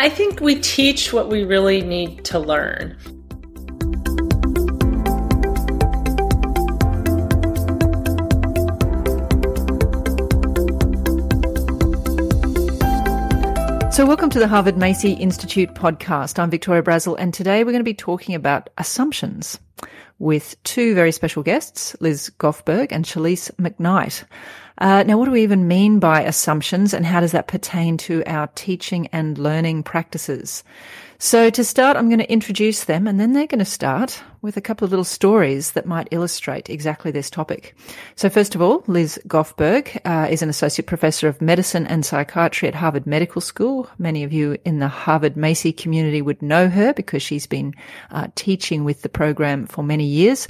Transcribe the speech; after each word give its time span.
I 0.00 0.08
think 0.08 0.40
we 0.40 0.60
teach 0.60 1.12
what 1.12 1.28
we 1.28 1.42
really 1.42 1.82
need 1.82 2.24
to 2.26 2.38
learn. 2.38 2.96
So, 13.90 14.06
welcome 14.06 14.30
to 14.30 14.38
the 14.38 14.46
Harvard 14.48 14.76
Macy 14.76 15.14
Institute 15.14 15.74
podcast. 15.74 16.38
I'm 16.38 16.48
Victoria 16.48 16.84
Brazil, 16.84 17.16
and 17.16 17.34
today 17.34 17.64
we're 17.64 17.72
going 17.72 17.80
to 17.80 17.82
be 17.82 17.92
talking 17.92 18.36
about 18.36 18.70
assumptions 18.78 19.58
with 20.20 20.54
two 20.62 20.94
very 20.94 21.10
special 21.10 21.42
guests, 21.42 21.96
Liz 21.98 22.30
Gaufberg 22.38 22.92
and 22.92 23.04
Shalise 23.04 23.50
McKnight. 23.56 24.22
Uh, 24.78 25.02
now, 25.02 25.18
what 25.18 25.24
do 25.24 25.30
we 25.32 25.42
even 25.42 25.68
mean 25.68 25.98
by 25.98 26.22
assumptions, 26.22 26.94
and 26.94 27.04
how 27.04 27.20
does 27.20 27.32
that 27.32 27.48
pertain 27.48 27.96
to 27.98 28.22
our 28.26 28.46
teaching 28.54 29.08
and 29.08 29.36
learning 29.36 29.82
practices? 29.82 30.62
So 31.20 31.50
to 31.50 31.64
start, 31.64 31.96
I'm 31.96 32.08
going 32.08 32.20
to 32.20 32.32
introduce 32.32 32.84
them 32.84 33.08
and 33.08 33.18
then 33.18 33.32
they're 33.32 33.48
going 33.48 33.58
to 33.58 33.64
start 33.64 34.22
with 34.40 34.56
a 34.56 34.60
couple 34.60 34.84
of 34.84 34.92
little 34.92 35.02
stories 35.02 35.72
that 35.72 35.84
might 35.84 36.06
illustrate 36.12 36.70
exactly 36.70 37.10
this 37.10 37.28
topic. 37.28 37.74
So 38.14 38.30
first 38.30 38.54
of 38.54 38.62
all, 38.62 38.84
Liz 38.86 39.18
Gaufberg 39.26 40.00
uh, 40.04 40.28
is 40.30 40.42
an 40.42 40.48
associate 40.48 40.86
professor 40.86 41.26
of 41.26 41.42
medicine 41.42 41.88
and 41.88 42.06
psychiatry 42.06 42.68
at 42.68 42.76
Harvard 42.76 43.04
Medical 43.04 43.40
School. 43.40 43.90
Many 43.98 44.22
of 44.22 44.32
you 44.32 44.58
in 44.64 44.78
the 44.78 44.86
Harvard 44.86 45.36
Macy 45.36 45.72
community 45.72 46.22
would 46.22 46.40
know 46.40 46.68
her 46.68 46.94
because 46.94 47.20
she's 47.20 47.48
been 47.48 47.74
uh, 48.12 48.28
teaching 48.36 48.84
with 48.84 49.02
the 49.02 49.08
program 49.08 49.66
for 49.66 49.82
many 49.82 50.04
years. 50.04 50.46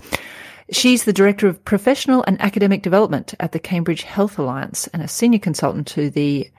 She's 0.71 1.05
the 1.05 1.13
Director 1.15 1.49
of 1.49 1.65
Professional 1.65 2.23
and 2.27 2.41
Academic 2.41 2.83
Development 2.83 3.33
at 3.41 3.53
the 3.53 3.59
Cambridge 3.59 4.03
Health 4.03 4.39
Alliance 4.39 4.87
and 4.89 5.03
a 5.03 5.09
senior 5.09 5.39
consultant 5.39 5.87
to 5.89 6.11
the 6.11 6.51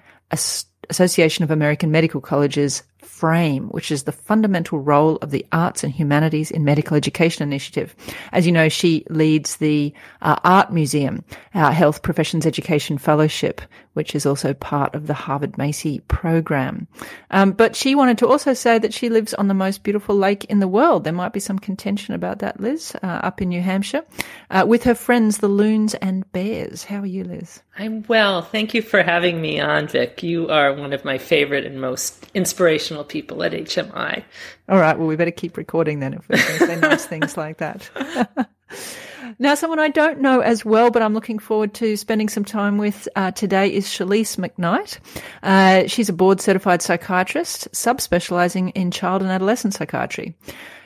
Association 0.90 1.44
of 1.44 1.52
American 1.52 1.92
Medical 1.92 2.20
Colleges 2.20 2.82
FRAHME, 3.04 3.68
which 3.72 3.92
is 3.92 4.04
the 4.04 4.12
fundamental 4.12 4.80
role 4.80 5.18
of 5.18 5.32
the 5.32 5.46
arts 5.52 5.84
and 5.84 5.94
humanities 5.94 6.52
in 6.52 6.64
medical 6.64 6.96
education 6.96 7.44
initiative. 7.44 7.96
As 8.32 8.46
you 8.46 8.52
know, 8.52 8.70
she 8.70 9.06
leads 9.10 9.58
the 9.58 9.94
uh, 10.22 10.38
Art 10.44 10.72
Museum, 10.72 11.24
our 11.54 11.72
Health 11.72 12.02
Professions 12.02 12.46
Education 12.46 12.98
Fellowship, 12.98 13.62
which 14.00 14.16
is 14.16 14.26
also 14.26 14.54
part 14.54 14.96
of 14.96 15.08
the 15.08 15.14
Harvard 15.14 15.58
Macy 15.58 16.00
program. 16.08 16.88
Um, 17.32 17.52
but 17.52 17.76
she 17.76 17.96
wanted 17.96 18.18
to 18.20 18.30
also 18.30 18.54
say 18.54 18.80
that 18.80 18.94
she 18.94 19.10
lives 19.10 19.34
on 19.34 19.50
the 19.50 19.54
most 19.54 19.84
beautiful 19.84 20.16
lake 20.16 20.46
in 20.46 20.60
the 20.62 20.70
world. 20.70 21.04
There 21.04 21.12
might 21.12 21.34
be 21.34 21.42
some 21.42 21.60
contention 21.60 22.14
about 22.14 22.40
that, 22.40 22.62
Liz, 22.62 22.96
uh, 23.04 23.06
up 23.06 23.42
in 23.42 23.50
New 23.50 23.60
Hampshire, 23.60 24.06
uh, 24.52 24.64
with 24.66 24.86
her 24.86 24.96
friends, 24.96 25.40
the 25.40 25.50
loons 25.50 25.96
and 25.96 26.32
bears. 26.32 26.86
How 26.86 27.02
are 27.02 27.06
you, 27.06 27.26
Liz? 27.26 27.62
I'm 27.78 28.06
well. 28.08 28.42
Thank 28.42 28.74
you 28.74 28.82
for 28.82 29.04
having 29.04 29.42
me 29.42 29.60
on, 29.60 29.90
Vic. 29.90 30.24
You 30.24 30.48
are 30.48 30.74
one 30.74 30.94
of 30.94 31.04
my 31.04 31.18
favorite 31.18 31.66
and 31.66 31.82
most 31.82 32.26
inspirational 32.34 33.04
people 33.04 33.44
at 33.44 33.52
HMI. 33.52 34.24
All 34.70 34.80
right. 34.80 34.98
Well, 34.98 35.08
we 35.08 35.18
better 35.18 35.30
keep 35.30 35.58
recording 35.58 36.00
then 36.00 36.14
if 36.14 36.30
we're 36.30 36.38
going 36.38 36.60
to 36.60 36.68
say 36.68 36.80
nice 36.80 37.06
things 37.06 37.36
like 37.36 37.58
that. 37.58 37.90
Now, 39.38 39.56
someone 39.56 39.80
I 39.80 39.90
don't 39.90 40.22
know 40.22 40.40
as 40.40 40.66
well, 40.66 40.90
but 40.90 41.02
I'm 41.02 41.14
looking 41.14 41.38
forward 41.40 41.74
to 41.76 41.96
spending 41.98 42.30
some 42.30 42.46
time 42.46 42.78
with 42.78 43.08
uh, 43.16 43.32
today 43.32 43.72
is 43.72 43.86
Shalise 43.86 44.38
McKnight. 44.38 45.00
Uh, 45.44 45.88
she's 45.88 46.10
a 46.10 46.14
board 46.14 46.42
certified 46.42 46.82
psychiatrist, 46.82 47.72
subspecializing 47.72 48.72
in 48.74 48.92
child 48.92 49.22
and 49.22 49.30
adolescent 49.30 49.74
psychiatry. 49.76 50.36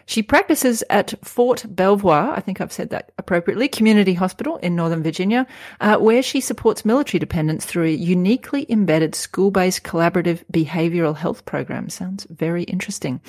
She 0.05 0.21
practices 0.21 0.83
at 0.89 1.13
Fort 1.23 1.65
Belvoir, 1.67 2.33
I 2.35 2.39
think 2.39 2.59
I've 2.59 2.71
said 2.71 2.89
that 2.89 3.11
appropriately, 3.17 3.67
Community 3.67 4.13
Hospital 4.13 4.57
in 4.57 4.75
Northern 4.75 5.03
Virginia, 5.03 5.47
uh, 5.79 5.97
where 5.97 6.21
she 6.21 6.41
supports 6.41 6.85
military 6.85 7.19
dependents 7.19 7.65
through 7.65 7.85
a 7.85 7.91
uniquely 7.91 8.65
embedded 8.69 9.15
school-based 9.15 9.83
collaborative 9.83 10.43
behavioral 10.51 11.15
health 11.15 11.45
program. 11.45 11.89
Sounds 11.89 12.27
very 12.29 12.63
interesting. 12.63 13.21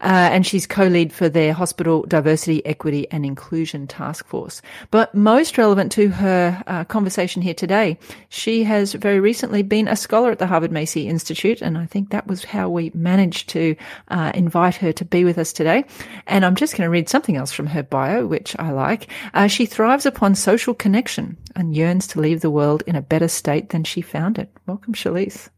Uh, 0.00 0.30
and 0.32 0.46
she's 0.46 0.66
co-lead 0.66 1.12
for 1.12 1.28
their 1.28 1.52
hospital 1.52 2.04
diversity, 2.08 2.64
equity 2.64 3.06
and 3.10 3.26
inclusion 3.26 3.86
task 3.86 4.26
force. 4.26 4.62
But 4.90 5.14
most 5.14 5.58
relevant 5.58 5.92
to 5.92 6.08
her 6.08 6.62
uh, 6.66 6.84
conversation 6.84 7.42
here 7.42 7.54
today, 7.54 7.98
she 8.28 8.64
has 8.64 8.94
very 8.94 9.20
recently 9.20 9.62
been 9.62 9.88
a 9.88 9.96
scholar 9.96 10.30
at 10.30 10.38
the 10.38 10.46
Harvard 10.46 10.72
Macy 10.72 11.08
Institute, 11.08 11.60
and 11.60 11.76
I 11.76 11.86
think 11.86 12.10
that 12.10 12.26
was 12.26 12.44
how 12.44 12.68
we 12.68 12.90
managed 12.94 13.48
to 13.50 13.76
uh, 14.08 14.32
invite 14.34 14.76
her 14.76 14.92
to 14.92 15.04
be 15.04 15.24
with 15.24 15.38
us 15.38 15.52
today. 15.52 15.84
And 16.26 16.44
I'm 16.44 16.54
just 16.54 16.76
going 16.76 16.86
to 16.86 16.90
read 16.90 17.08
something 17.08 17.36
else 17.36 17.52
from 17.52 17.66
her 17.66 17.82
bio, 17.82 18.26
which 18.26 18.54
I 18.58 18.70
like. 18.70 19.08
Uh, 19.34 19.46
she 19.46 19.66
thrives 19.66 20.06
upon 20.06 20.34
social 20.34 20.74
connection 20.74 21.36
and 21.56 21.76
yearns 21.76 22.06
to 22.08 22.20
leave 22.20 22.40
the 22.40 22.50
world 22.50 22.82
in 22.86 22.96
a 22.96 23.02
better 23.02 23.28
state 23.28 23.70
than 23.70 23.84
she 23.84 24.00
found 24.00 24.38
it. 24.38 24.50
Welcome, 24.66 24.94
Shalise. 24.94 25.48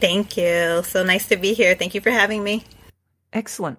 Thank 0.00 0.36
you. 0.36 0.82
So 0.84 1.04
nice 1.04 1.28
to 1.28 1.36
be 1.36 1.52
here. 1.52 1.74
Thank 1.74 1.94
you 1.94 2.00
for 2.00 2.10
having 2.10 2.42
me. 2.42 2.64
Excellent. 3.32 3.78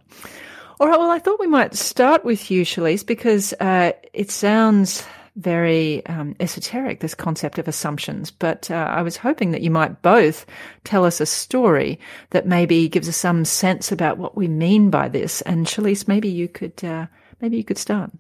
All 0.80 0.88
right. 0.88 0.98
Well, 0.98 1.12
I 1.12 1.20
thought 1.20 1.40
we 1.40 1.48
might 1.48 1.76
start 1.76 2.24
with 2.24 2.50
you, 2.50 2.64
Shalise, 2.64 3.06
because 3.06 3.54
uh, 3.60 3.92
it 4.14 4.32
sounds 4.32 5.04
very 5.36 6.06
um, 6.08 6.36
esoteric, 6.40 7.00
this 7.00 7.16
concept 7.16 7.58
of 7.58 7.68
assumptions. 7.68 8.32
But 8.32 8.70
uh, 8.70 8.76
I 8.76 9.02
was 9.02 9.18
hoping 9.18 9.52
that 9.52 9.62
you 9.62 9.72
might 9.72 10.02
both 10.02 10.46
tell 10.84 11.06
us 11.06 11.22
a 11.22 11.26
story 11.26 12.00
that 12.32 12.46
maybe 12.46 12.90
gives 12.90 13.08
us 13.08 13.18
some 13.18 13.46
sense 13.46 13.92
about 13.92 14.18
what 14.18 14.36
we 14.36 14.48
mean 14.48 14.90
by 14.90 15.08
this. 15.08 15.42
And 15.42 15.66
Shalise, 15.66 16.08
maybe 16.08 16.30
you 16.30 16.48
could 16.48 16.84
uh, 16.84 17.08
maybe 17.40 17.58
you 17.58 17.64
could 17.64 17.78
start. 17.78 18.12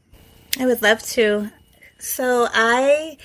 I 0.59 0.66
would 0.66 0.81
love 0.81 1.01
to. 1.03 1.50
So 2.00 2.47
I 2.51 3.17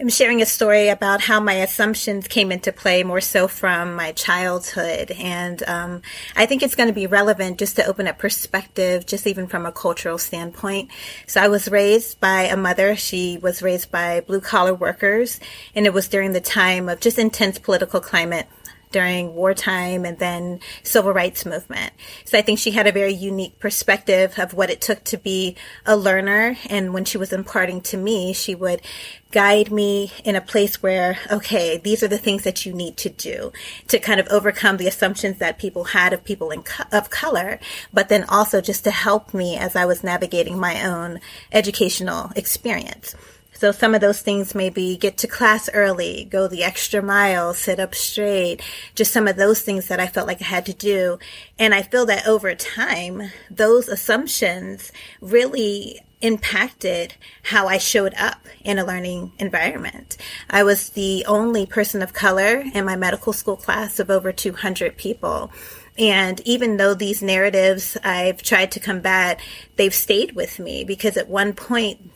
am 0.00 0.08
sharing 0.08 0.40
a 0.40 0.46
story 0.46 0.88
about 0.88 1.20
how 1.20 1.40
my 1.40 1.54
assumptions 1.54 2.28
came 2.28 2.52
into 2.52 2.72
play 2.72 3.02
more 3.02 3.20
so 3.20 3.48
from 3.48 3.94
my 3.94 4.12
childhood. 4.12 5.10
And 5.10 5.62
um, 5.64 6.02
I 6.36 6.46
think 6.46 6.62
it's 6.62 6.76
going 6.76 6.88
to 6.88 6.94
be 6.94 7.08
relevant 7.08 7.58
just 7.58 7.76
to 7.76 7.84
open 7.84 8.06
up 8.06 8.18
perspective, 8.18 9.06
just 9.06 9.26
even 9.26 9.48
from 9.48 9.66
a 9.66 9.72
cultural 9.72 10.18
standpoint. 10.18 10.90
So 11.26 11.40
I 11.40 11.48
was 11.48 11.68
raised 11.68 12.20
by 12.20 12.42
a 12.42 12.56
mother. 12.56 12.94
She 12.94 13.38
was 13.38 13.60
raised 13.60 13.90
by 13.90 14.20
blue 14.20 14.40
collar 14.40 14.74
workers. 14.74 15.40
And 15.74 15.84
it 15.84 15.92
was 15.92 16.08
during 16.08 16.32
the 16.32 16.40
time 16.40 16.88
of 16.88 17.00
just 17.00 17.18
intense 17.18 17.58
political 17.58 18.00
climate 18.00 18.46
during 18.90 19.34
wartime 19.34 20.04
and 20.04 20.18
then 20.18 20.60
civil 20.82 21.12
rights 21.12 21.44
movement. 21.44 21.92
So 22.24 22.38
I 22.38 22.42
think 22.42 22.58
she 22.58 22.70
had 22.72 22.86
a 22.86 22.92
very 22.92 23.12
unique 23.12 23.58
perspective 23.58 24.38
of 24.38 24.54
what 24.54 24.70
it 24.70 24.80
took 24.80 25.04
to 25.04 25.18
be 25.18 25.56
a 25.86 25.96
learner. 25.96 26.56
And 26.68 26.94
when 26.94 27.04
she 27.04 27.18
was 27.18 27.32
imparting 27.32 27.80
to 27.82 27.96
me, 27.96 28.32
she 28.32 28.54
would 28.54 28.82
guide 29.30 29.70
me 29.70 30.10
in 30.24 30.36
a 30.36 30.40
place 30.40 30.82
where, 30.82 31.18
okay, 31.30 31.76
these 31.76 32.02
are 32.02 32.08
the 32.08 32.18
things 32.18 32.44
that 32.44 32.64
you 32.64 32.72
need 32.72 32.96
to 32.96 33.10
do 33.10 33.52
to 33.88 33.98
kind 33.98 34.20
of 34.20 34.28
overcome 34.28 34.78
the 34.78 34.86
assumptions 34.86 35.38
that 35.38 35.58
people 35.58 35.84
had 35.84 36.12
of 36.12 36.24
people 36.24 36.50
in 36.50 36.62
co- 36.62 36.84
of 36.92 37.10
color, 37.10 37.58
but 37.92 38.08
then 38.08 38.24
also 38.24 38.60
just 38.60 38.84
to 38.84 38.90
help 38.90 39.34
me 39.34 39.56
as 39.56 39.76
I 39.76 39.84
was 39.84 40.02
navigating 40.02 40.58
my 40.58 40.84
own 40.84 41.20
educational 41.52 42.30
experience. 42.36 43.14
So 43.58 43.72
some 43.72 43.92
of 43.92 44.00
those 44.00 44.20
things 44.20 44.54
maybe 44.54 44.96
get 44.96 45.18
to 45.18 45.26
class 45.26 45.68
early, 45.74 46.28
go 46.30 46.46
the 46.46 46.62
extra 46.62 47.02
mile, 47.02 47.52
sit 47.54 47.80
up 47.80 47.92
straight, 47.92 48.62
just 48.94 49.12
some 49.12 49.26
of 49.26 49.34
those 49.34 49.62
things 49.62 49.88
that 49.88 49.98
I 49.98 50.06
felt 50.06 50.28
like 50.28 50.40
I 50.40 50.44
had 50.44 50.64
to 50.66 50.72
do. 50.72 51.18
And 51.58 51.74
I 51.74 51.82
feel 51.82 52.06
that 52.06 52.24
over 52.24 52.54
time, 52.54 53.32
those 53.50 53.88
assumptions 53.88 54.92
really 55.20 55.98
impacted 56.20 57.14
how 57.42 57.66
I 57.66 57.78
showed 57.78 58.14
up 58.14 58.46
in 58.62 58.78
a 58.78 58.84
learning 58.84 59.32
environment. 59.40 60.16
I 60.48 60.62
was 60.62 60.90
the 60.90 61.24
only 61.26 61.66
person 61.66 62.00
of 62.00 62.12
color 62.12 62.62
in 62.72 62.84
my 62.84 62.94
medical 62.94 63.32
school 63.32 63.56
class 63.56 63.98
of 63.98 64.08
over 64.08 64.30
200 64.30 64.96
people. 64.96 65.50
And 65.98 66.40
even 66.42 66.76
though 66.76 66.94
these 66.94 67.22
narratives 67.24 67.96
I've 68.04 68.40
tried 68.40 68.70
to 68.72 68.80
combat, 68.80 69.40
they've 69.74 69.92
stayed 69.92 70.36
with 70.36 70.60
me 70.60 70.84
because 70.84 71.16
at 71.16 71.28
one 71.28 71.54
point 71.54 72.12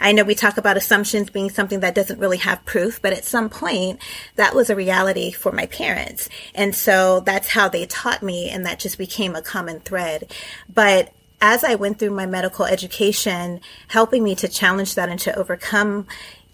I 0.00 0.10
know 0.10 0.24
we 0.24 0.34
talk 0.34 0.56
about 0.56 0.76
assumptions 0.76 1.30
being 1.30 1.48
something 1.48 1.80
that 1.80 1.94
doesn't 1.94 2.18
really 2.18 2.38
have 2.38 2.64
proof, 2.64 3.00
but 3.00 3.12
at 3.12 3.24
some 3.24 3.48
point 3.48 4.00
that 4.34 4.54
was 4.54 4.68
a 4.68 4.74
reality 4.74 5.30
for 5.30 5.52
my 5.52 5.66
parents. 5.66 6.28
And 6.54 6.74
so 6.74 7.20
that's 7.20 7.48
how 7.48 7.68
they 7.68 7.86
taught 7.86 8.22
me 8.22 8.50
and 8.50 8.66
that 8.66 8.80
just 8.80 8.98
became 8.98 9.36
a 9.36 9.42
common 9.42 9.78
thread. 9.80 10.32
But 10.72 11.12
as 11.40 11.62
I 11.62 11.76
went 11.76 11.98
through 11.98 12.10
my 12.10 12.26
medical 12.26 12.64
education, 12.64 13.60
helping 13.88 14.24
me 14.24 14.34
to 14.36 14.48
challenge 14.48 14.96
that 14.96 15.08
and 15.08 15.20
to 15.20 15.38
overcome, 15.38 16.06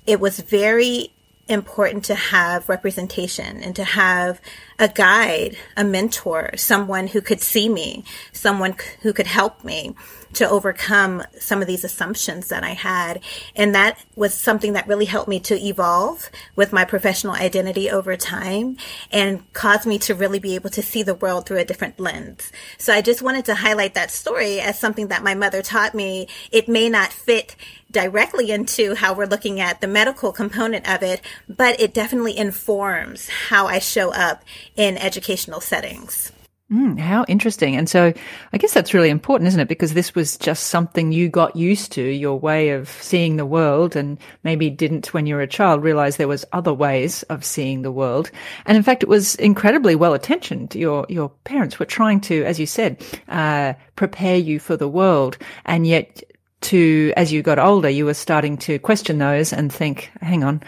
it 0.06 0.20
was 0.20 0.40
very 0.40 1.12
important 1.48 2.04
to 2.04 2.14
have 2.14 2.68
representation 2.68 3.62
and 3.62 3.74
to 3.76 3.84
have 3.84 4.40
a 4.78 4.88
guide, 4.88 5.56
a 5.76 5.84
mentor, 5.84 6.50
someone 6.56 7.06
who 7.06 7.22
could 7.22 7.40
see 7.40 7.68
me, 7.68 8.04
someone 8.32 8.76
who 9.00 9.12
could 9.12 9.26
help 9.26 9.64
me 9.64 9.94
to 10.34 10.48
overcome 10.48 11.22
some 11.38 11.60
of 11.60 11.66
these 11.66 11.84
assumptions 11.84 12.48
that 12.48 12.64
I 12.64 12.70
had. 12.70 13.20
And 13.56 13.74
that 13.74 13.98
was 14.14 14.34
something 14.34 14.74
that 14.74 14.86
really 14.86 15.06
helped 15.06 15.28
me 15.28 15.40
to 15.40 15.58
evolve 15.58 16.30
with 16.56 16.72
my 16.72 16.84
professional 16.84 17.34
identity 17.34 17.90
over 17.90 18.16
time 18.16 18.76
and 19.10 19.50
caused 19.52 19.86
me 19.86 19.98
to 20.00 20.14
really 20.14 20.38
be 20.38 20.54
able 20.54 20.70
to 20.70 20.82
see 20.82 21.02
the 21.02 21.14
world 21.14 21.46
through 21.46 21.58
a 21.58 21.64
different 21.64 21.98
lens. 21.98 22.52
So 22.76 22.92
I 22.92 23.00
just 23.00 23.22
wanted 23.22 23.44
to 23.46 23.54
highlight 23.54 23.94
that 23.94 24.10
story 24.10 24.60
as 24.60 24.78
something 24.78 25.08
that 25.08 25.22
my 25.22 25.34
mother 25.34 25.62
taught 25.62 25.94
me. 25.94 26.28
It 26.50 26.68
may 26.68 26.88
not 26.88 27.12
fit 27.12 27.56
directly 27.90 28.50
into 28.50 28.94
how 28.94 29.14
we're 29.14 29.26
looking 29.26 29.60
at 29.60 29.80
the 29.80 29.86
medical 29.86 30.32
component 30.32 30.88
of 30.88 31.02
it, 31.02 31.22
but 31.48 31.80
it 31.80 31.94
definitely 31.94 32.36
informs 32.36 33.28
how 33.28 33.66
I 33.66 33.78
show 33.78 34.12
up 34.12 34.44
in 34.76 34.98
educational 34.98 35.60
settings. 35.60 36.32
Mm, 36.70 36.98
how 36.98 37.24
interesting. 37.28 37.76
And 37.76 37.88
so 37.88 38.12
I 38.52 38.58
guess 38.58 38.74
that's 38.74 38.92
really 38.92 39.08
important, 39.08 39.48
isn't 39.48 39.60
it? 39.60 39.68
Because 39.68 39.94
this 39.94 40.14
was 40.14 40.36
just 40.36 40.64
something 40.66 41.12
you 41.12 41.30
got 41.30 41.56
used 41.56 41.92
to, 41.92 42.02
your 42.02 42.38
way 42.38 42.70
of 42.70 42.90
seeing 42.90 43.36
the 43.36 43.46
world 43.46 43.96
and 43.96 44.18
maybe 44.44 44.68
didn't 44.68 45.14
when 45.14 45.24
you 45.24 45.34
were 45.36 45.40
a 45.40 45.46
child 45.46 45.82
realize 45.82 46.18
there 46.18 46.28
was 46.28 46.44
other 46.52 46.74
ways 46.74 47.22
of 47.24 47.42
seeing 47.42 47.80
the 47.80 47.90
world. 47.90 48.30
And 48.66 48.76
in 48.76 48.82
fact, 48.82 49.02
it 49.02 49.08
was 49.08 49.34
incredibly 49.36 49.94
well 49.94 50.12
attentioned. 50.12 50.74
Your, 50.74 51.06
your 51.08 51.30
parents 51.44 51.78
were 51.78 51.86
trying 51.86 52.20
to, 52.22 52.44
as 52.44 52.60
you 52.60 52.66
said, 52.66 53.02
uh, 53.28 53.72
prepare 53.96 54.36
you 54.36 54.58
for 54.58 54.76
the 54.76 54.88
world. 54.88 55.38
And 55.64 55.86
yet 55.86 56.22
to, 56.60 57.14
as 57.16 57.32
you 57.32 57.40
got 57.40 57.58
older, 57.58 57.88
you 57.88 58.04
were 58.04 58.12
starting 58.12 58.58
to 58.58 58.78
question 58.78 59.16
those 59.16 59.54
and 59.54 59.72
think, 59.72 60.10
hang 60.20 60.44
on, 60.44 60.62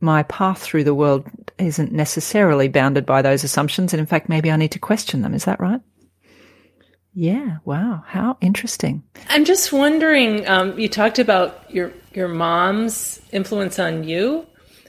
my 0.00 0.22
path 0.24 0.58
through 0.62 0.84
the 0.84 0.94
world 0.94 1.28
isn't 1.58 1.92
necessarily 1.92 2.68
bounded 2.68 3.04
by 3.04 3.22
those 3.22 3.44
assumptions. 3.44 3.92
And 3.92 4.00
in 4.00 4.06
fact, 4.06 4.28
maybe 4.28 4.50
I 4.50 4.56
need 4.56 4.72
to 4.72 4.78
question 4.78 5.22
them. 5.22 5.34
Is 5.34 5.44
that 5.44 5.60
right? 5.60 5.80
Yeah. 7.12 7.58
Wow. 7.64 8.04
How 8.06 8.38
interesting. 8.40 9.02
I'm 9.28 9.44
just 9.44 9.72
wondering. 9.72 10.46
Um, 10.48 10.78
you 10.78 10.88
talked 10.88 11.18
about 11.18 11.70
your 11.70 11.92
your 12.14 12.28
mom's 12.28 13.20
influence 13.32 13.78
on 13.78 14.04
you, 14.04 14.46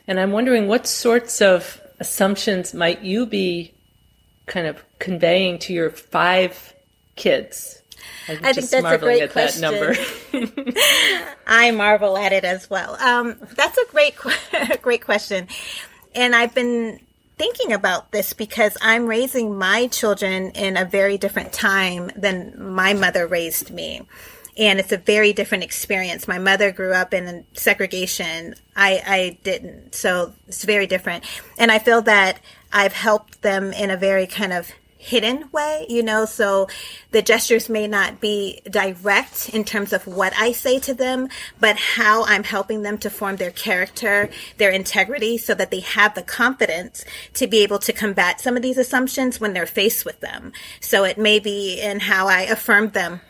and 0.08 0.20
I'm 0.20 0.32
wondering 0.32 0.68
what 0.68 0.86
sorts 0.86 1.42
of 1.42 1.82
assumptions 2.00 2.74
might 2.74 3.02
you 3.02 3.26
be 3.26 3.74
kind 4.46 4.68
of 4.68 4.84
conveying 5.00 5.60
to 5.60 5.74
your 5.74 5.90
five 5.90 6.74
kids 7.16 7.81
I 8.28 8.54
think 8.54 8.70
that's 8.70 8.74
a 8.74 8.98
great 8.98 9.32
question. 9.32 9.96
I 11.48 11.72
marvel 11.72 12.18
at 12.18 12.34
it 12.34 12.44
as 12.44 12.70
well. 12.70 12.96
Um, 12.96 13.38
that's 13.56 13.78
a 13.78 13.86
great, 13.92 14.16
great 14.82 15.04
question, 15.04 15.48
and 16.16 16.36
I've 16.36 16.54
been 16.56 17.00
thinking 17.42 17.74
about 17.74 18.12
this 18.12 18.34
because 18.34 18.78
I'm 18.84 19.08
raising 19.08 19.58
my 19.58 19.88
children 19.88 20.52
in 20.52 20.78
a 20.78 20.86
very 20.86 21.18
different 21.18 21.52
time 21.52 22.12
than 22.16 22.54
my 22.74 22.94
mother 22.94 23.26
raised 23.26 23.72
me. 23.72 24.04
And 24.58 24.80
it's 24.80 24.92
a 24.92 24.98
very 24.98 25.34
different 25.34 25.64
experience. 25.64 26.28
My 26.28 26.38
mother 26.38 26.72
grew 26.72 26.94
up 26.94 27.16
in 27.16 27.46
segregation. 27.54 28.54
I, 28.76 29.02
I 29.08 29.40
didn't. 29.44 29.96
So 29.96 30.34
it's 30.48 30.64
very 30.66 30.86
different. 30.86 31.24
And 31.58 31.72
I 31.72 31.80
feel 31.80 32.04
that 32.04 32.40
I've 32.72 32.94
helped 32.94 33.42
them 33.42 33.74
in 33.74 33.90
a 33.90 33.98
very 33.98 34.28
kind 34.28 34.54
of 34.54 34.72
hidden 35.02 35.50
way, 35.52 35.86
you 35.90 36.04
know, 36.04 36.26
so 36.26 36.68
the 37.10 37.24
gestures 37.24 37.68
may 37.70 37.88
not 37.88 38.22
be 38.22 38.62
direct 38.70 39.50
in 39.50 39.64
terms 39.64 39.94
of 39.94 40.06
what 40.06 40.32
I 40.38 40.52
say 40.52 40.80
to 40.80 40.94
them, 40.94 41.28
but 41.60 41.76
how 41.76 42.24
I'm 42.26 42.44
helping 42.44 42.84
them 42.84 43.00
to 43.00 43.10
form 43.10 43.38
their 43.38 43.52
character, 43.52 44.30
their 44.58 44.70
integrity, 44.70 45.40
so 45.40 45.56
that 45.56 45.72
they 45.72 45.80
have 45.80 46.14
the 46.14 46.22
confidence 46.22 47.04
to 47.34 47.48
be 47.48 47.64
able 47.64 47.80
to 47.80 47.92
combat 47.92 48.40
some 48.40 48.56
of 48.56 48.62
these 48.62 48.78
assumptions 48.78 49.40
when 49.40 49.54
they're 49.54 49.66
faced 49.66 50.06
with 50.06 50.20
them. 50.20 50.54
So 50.80 51.04
it 51.04 51.18
may 51.18 51.40
be 51.40 51.82
in 51.82 52.00
how 52.00 52.28
I 52.28 52.42
affirm 52.42 52.92
them 52.92 53.22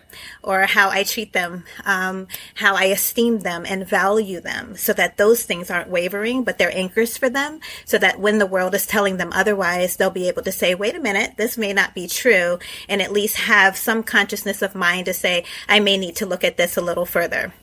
or 0.43 0.61
how 0.61 0.89
I 0.89 1.03
treat 1.03 1.33
them, 1.33 1.63
um, 1.85 2.27
how 2.55 2.75
I 2.75 2.85
esteem 2.85 3.39
them 3.39 3.65
and 3.67 3.87
value 3.87 4.39
them 4.39 4.75
so 4.75 4.93
that 4.93 5.17
those 5.17 5.43
things 5.43 5.69
aren't 5.69 5.89
wavering, 5.89 6.43
but 6.43 6.57
they're 6.57 6.75
anchors 6.75 7.17
for 7.17 7.29
them 7.29 7.59
so 7.85 7.97
that 7.97 8.19
when 8.19 8.37
the 8.37 8.45
world 8.45 8.75
is 8.75 8.87
telling 8.87 9.17
them 9.17 9.31
otherwise, 9.33 9.95
they'll 9.95 10.09
be 10.09 10.27
able 10.27 10.43
to 10.43 10.51
say, 10.51 10.75
wait 10.75 10.95
a 10.95 10.99
minute, 10.99 11.37
this 11.37 11.57
may 11.57 11.73
not 11.73 11.93
be 11.93 12.07
true 12.07 12.59
and 12.87 13.01
at 13.01 13.11
least 13.11 13.37
have 13.37 13.77
some 13.77 14.03
consciousness 14.03 14.61
of 14.61 14.75
mind 14.75 15.05
to 15.05 15.13
say, 15.13 15.43
I 15.67 15.79
may 15.79 15.97
need 15.97 16.15
to 16.17 16.25
look 16.25 16.43
at 16.43 16.57
this 16.57 16.77
a 16.77 16.81
little 16.81 17.05
further. 17.05 17.53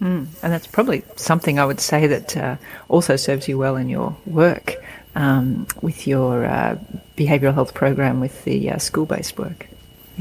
Mm, 0.00 0.26
and 0.42 0.52
that's 0.52 0.66
probably 0.66 1.04
something 1.16 1.60
I 1.60 1.64
would 1.64 1.80
say 1.80 2.08
that 2.08 2.36
uh, 2.36 2.56
also 2.88 3.14
serves 3.14 3.46
you 3.46 3.56
well 3.56 3.76
in 3.76 3.88
your 3.88 4.16
work 4.26 4.74
um, 5.14 5.66
with 5.80 6.06
your 6.06 6.44
uh, 6.44 6.76
behavioral 7.16 7.54
health 7.54 7.72
program 7.72 8.18
with 8.18 8.44
the 8.44 8.70
uh, 8.70 8.78
school 8.78 9.06
based 9.06 9.38
work. 9.38 9.68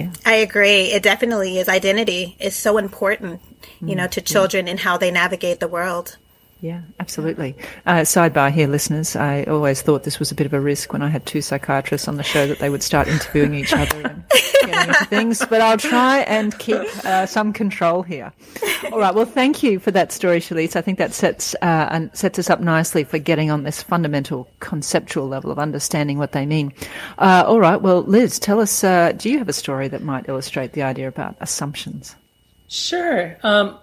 Yeah. 0.02 0.12
I 0.26 0.36
agree. 0.36 0.92
It 0.92 1.04
definitely 1.04 1.58
is. 1.58 1.68
Identity 1.70 2.36
is 2.40 2.56
so 2.56 2.78
important, 2.78 3.42
you 3.82 3.96
know, 3.96 4.08
to 4.08 4.22
mm, 4.22 4.26
children 4.26 4.68
and 4.68 4.80
how 4.80 4.98
they 4.98 5.12
navigate 5.12 5.60
the 5.60 5.68
world. 5.68 6.18
Yeah, 6.62 6.82
absolutely. 7.00 7.56
Uh, 7.88 8.02
sidebar 8.02 8.52
here, 8.52 8.68
listeners. 8.68 9.16
I 9.16 9.46
always 9.46 9.82
thought 9.82 10.04
this 10.04 10.20
was 10.20 10.32
a 10.32 10.36
bit 10.36 10.46
of 10.46 10.54
a 10.54 10.62
risk 10.62 10.94
when 10.94 11.02
I 11.02 11.08
had 11.10 11.26
two 11.26 11.42
psychiatrists 11.42 12.08
on 12.08 12.18
the 12.18 12.24
show 12.24 12.46
that 12.46 12.60
they 12.60 12.70
would 12.70 12.84
start 12.84 13.08
interviewing 13.08 13.56
each 13.56 13.74
other 13.74 14.02
and 14.02 14.24
getting 14.62 14.90
into 14.90 15.06
things, 15.06 15.44
but 15.50 15.60
I'll 15.60 15.80
try 15.80 16.20
and 16.20 16.58
keep 16.60 16.78
uh, 17.04 17.26
some 17.26 17.52
control 17.52 18.04
here. 18.04 18.32
All 18.92 19.00
right. 19.00 19.14
Well, 19.14 19.26
thank 19.26 19.64
you 19.64 19.80
for 19.80 19.90
that 19.90 20.12
story, 20.12 20.40
Shalise. 20.40 20.76
I 20.76 20.82
think 20.82 21.00
that 21.00 21.14
sets 21.14 21.56
uh, 21.64 21.88
and 21.90 22.16
sets 22.16 22.38
us 22.38 22.48
up 22.48 22.60
nicely 22.60 23.06
for 23.06 23.18
getting 23.18 23.50
on 23.50 23.64
this 23.64 23.82
fundamental 23.82 24.48
conceptual 24.60 25.28
level 25.28 25.50
of 25.50 25.58
understanding 25.58 26.20
what 26.20 26.32
they 26.32 26.46
mean. 26.46 26.74
Uh, 27.18 27.44
all 27.48 27.60
right. 27.60 27.82
Well, 27.82 28.04
Liz, 28.04 28.38
tell 28.38 28.60
us. 28.60 28.84
Uh, 28.84 29.14
do 29.14 29.32
you 29.32 29.40
have 29.40 29.50
a 29.50 29.54
story 29.54 29.88
that 29.88 30.04
might 30.04 30.30
illustrate 30.30 30.74
the 30.74 30.84
idea 30.84 31.08
about 31.08 31.36
assumptions? 31.40 32.16
Sure. 32.68 33.36
Um, 33.42 33.80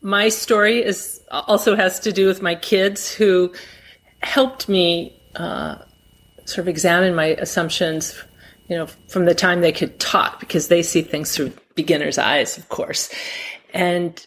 my 0.00 0.28
story 0.28 0.82
is 0.82 1.20
also 1.30 1.76
has 1.76 2.00
to 2.00 2.12
do 2.12 2.26
with 2.26 2.42
my 2.42 2.54
kids 2.54 3.12
who 3.12 3.52
helped 4.22 4.68
me 4.68 5.20
uh, 5.36 5.76
sort 6.44 6.60
of 6.60 6.68
examine 6.68 7.14
my 7.14 7.26
assumptions, 7.26 8.14
you 8.68 8.76
know, 8.76 8.86
from 9.08 9.24
the 9.24 9.34
time 9.34 9.60
they 9.60 9.72
could 9.72 9.98
talk 10.00 10.40
because 10.40 10.68
they 10.68 10.82
see 10.82 11.02
things 11.02 11.34
through 11.34 11.52
beginner's 11.74 12.18
eyes, 12.18 12.56
of 12.56 12.68
course. 12.68 13.12
And 13.72 14.24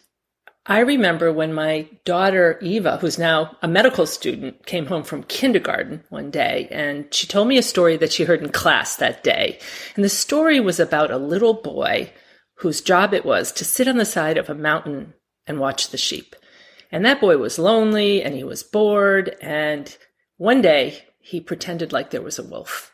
I 0.66 0.80
remember 0.80 1.32
when 1.32 1.54
my 1.54 1.88
daughter 2.04 2.58
Eva, 2.60 2.98
who's 2.98 3.18
now 3.18 3.56
a 3.62 3.68
medical 3.68 4.04
student, 4.04 4.66
came 4.66 4.84
home 4.84 5.02
from 5.02 5.22
kindergarten 5.24 6.04
one 6.10 6.30
day 6.30 6.68
and 6.70 7.12
she 7.12 7.26
told 7.26 7.48
me 7.48 7.56
a 7.56 7.62
story 7.62 7.96
that 7.96 8.12
she 8.12 8.24
heard 8.24 8.42
in 8.42 8.50
class 8.50 8.96
that 8.96 9.24
day. 9.24 9.58
And 9.96 10.04
the 10.04 10.10
story 10.10 10.60
was 10.60 10.78
about 10.78 11.10
a 11.10 11.16
little 11.16 11.54
boy 11.54 12.12
whose 12.56 12.82
job 12.82 13.14
it 13.14 13.24
was 13.24 13.50
to 13.52 13.64
sit 13.64 13.88
on 13.88 13.96
the 13.96 14.04
side 14.04 14.36
of 14.36 14.50
a 14.50 14.54
mountain 14.54 15.14
and 15.48 15.58
watch 15.58 15.88
the 15.90 15.96
sheep. 15.96 16.36
And 16.92 17.04
that 17.04 17.20
boy 17.20 17.36
was 17.38 17.58
lonely 17.58 18.22
and 18.22 18.34
he 18.34 18.44
was 18.44 18.62
bored. 18.62 19.36
And 19.40 19.94
one 20.36 20.62
day 20.62 21.02
he 21.18 21.40
pretended 21.40 21.92
like 21.92 22.10
there 22.10 22.22
was 22.22 22.38
a 22.38 22.42
wolf 22.42 22.92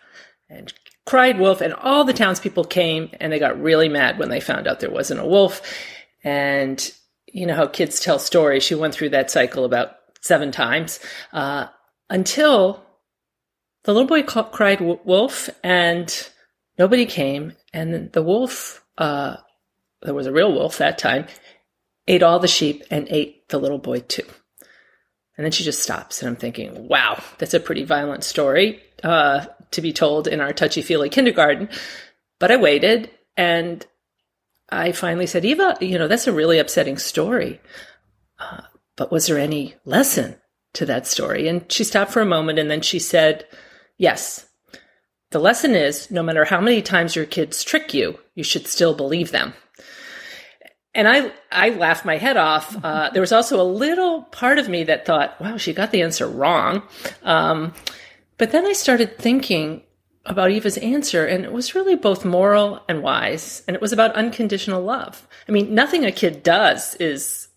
and 0.49 0.73
cried 1.07 1.39
wolf. 1.39 1.61
And 1.61 1.75
all 1.75 2.05
the 2.05 2.13
townspeople 2.13 2.65
came 2.65 3.11
and 3.21 3.33
they 3.33 3.39
got 3.39 3.61
really 3.61 3.89
mad 3.89 4.19
when 4.19 4.31
they 4.31 4.41
found 4.41 4.67
out 4.67 4.81
there 4.81 4.91
wasn't 4.91 5.21
a 5.21 5.27
wolf. 5.27 5.63
And 6.23 6.91
you 7.27 7.47
know 7.47 7.55
how 7.55 7.67
kids 7.67 8.01
tell 8.01 8.19
stories. 8.19 8.63
She 8.63 8.75
went 8.75 8.95
through 8.95 9.11
that 9.11 9.31
cycle 9.31 9.65
about 9.65 9.97
seven 10.21 10.51
times 10.51 11.01
uh, 11.33 11.67
until 12.09 12.85
the 13.85 13.93
little 13.93 14.09
boy 14.09 14.23
cried 14.23 14.81
wolf 14.81 15.51
and 15.63 16.31
nobody 16.79 17.07
came. 17.07 17.53
And 17.73 18.11
the 18.13 18.23
wolf, 18.23 18.85
uh, 18.99 19.37
there 20.03 20.15
was 20.15 20.27
a 20.27 20.33
real 20.33 20.53
wolf 20.53 20.79
that 20.79 20.97
time, 20.99 21.27
ate 22.07 22.23
all 22.23 22.39
the 22.39 22.49
sheep 22.49 22.83
and 22.91 23.07
ate 23.11 23.49
the 23.49 23.59
little 23.59 23.79
boy 23.79 24.01
too. 24.01 24.27
And 25.37 25.45
then 25.45 25.53
she 25.53 25.65
just 25.65 25.83
stops, 25.83 26.21
and 26.21 26.29
I'm 26.29 26.37
thinking, 26.37 26.87
wow, 26.87 27.23
that's 27.39 27.55
a 27.55 27.61
pretty 27.61 27.85
violent 27.85 28.23
story 28.23 28.81
uh, 29.03 29.47
to 29.73 29.81
be 29.81 29.93
told 29.93 30.29
in 30.29 30.41
our 30.41 30.53
touchy 30.53 30.81
feely 30.81 31.09
kindergarten. 31.09 31.69
But 32.39 32.53
I 32.53 32.57
waited, 32.57 33.11
and 33.37 33.85
I 34.71 34.93
finally 34.93 35.27
said, 35.27 35.45
Eva, 35.45 35.77
you 35.81 35.99
know, 35.99 36.07
that's 36.07 36.29
a 36.29 36.33
really 36.33 36.59
upsetting 36.59 36.99
story. 36.99 37.61
Uh, 38.39 38.63
but 38.97 39.11
was 39.11 39.27
there 39.27 39.39
any 39.39 39.75
lesson 39.85 40.37
to 40.75 40.87
that 40.87 41.07
story? 41.07 41.49
And 41.49 41.71
she 41.71 41.83
stopped 41.83 42.13
for 42.13 42.21
a 42.21 42.27
moment, 42.27 42.61
and 42.61 42.71
then 42.71 42.81
she 42.81 43.01
said, 43.01 43.45
yes. 43.97 44.47
The 45.33 45.41
lesson 45.41 45.75
is 45.75 46.13
no 46.13 46.23
matter 46.23 46.45
how 46.45 46.61
many 46.61 46.81
times 46.81 47.17
your 47.17 47.27
kids 47.27 47.65
trick 47.65 47.93
you, 47.93 48.21
you 48.37 48.45
should 48.45 48.69
still 48.69 48.95
believe 48.95 49.33
them 49.33 49.55
and 50.95 51.09
I 51.09 51.33
I 51.51 51.71
laughed 51.71 52.05
my 52.05 52.17
head 52.17 52.37
off. 52.37 52.77
Uh, 52.85 53.11
there 53.11 53.21
was 53.21 53.33
also 53.33 53.61
a 53.61 53.65
little 53.65 54.23
part 54.23 54.59
of 54.59 54.69
me 54.69 54.85
that 54.85 55.07
thought, 55.07 55.41
"Wow, 55.41 55.57
she 55.57 55.73
got 55.73 55.91
the 55.91 56.03
answer 56.03 56.27
wrong." 56.27 56.83
Um, 57.23 57.75
but 58.39 58.53
then 58.53 58.67
I 58.67 58.73
started 58.73 59.19
thinking 59.19 59.83
about 60.27 60.51
Eva's 60.51 60.79
answer, 60.79 61.27
and 61.27 61.45
it 61.45 61.53
was 61.53 61.75
really 61.75 61.97
both 61.97 62.25
moral 62.25 62.83
and 62.89 63.03
wise, 63.03 63.63
and 63.67 63.75
it 63.75 63.81
was 63.81 63.93
about 63.93 64.15
unconditional 64.15 64.83
love. 64.83 65.27
I 65.49 65.53
mean, 65.53 65.75
nothing 65.75 66.05
a 66.05 66.13
kid 66.13 66.43
does 66.43 66.95
is, 66.97 67.49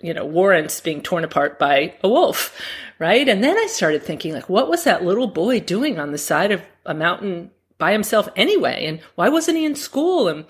you 0.00 0.12
know, 0.12 0.24
warrants 0.24 0.80
being 0.80 1.02
torn 1.02 1.22
apart 1.22 1.58
by 1.58 1.94
a 2.02 2.08
wolf, 2.08 2.60
right? 2.98 3.28
And 3.28 3.44
then 3.44 3.56
I 3.56 3.66
started 3.66 4.02
thinking, 4.02 4.32
like, 4.32 4.48
what 4.48 4.68
was 4.68 4.84
that 4.84 5.04
little 5.04 5.28
boy 5.28 5.60
doing 5.60 5.98
on 5.98 6.10
the 6.10 6.18
side 6.18 6.50
of 6.50 6.62
a 6.84 6.94
mountain 6.94 7.52
by 7.78 7.92
himself 7.92 8.28
anyway? 8.34 8.86
And 8.86 9.00
why 9.14 9.28
wasn't 9.28 9.58
he 9.58 9.64
in 9.64 9.76
school? 9.76 10.26
And 10.26 10.46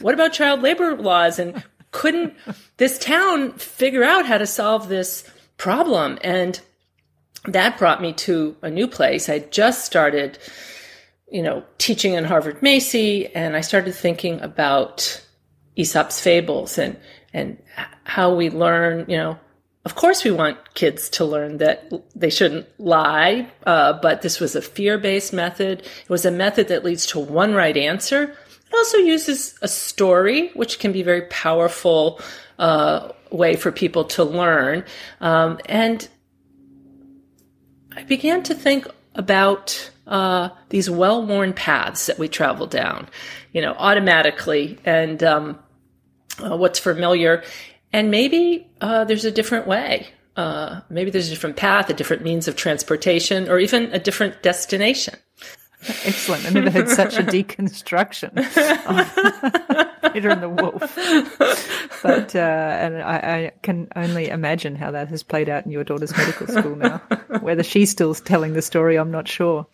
what 0.00 0.14
about 0.14 0.32
child 0.32 0.62
labor 0.62 0.96
laws? 0.96 1.38
And 1.38 1.62
couldn't 1.92 2.34
this 2.76 2.98
town 2.98 3.52
figure 3.54 4.04
out 4.04 4.26
how 4.26 4.38
to 4.38 4.46
solve 4.46 4.88
this 4.88 5.24
problem? 5.56 6.18
And 6.22 6.60
that 7.44 7.78
brought 7.78 8.02
me 8.02 8.12
to 8.12 8.56
a 8.62 8.70
new 8.70 8.86
place. 8.86 9.28
I 9.28 9.40
just 9.40 9.84
started, 9.84 10.38
you 11.30 11.42
know, 11.42 11.64
teaching 11.78 12.14
in 12.14 12.24
Harvard 12.24 12.62
Macy, 12.62 13.34
and 13.34 13.56
I 13.56 13.60
started 13.60 13.94
thinking 13.94 14.40
about 14.40 15.24
Aesop's 15.76 16.20
fables 16.20 16.78
and 16.78 16.96
and 17.32 17.62
how 18.04 18.34
we 18.34 18.50
learn, 18.50 19.04
you 19.08 19.16
know, 19.16 19.38
of 19.84 19.94
course, 19.94 20.24
we 20.24 20.30
want 20.30 20.74
kids 20.74 21.08
to 21.10 21.24
learn 21.24 21.58
that 21.58 21.90
they 22.14 22.28
shouldn't 22.28 22.66
lie, 22.78 23.50
uh, 23.66 23.94
but 23.94 24.20
this 24.20 24.38
was 24.38 24.54
a 24.54 24.60
fear 24.60 24.98
based 24.98 25.32
method. 25.32 25.80
It 25.80 26.10
was 26.10 26.26
a 26.26 26.30
method 26.30 26.68
that 26.68 26.84
leads 26.84 27.06
to 27.06 27.18
one 27.18 27.54
right 27.54 27.76
answer. 27.76 28.36
It 28.70 28.76
also 28.76 28.98
uses 28.98 29.58
a 29.62 29.68
story, 29.68 30.50
which 30.50 30.78
can 30.78 30.92
be 30.92 31.02
very 31.02 31.22
powerful 31.22 32.20
uh, 32.58 33.10
way 33.30 33.56
for 33.56 33.72
people 33.72 34.04
to 34.04 34.24
learn. 34.24 34.84
Um, 35.20 35.58
and 35.66 36.08
I 37.96 38.04
began 38.04 38.42
to 38.44 38.54
think 38.54 38.86
about 39.14 39.90
uh, 40.06 40.50
these 40.68 40.88
well 40.88 41.26
worn 41.26 41.52
paths 41.52 42.06
that 42.06 42.18
we 42.18 42.28
travel 42.28 42.66
down, 42.66 43.08
you 43.52 43.60
know, 43.60 43.74
automatically, 43.76 44.78
and 44.84 45.22
um, 45.22 45.58
uh, 46.42 46.56
what's 46.56 46.78
familiar 46.78 47.42
and 47.92 48.10
maybe 48.10 48.70
uh, 48.80 49.04
there's 49.04 49.24
a 49.24 49.30
different 49.30 49.66
way. 49.66 50.08
Uh, 50.36 50.80
maybe 50.88 51.10
there's 51.10 51.26
a 51.26 51.30
different 51.30 51.56
path, 51.56 51.90
a 51.90 51.94
different 51.94 52.22
means 52.22 52.48
of 52.48 52.56
transportation, 52.56 53.48
or 53.48 53.58
even 53.58 53.92
a 53.92 53.98
different 53.98 54.42
destination. 54.42 55.14
Excellent. 56.04 56.46
I 56.46 56.50
never 56.50 56.70
heard 56.70 56.88
such 56.88 57.16
a 57.16 57.22
deconstruction 57.22 58.36
of 58.86 60.12
Peter 60.12 60.28
and 60.28 60.42
the 60.42 60.48
Wolf. 60.48 60.80
But, 62.02 62.34
uh, 62.34 62.38
and 62.38 63.02
I, 63.02 63.16
I, 63.16 63.52
can 63.62 63.88
only 63.96 64.28
imagine 64.28 64.76
how 64.76 64.90
that 64.90 65.08
has 65.08 65.22
played 65.22 65.48
out 65.48 65.64
in 65.64 65.72
your 65.72 65.84
daughter's 65.84 66.14
medical 66.16 66.46
school 66.48 66.76
now. 66.76 66.98
Whether 67.40 67.62
she's 67.62 67.90
still 67.90 68.14
telling 68.14 68.52
the 68.52 68.62
story, 68.62 68.96
I'm 68.96 69.10
not 69.10 69.26
sure. 69.26 69.66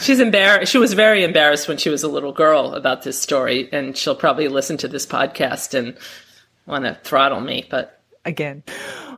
She's 0.00 0.20
embarrassed. 0.20 0.72
She 0.72 0.78
was 0.78 0.94
very 0.94 1.24
embarrassed 1.24 1.68
when 1.68 1.76
she 1.76 1.90
was 1.90 2.02
a 2.02 2.08
little 2.08 2.32
girl 2.32 2.74
about 2.74 3.02
this 3.02 3.20
story, 3.20 3.68
and 3.72 3.96
she'll 3.96 4.16
probably 4.16 4.48
listen 4.48 4.78
to 4.78 4.88
this 4.88 5.06
podcast 5.06 5.74
and 5.74 5.96
want 6.66 6.84
to 6.84 6.98
throttle 7.02 7.40
me, 7.40 7.66
but 7.70 7.99
again. 8.24 8.62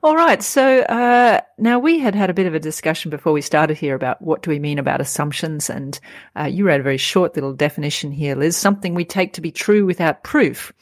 All 0.03 0.17
right. 0.17 0.43
So 0.43 0.81
uh, 0.81 1.41
now 1.59 1.79
we 1.79 1.99
had 1.99 2.15
had 2.15 2.29
a 2.29 2.35
bit 2.35 2.47
of 2.47 2.55
a 2.55 2.61
discussion 2.61 3.11
before 3.11 3.33
we 3.33 3.41
started 3.41 3.79
here 3.79 3.95
about 3.95 4.21
what 4.21 4.43
do 4.43 4.51
we 4.51 4.59
mean 4.59 4.79
about 4.79 5.01
assumptions, 5.01 5.71
and 5.71 5.99
uh, 6.37 6.45
you 6.45 6.67
wrote 6.67 6.81
a 6.81 6.85
very 6.85 6.97
short 6.97 7.35
little 7.35 7.53
definition 7.53 8.11
here, 8.11 8.35
Liz. 8.35 8.57
Something 8.57 8.95
we 8.95 9.05
take 9.05 9.33
to 9.35 9.41
be 9.41 9.53
true 9.53 9.87
without 9.87 10.25
proof, 10.25 10.73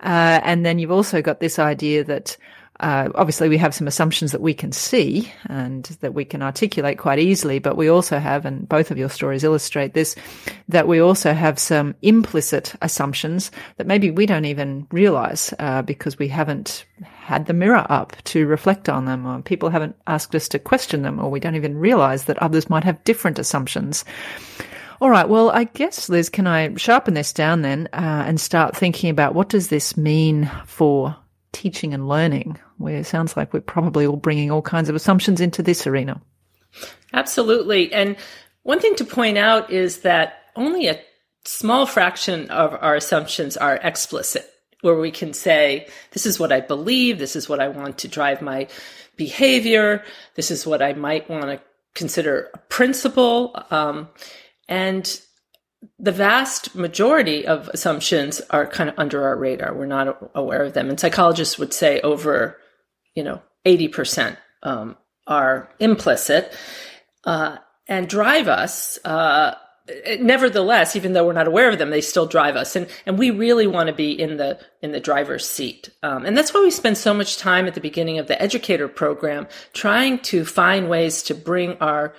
uh, 0.00 0.40
and 0.42 0.66
then 0.66 0.78
you've 0.78 0.90
also 0.90 1.22
got 1.22 1.40
this 1.40 1.58
idea 1.58 2.04
that 2.04 2.36
uh, 2.80 3.08
obviously 3.14 3.48
we 3.48 3.58
have 3.58 3.74
some 3.74 3.86
assumptions 3.86 4.32
that 4.32 4.40
we 4.40 4.54
can 4.54 4.72
see 4.72 5.32
and 5.48 5.84
that 6.00 6.14
we 6.14 6.24
can 6.24 6.42
articulate 6.42 6.98
quite 6.98 7.18
easily, 7.18 7.58
but 7.58 7.76
we 7.76 7.88
also 7.88 8.18
have, 8.18 8.44
and 8.44 8.68
both 8.68 8.90
of 8.90 8.98
your 8.98 9.08
stories 9.08 9.44
illustrate 9.44 9.94
this, 9.94 10.14
that 10.68 10.88
we 10.88 11.00
also 11.00 11.32
have 11.32 11.58
some 11.58 11.94
implicit 12.02 12.74
assumptions 12.82 13.50
that 13.76 13.86
maybe 13.86 14.10
we 14.10 14.26
don't 14.26 14.44
even 14.44 14.86
realize 14.90 15.54
uh, 15.58 15.82
because 15.82 16.18
we 16.18 16.28
haven't 16.28 16.84
had 17.02 17.46
the 17.46 17.54
mirror 17.54 17.86
up 17.88 18.14
to 18.24 18.46
reflect 18.46 18.88
on 18.88 19.04
them, 19.04 19.26
or 19.26 19.40
people 19.42 19.70
haven't 19.70 19.96
asked 20.06 20.34
us 20.34 20.48
to 20.48 20.58
question 20.58 21.02
them, 21.02 21.18
or 21.18 21.30
we 21.30 21.40
don't 21.40 21.56
even 21.56 21.78
realize 21.78 22.24
that 22.24 22.38
others 22.38 22.70
might 22.70 22.84
have 22.84 23.02
different 23.04 23.38
assumptions. 23.38 24.04
All 25.00 25.10
right. 25.10 25.28
Well, 25.28 25.50
I 25.50 25.64
guess, 25.64 26.08
Liz, 26.08 26.30
can 26.30 26.46
I 26.46 26.74
sharpen 26.76 27.14
this 27.14 27.32
down 27.32 27.62
then 27.62 27.88
uh, 27.92 28.24
and 28.26 28.40
start 28.40 28.74
thinking 28.76 29.10
about 29.10 29.34
what 29.34 29.50
does 29.50 29.68
this 29.68 29.96
mean 29.96 30.50
for 30.66 31.14
teaching 31.56 31.94
and 31.94 32.06
learning, 32.06 32.58
where 32.76 32.98
it 32.98 33.06
sounds 33.06 33.36
like 33.36 33.52
we're 33.52 33.60
probably 33.60 34.06
all 34.06 34.16
bringing 34.16 34.50
all 34.50 34.62
kinds 34.62 34.90
of 34.90 34.94
assumptions 34.94 35.40
into 35.40 35.62
this 35.62 35.86
arena. 35.86 36.20
Absolutely. 37.14 37.90
And 37.92 38.16
one 38.62 38.80
thing 38.80 38.94
to 38.96 39.04
point 39.04 39.38
out 39.38 39.70
is 39.70 40.00
that 40.00 40.34
only 40.54 40.88
a 40.88 41.00
small 41.44 41.86
fraction 41.86 42.50
of 42.50 42.76
our 42.80 42.94
assumptions 42.94 43.56
are 43.56 43.80
explicit, 43.82 44.44
where 44.82 45.00
we 45.00 45.10
can 45.10 45.32
say, 45.32 45.88
this 46.12 46.26
is 46.26 46.38
what 46.38 46.52
I 46.52 46.60
believe, 46.60 47.18
this 47.18 47.36
is 47.36 47.48
what 47.48 47.60
I 47.60 47.68
want 47.68 47.98
to 47.98 48.08
drive 48.08 48.42
my 48.42 48.68
behavior, 49.16 50.04
this 50.34 50.50
is 50.50 50.66
what 50.66 50.82
I 50.82 50.92
might 50.92 51.30
want 51.30 51.44
to 51.44 51.60
consider 51.94 52.50
a 52.52 52.58
principle. 52.68 53.56
Um, 53.70 54.08
and 54.68 55.20
the 55.98 56.12
vast 56.12 56.74
majority 56.74 57.46
of 57.46 57.68
assumptions 57.68 58.40
are 58.50 58.66
kind 58.66 58.90
of 58.90 58.98
under 58.98 59.24
our 59.24 59.36
radar. 59.36 59.74
We're 59.74 59.86
not 59.86 60.30
aware 60.34 60.62
of 60.62 60.72
them. 60.72 60.88
And 60.88 60.98
psychologists 60.98 61.58
would 61.58 61.72
say 61.72 62.00
over, 62.00 62.58
you 63.14 63.22
know, 63.22 63.42
80% 63.64 64.36
um, 64.62 64.96
are 65.26 65.68
implicit 65.78 66.56
uh, 67.24 67.56
and 67.88 68.08
drive 68.08 68.48
us. 68.48 68.98
Uh, 69.04 69.54
nevertheless, 70.20 70.96
even 70.96 71.12
though 71.12 71.26
we're 71.26 71.32
not 71.32 71.46
aware 71.46 71.70
of 71.70 71.78
them, 71.78 71.90
they 71.90 72.00
still 72.00 72.26
drive 72.26 72.56
us. 72.56 72.76
And, 72.76 72.88
and 73.04 73.18
we 73.18 73.30
really 73.30 73.66
want 73.66 73.88
to 73.88 73.94
be 73.94 74.10
in 74.12 74.36
the, 74.36 74.58
in 74.82 74.92
the 74.92 75.00
driver's 75.00 75.48
seat. 75.48 75.90
Um, 76.02 76.24
and 76.24 76.36
that's 76.36 76.52
why 76.52 76.60
we 76.60 76.70
spend 76.70 76.98
so 76.98 77.14
much 77.14 77.38
time 77.38 77.66
at 77.66 77.74
the 77.74 77.80
beginning 77.80 78.18
of 78.18 78.26
the 78.26 78.40
educator 78.40 78.88
program 78.88 79.46
trying 79.72 80.18
to 80.20 80.44
find 80.44 80.88
ways 80.88 81.22
to 81.24 81.34
bring 81.34 81.76
our 81.78 82.14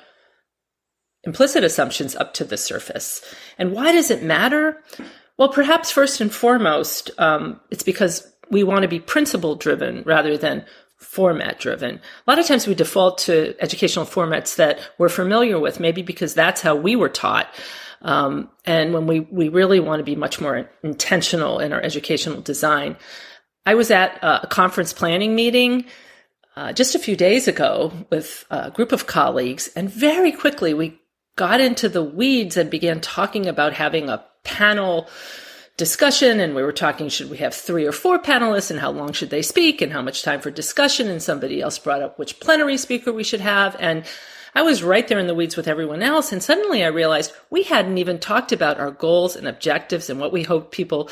implicit 1.28 1.64
assumptions 1.64 2.16
up 2.16 2.34
to 2.34 2.46
the 2.46 2.58
surface. 2.58 3.22
And 3.60 3.74
why 3.74 3.92
does 3.92 4.10
it 4.10 4.24
matter? 4.24 4.82
Well, 5.38 5.50
perhaps 5.50 5.92
first 5.92 6.22
and 6.22 6.34
foremost, 6.34 7.12
um, 7.20 7.60
it's 7.70 7.84
because 7.84 8.26
we 8.50 8.64
want 8.64 8.84
to 8.84 8.88
be 8.88 9.00
principle 9.00 9.56
driven 9.56 10.02
rather 10.04 10.38
than 10.38 10.66
format 10.98 11.60
driven. 11.60 11.96
A 11.96 12.32
lot 12.32 12.40
of 12.40 12.48
times 12.48 12.66
we 12.66 12.74
default 12.74 13.20
to 13.20 13.54
educational 13.60 14.06
formats 14.06 14.56
that 14.56 14.80
we're 14.98 15.10
familiar 15.10 15.60
with, 15.60 15.80
maybe 15.80 16.02
because 16.02 16.34
that's 16.34 16.62
how 16.62 16.76
we 16.76 16.96
were 16.96 17.10
taught. 17.10 17.54
Um, 18.02 18.50
and 18.66 18.94
when 18.94 19.06
we, 19.06 19.20
we 19.20 19.50
really 19.50 19.80
want 19.82 20.00
to 20.00 20.04
be 20.04 20.16
much 20.16 20.40
more 20.40 20.70
intentional 20.82 21.60
in 21.60 21.74
our 21.74 21.82
educational 21.82 22.42
design. 22.42 22.96
I 23.66 23.76
was 23.76 23.92
at 23.92 24.18
a 24.24 24.48
conference 24.48 24.94
planning 24.94 25.36
meeting 25.36 25.86
uh, 26.56 26.74
just 26.74 26.96
a 26.96 27.00
few 27.00 27.16
days 27.16 27.48
ago 27.48 27.92
with 28.10 28.46
a 28.50 28.72
group 28.72 28.92
of 28.92 29.08
colleagues, 29.08 29.70
and 29.76 29.90
very 29.90 30.32
quickly 30.32 30.74
we 30.74 31.00
got 31.38 31.62
into 31.62 31.88
the 31.88 32.03
weeds 32.03 32.58
and 32.58 32.70
began 32.70 33.00
talking 33.00 33.46
about 33.46 33.72
having 33.72 34.10
a 34.10 34.25
panel 34.44 35.08
discussion. 35.77 36.39
And 36.41 36.56
we 36.56 36.63
were 36.63 36.74
talking 36.74 37.08
should 37.08 37.29
we 37.29 37.38
have 37.38 37.53
three 37.53 37.86
or 37.86 37.94
four 37.94 38.20
panelists 38.20 38.72
and 38.72 38.79
how 38.79 38.91
long 38.91 39.13
should 39.13 39.29
they 39.29 39.44
speak 39.44 39.82
and 39.82 39.94
how 39.94 40.01
much 40.01 40.24
time 40.24 40.41
for 40.41 40.51
discussion? 40.51 41.08
And 41.08 41.24
somebody 41.24 41.62
else 41.62 41.79
brought 41.79 42.01
up 42.01 42.20
which 42.20 42.41
plenary 42.41 42.77
speaker 42.77 43.13
we 43.13 43.24
should 43.24 43.39
have. 43.39 43.77
And 43.79 44.03
I 44.56 44.63
was 44.63 44.82
right 44.82 45.08
there 45.08 45.20
in 45.20 45.27
the 45.27 45.36
weeds 45.36 45.56
with 45.56 45.67
everyone 45.67 46.01
else. 46.01 46.32
And 46.32 46.41
suddenly 46.41 46.84
I 46.84 46.88
realized 46.88 47.32
we 47.51 47.62
hadn't 47.62 48.00
even 48.00 48.17
talked 48.17 48.51
about 48.51 48.79
our 48.79 48.89
goals 48.89 49.36
and 49.36 49.48
objectives 49.48 50.10
and 50.10 50.20
what 50.20 50.34
we 50.34 50.41
hoped 50.41 50.72
people 50.72 51.12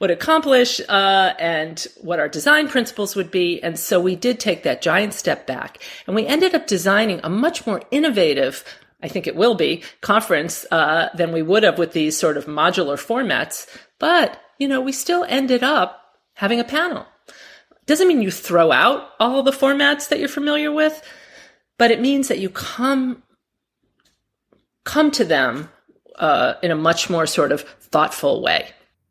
would 0.00 0.12
accomplish 0.12 0.80
uh, 0.88 1.34
and 1.40 1.84
what 2.02 2.20
our 2.20 2.28
design 2.28 2.68
principles 2.68 3.16
would 3.16 3.32
be. 3.32 3.60
And 3.62 3.76
so 3.76 3.98
we 3.98 4.14
did 4.14 4.38
take 4.38 4.62
that 4.62 4.82
giant 4.82 5.14
step 5.14 5.44
back. 5.44 5.82
And 6.06 6.14
we 6.14 6.26
ended 6.26 6.54
up 6.54 6.68
designing 6.68 7.20
a 7.24 7.28
much 7.28 7.66
more 7.66 7.82
innovative 7.90 8.64
I 9.02 9.08
think 9.08 9.26
it 9.26 9.36
will 9.36 9.54
be 9.54 9.82
conference 10.00 10.64
uh, 10.70 11.08
than 11.14 11.32
we 11.32 11.42
would 11.42 11.62
have 11.62 11.78
with 11.78 11.92
these 11.92 12.18
sort 12.18 12.36
of 12.36 12.46
modular 12.46 12.96
formats. 12.96 13.66
But 13.98 14.40
you 14.58 14.68
know, 14.68 14.80
we 14.80 14.92
still 14.92 15.24
ended 15.28 15.62
up 15.62 16.00
having 16.34 16.60
a 16.60 16.64
panel. 16.64 17.06
Doesn't 17.86 18.08
mean 18.08 18.22
you 18.22 18.30
throw 18.30 18.72
out 18.72 19.10
all 19.20 19.42
the 19.42 19.50
formats 19.50 20.08
that 20.08 20.18
you're 20.18 20.28
familiar 20.28 20.72
with, 20.72 21.02
but 21.76 21.90
it 21.90 22.00
means 22.00 22.28
that 22.28 22.38
you 22.38 22.48
come 22.48 23.22
come 24.84 25.10
to 25.10 25.24
them 25.24 25.68
uh, 26.16 26.54
in 26.62 26.70
a 26.70 26.76
much 26.76 27.10
more 27.10 27.26
sort 27.26 27.52
of 27.52 27.62
thoughtful 27.62 28.42
way. 28.42 28.68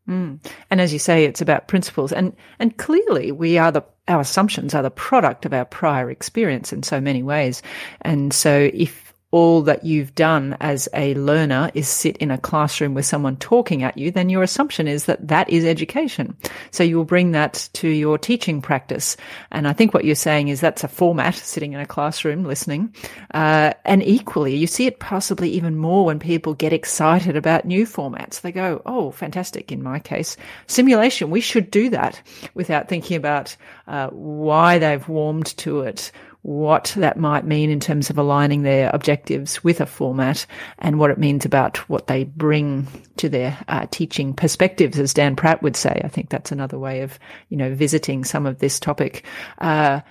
Mm. 0.07 0.39
And 0.69 0.81
as 0.81 0.91
you 0.91 0.99
say, 0.99 1.25
it's 1.25 1.41
about 1.41 1.67
principles, 1.67 2.11
and 2.11 2.35
and 2.59 2.75
clearly 2.77 3.31
we 3.31 3.57
are 3.57 3.71
the 3.71 3.83
our 4.07 4.19
assumptions 4.19 4.73
are 4.73 4.83
the 4.83 4.91
product 4.91 5.45
of 5.45 5.53
our 5.53 5.65
prior 5.65 6.09
experience 6.09 6.73
in 6.73 6.83
so 6.83 6.99
many 6.99 7.23
ways. 7.23 7.61
And 8.01 8.33
so 8.33 8.69
if 8.73 9.02
all 9.33 9.63
that 9.63 9.83
you've 9.83 10.13
done 10.13 10.55
as 10.59 10.87
a 10.93 11.15
learner 11.15 11.71
is 11.73 11.87
sit 11.87 12.15
in 12.17 12.29
a 12.29 12.37
classroom 12.37 12.93
with 12.93 13.03
someone 13.03 13.35
talking 13.37 13.81
at 13.81 13.97
you, 13.97 14.11
then 14.11 14.29
your 14.29 14.43
assumption 14.43 14.87
is 14.87 15.05
that 15.05 15.27
that 15.27 15.49
is 15.49 15.65
education. 15.65 16.37
So 16.69 16.83
you 16.83 16.97
will 16.97 17.03
bring 17.03 17.31
that 17.31 17.67
to 17.73 17.87
your 17.87 18.19
teaching 18.19 18.61
practice. 18.61 19.17
And 19.49 19.67
I 19.67 19.73
think 19.73 19.91
what 19.91 20.05
you're 20.05 20.13
saying 20.13 20.49
is 20.49 20.61
that's 20.61 20.83
a 20.83 20.87
format, 20.87 21.33
sitting 21.33 21.73
in 21.73 21.79
a 21.79 21.85
classroom 21.87 22.43
listening. 22.43 22.93
Uh, 23.33 23.73
and 23.85 24.03
equally, 24.03 24.55
you 24.55 24.67
see 24.67 24.85
it 24.85 24.99
possibly 24.99 25.49
even 25.49 25.77
more 25.77 26.05
when 26.05 26.19
people 26.19 26.53
get 26.53 26.71
excited 26.71 27.35
about 27.35 27.65
new 27.65 27.87
formats. 27.87 28.41
They 28.41 28.51
go, 28.51 28.83
oh, 28.85 29.09
fantastic. 29.09 29.71
In 29.71 29.81
my 29.81 29.97
case, 29.97 30.37
simulation, 30.67 31.31
we 31.31 31.41
should 31.41 31.71
do 31.71 31.89
that 31.89 32.21
without 32.53 32.87
thinking 32.87 33.17
about 33.17 33.57
uh, 33.87 34.09
why 34.09 34.77
they've 34.77 35.09
warmed 35.09 35.57
to 35.57 35.81
it 35.81 36.11
what 36.43 36.93
that 36.97 37.17
might 37.17 37.45
mean 37.45 37.69
in 37.69 37.79
terms 37.79 38.09
of 38.09 38.17
aligning 38.17 38.63
their 38.63 38.89
objectives 38.93 39.63
with 39.63 39.79
a 39.79 39.85
format 39.85 40.45
and 40.77 40.99
what 40.99 41.09
it 41.09 41.17
means 41.17 41.45
about 41.45 41.77
what 41.89 42.07
they 42.07 42.25
bring 42.25 42.85
to 43.15 43.29
their 43.29 43.57
uh, 43.69 43.87
teaching 43.89 44.33
perspectives, 44.33 44.99
as 44.99 45.13
Dan 45.13 45.37
Pratt 45.37 45.63
would 45.63 45.77
say. 45.77 46.01
I 46.03 46.09
think 46.09 46.29
that's 46.29 46.51
another 46.51 46.77
way 46.77 47.01
of, 47.01 47.17
you 47.47 47.55
know, 47.55 47.73
visiting 47.73 48.25
some 48.25 48.45
of 48.45 48.59
this 48.59 48.77
topic. 48.79 49.25
Uh, 49.57 50.01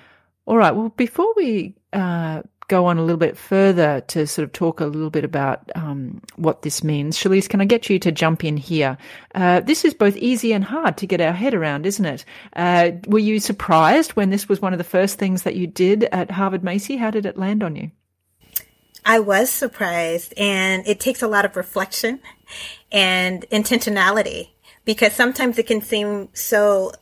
all 0.46 0.56
right. 0.56 0.74
Well, 0.74 0.88
before 0.88 1.32
we 1.36 1.76
uh, 1.92 2.42
go 2.68 2.86
on 2.86 2.98
a 2.98 3.02
little 3.02 3.18
bit 3.18 3.36
further 3.36 4.00
to 4.08 4.26
sort 4.26 4.44
of 4.44 4.52
talk 4.52 4.80
a 4.80 4.86
little 4.86 5.10
bit 5.10 5.24
about 5.24 5.70
um, 5.74 6.20
what 6.36 6.62
this 6.62 6.82
means, 6.82 7.18
Shalise, 7.18 7.48
can 7.48 7.60
I 7.60 7.64
get 7.64 7.90
you 7.90 7.98
to 7.98 8.12
jump 8.12 8.44
in 8.44 8.56
here? 8.56 8.96
Uh, 9.34 9.60
this 9.60 9.84
is 9.84 9.94
both 9.94 10.16
easy 10.16 10.52
and 10.52 10.64
hard 10.64 10.96
to 10.98 11.06
get 11.06 11.20
our 11.20 11.32
head 11.32 11.54
around, 11.54 11.86
isn't 11.86 12.04
it? 12.04 12.24
Uh, 12.54 12.92
were 13.06 13.18
you 13.18 13.40
surprised 13.40 14.12
when 14.12 14.30
this 14.30 14.48
was 14.48 14.62
one 14.62 14.72
of 14.72 14.78
the 14.78 14.84
first 14.84 15.18
things 15.18 15.42
that 15.42 15.56
you 15.56 15.66
did 15.66 16.04
at 16.04 16.30
Harvard 16.30 16.64
Macy? 16.64 16.96
How 16.96 17.10
did 17.10 17.26
it 17.26 17.36
land 17.36 17.62
on 17.62 17.76
you? 17.76 17.90
I 19.04 19.18
was 19.18 19.50
surprised, 19.50 20.32
and 20.36 20.86
it 20.86 21.00
takes 21.00 21.22
a 21.22 21.28
lot 21.28 21.44
of 21.44 21.56
reflection 21.56 22.20
and 22.92 23.44
intentionality 23.50 24.50
because 24.84 25.12
sometimes 25.12 25.58
it 25.58 25.66
can 25.66 25.82
seem 25.82 26.28
so 26.32 26.92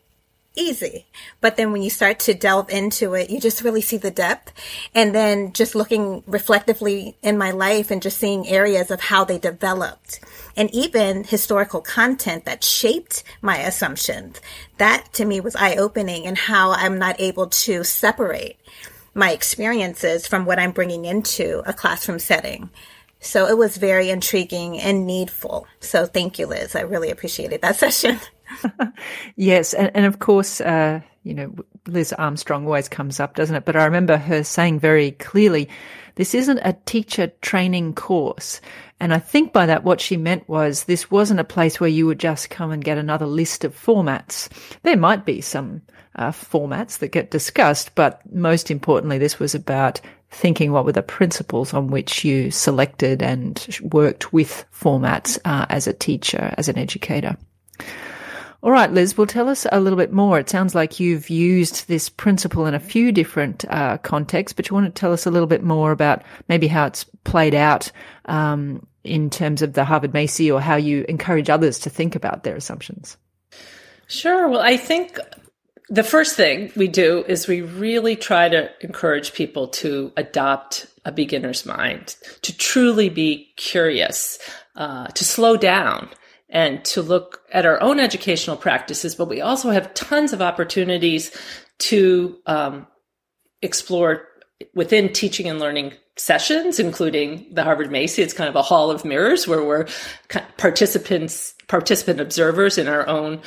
easy. 0.57 1.07
But 1.41 1.57
then 1.57 1.73
when 1.73 1.83
you 1.83 1.91
start 1.91 2.19
to 2.21 2.35
delve 2.35 2.71
into 2.71 3.15
it, 3.15 3.31
you 3.31 3.41
just 3.41 3.63
really 3.63 3.81
see 3.81 3.97
the 3.97 4.11
depth. 4.11 4.53
And 4.95 5.15
then 5.15 5.53
just 5.53 5.75
looking 5.75 6.23
reflectively 6.27 7.17
in 7.23 7.39
my 7.39 7.51
life 7.51 7.91
and 7.91 8.03
just 8.03 8.19
seeing 8.19 8.49
areas 8.49 8.91
of 8.91 9.01
how 9.01 9.25
they 9.25 9.39
developed 9.39 10.21
and 10.57 10.73
even 10.75 11.25
historical 11.25 11.81
content 11.81 12.45
that 12.45 12.65
shaped 12.65 13.23
my 13.41 13.59
assumptions. 13.59 14.41
That 14.79 15.13
to 15.15 15.25
me 15.25 15.41
was 15.41 15.57
eye 15.57 15.77
opening 15.77 16.27
and 16.27 16.37
how 16.37 16.73
I'm 16.73 16.99
not 16.99 17.21
able 17.21 17.47
to 17.49 17.85
separate 17.85 18.57
my 19.15 19.33
experiences 19.33 20.27
from 20.27 20.45
what 20.45 20.59
I'm 20.59 20.73
bringing 20.73 21.05
into 21.05 21.63
a 21.67 21.73
classroom 21.73 22.19
setting. 22.19 22.71
So 23.21 23.47
it 23.47 23.59
was 23.59 23.77
very 23.77 24.09
intriguing 24.09 24.79
and 24.79 25.07
needful. 25.07 25.67
So 25.81 26.07
thank 26.07 26.39
you, 26.39 26.47
Liz. 26.47 26.75
I 26.75 26.81
really 26.81 27.11
appreciated 27.11 27.61
that 27.63 27.77
session. 27.85 28.21
Yes, 29.37 29.75
and, 29.75 29.91
and, 29.95 30.07
of 30.07 30.19
course, 30.19 30.61
uh, 30.61 31.01
you 31.23 31.35
know, 31.35 31.55
Liz 31.87 32.13
Armstrong 32.13 32.65
always 32.65 32.89
comes 32.89 33.21
up, 33.21 33.37
doesn't 33.37 33.57
it? 33.57 33.65
But 33.65 33.77
I 33.77 33.85
remember 33.85 34.17
her 34.17 34.43
saying 34.43 34.81
very 34.81 35.13
clearly, 35.13 35.69
this 36.15 36.35
isn't 36.35 36.59
a 36.59 36.77
teacher 36.87 37.33
training 37.41 37.95
course. 37.95 38.61
And 39.01 39.15
I 39.15 39.19
think 39.19 39.53
by 39.53 39.67
that, 39.67 39.85
what 39.85 40.01
she 40.01 40.17
meant 40.17 40.49
was 40.49 40.85
this 40.85 41.11
wasn't 41.11 41.41
a 41.41 41.45
place 41.45 41.81
where 41.81 41.89
you 41.89 42.07
would 42.07 42.21
just 42.21 42.51
come 42.51 42.71
and 42.71 42.85
get 42.85 42.99
another 42.99 43.27
list 43.27 43.65
of 43.65 43.75
formats. 43.75 44.49
There 44.83 44.97
might 44.97 45.25
be 45.25 45.41
some 45.41 45.83
uh, 46.17 46.31
formats 46.31 46.99
that 46.99 47.09
get 47.09 47.31
discussed, 47.31 47.95
but 47.95 48.21
most 48.33 48.71
importantly, 48.71 49.19
this 49.19 49.39
was 49.39 49.55
about 49.55 50.01
thinking 50.31 50.73
what 50.73 50.85
were 50.85 50.93
the 50.93 51.03
principles 51.03 51.75
on 51.75 51.89
which 51.89 52.25
you 52.25 52.51
selected 52.51 53.23
and 53.23 53.79
worked 53.83 54.33
with 54.33 54.65
formats 54.73 55.39
uh, 55.45 55.67
as 55.69 55.87
a 55.87 55.93
teacher, 55.93 56.55
as 56.57 56.69
an 56.69 56.79
educator. 56.79 57.37
All 58.63 58.71
right, 58.71 58.93
Liz, 58.93 59.17
well, 59.17 59.27
tell 59.27 59.49
us 59.49 59.67
a 59.73 59.81
little 59.81 59.97
bit 59.97 60.13
more. 60.13 60.39
It 60.39 60.51
sounds 60.51 60.75
like 60.75 61.01
you've 61.01 61.31
used 61.31 61.89
this 61.89 62.11
principle 62.11 62.67
in 62.67 62.75
a 62.75 62.81
few 62.81 63.11
different 63.11 63.65
uh, 63.71 63.97
contexts, 63.99 64.55
but 64.55 64.69
you 64.69 64.75
want 64.75 64.95
to 64.95 65.01
tell 65.01 65.15
us 65.15 65.25
a 65.25 65.31
little 65.31 65.47
bit 65.47 65.63
more 65.63 65.93
about 65.93 66.23
maybe 66.49 66.67
how 66.67 66.85
it's 66.85 67.05
played 67.25 67.55
out 67.55 67.91
um, 68.27 68.87
in 69.03 69.31
terms 69.31 69.63
of 69.63 69.73
the 69.73 69.85
Harvard 69.85 70.13
Macy 70.13 70.51
or 70.51 70.61
how 70.61 70.77
you 70.77 71.07
encourage 71.09 71.49
others 71.49 71.79
to 71.81 71.91
think 71.91 72.15
about 72.15 72.45
their 72.45 72.55
assumptions. 72.55 73.17
Sure. 74.09 74.47
Well, 74.49 74.61
I 74.61 74.77
think 74.77 75.19
the 75.89 76.05
first 76.05 76.37
thing 76.37 76.71
we 76.77 76.87
do 76.87 77.25
is 77.27 77.49
we 77.49 77.63
really 77.63 78.15
try 78.15 78.51
to 78.51 78.71
encourage 78.83 79.33
people 79.33 79.69
to 79.69 80.13
adopt 80.19 80.87
a 81.07 81.13
beginner's 81.13 81.65
mind, 81.65 82.15
to 82.43 82.55
truly 82.55 83.09
be 83.09 83.55
curious, 83.57 84.39
uh, 84.77 85.07
to 85.07 85.25
slow 85.25 85.57
down 85.57 86.11
and 86.51 86.85
to 86.85 87.01
look 87.01 87.43
at 87.53 87.65
our 87.65 87.81
own 87.81 88.01
educational 88.01 88.57
practices, 88.57 89.15
but 89.15 89.29
we 89.29 89.41
also 89.41 89.71
have 89.71 89.95
tons 89.95 90.33
of 90.33 90.43
opportunities 90.43 91.35
to 91.79 92.37
um, 92.47 92.87
explore 93.63 94.27
within 94.75 95.13
teaching 95.13 95.49
and 95.49 95.59
learning 95.59 95.95
sessions, 96.17 96.79
including 96.79 97.47
the 97.53 97.63
Harvard 97.63 97.91
Macy. 97.91 98.23
It's 98.23 98.35
kind 98.35 98.49
of 98.49 98.57
a 98.57 98.63
hall 98.63 98.91
of 98.91 99.05
mirrors 99.05 99.49
where 99.49 99.65
we're 99.65 99.87
participants, 100.59 101.55
participant 101.69 102.21
observers 102.21 102.77
in 102.77 102.89
our 102.89 103.07
own 103.07 103.41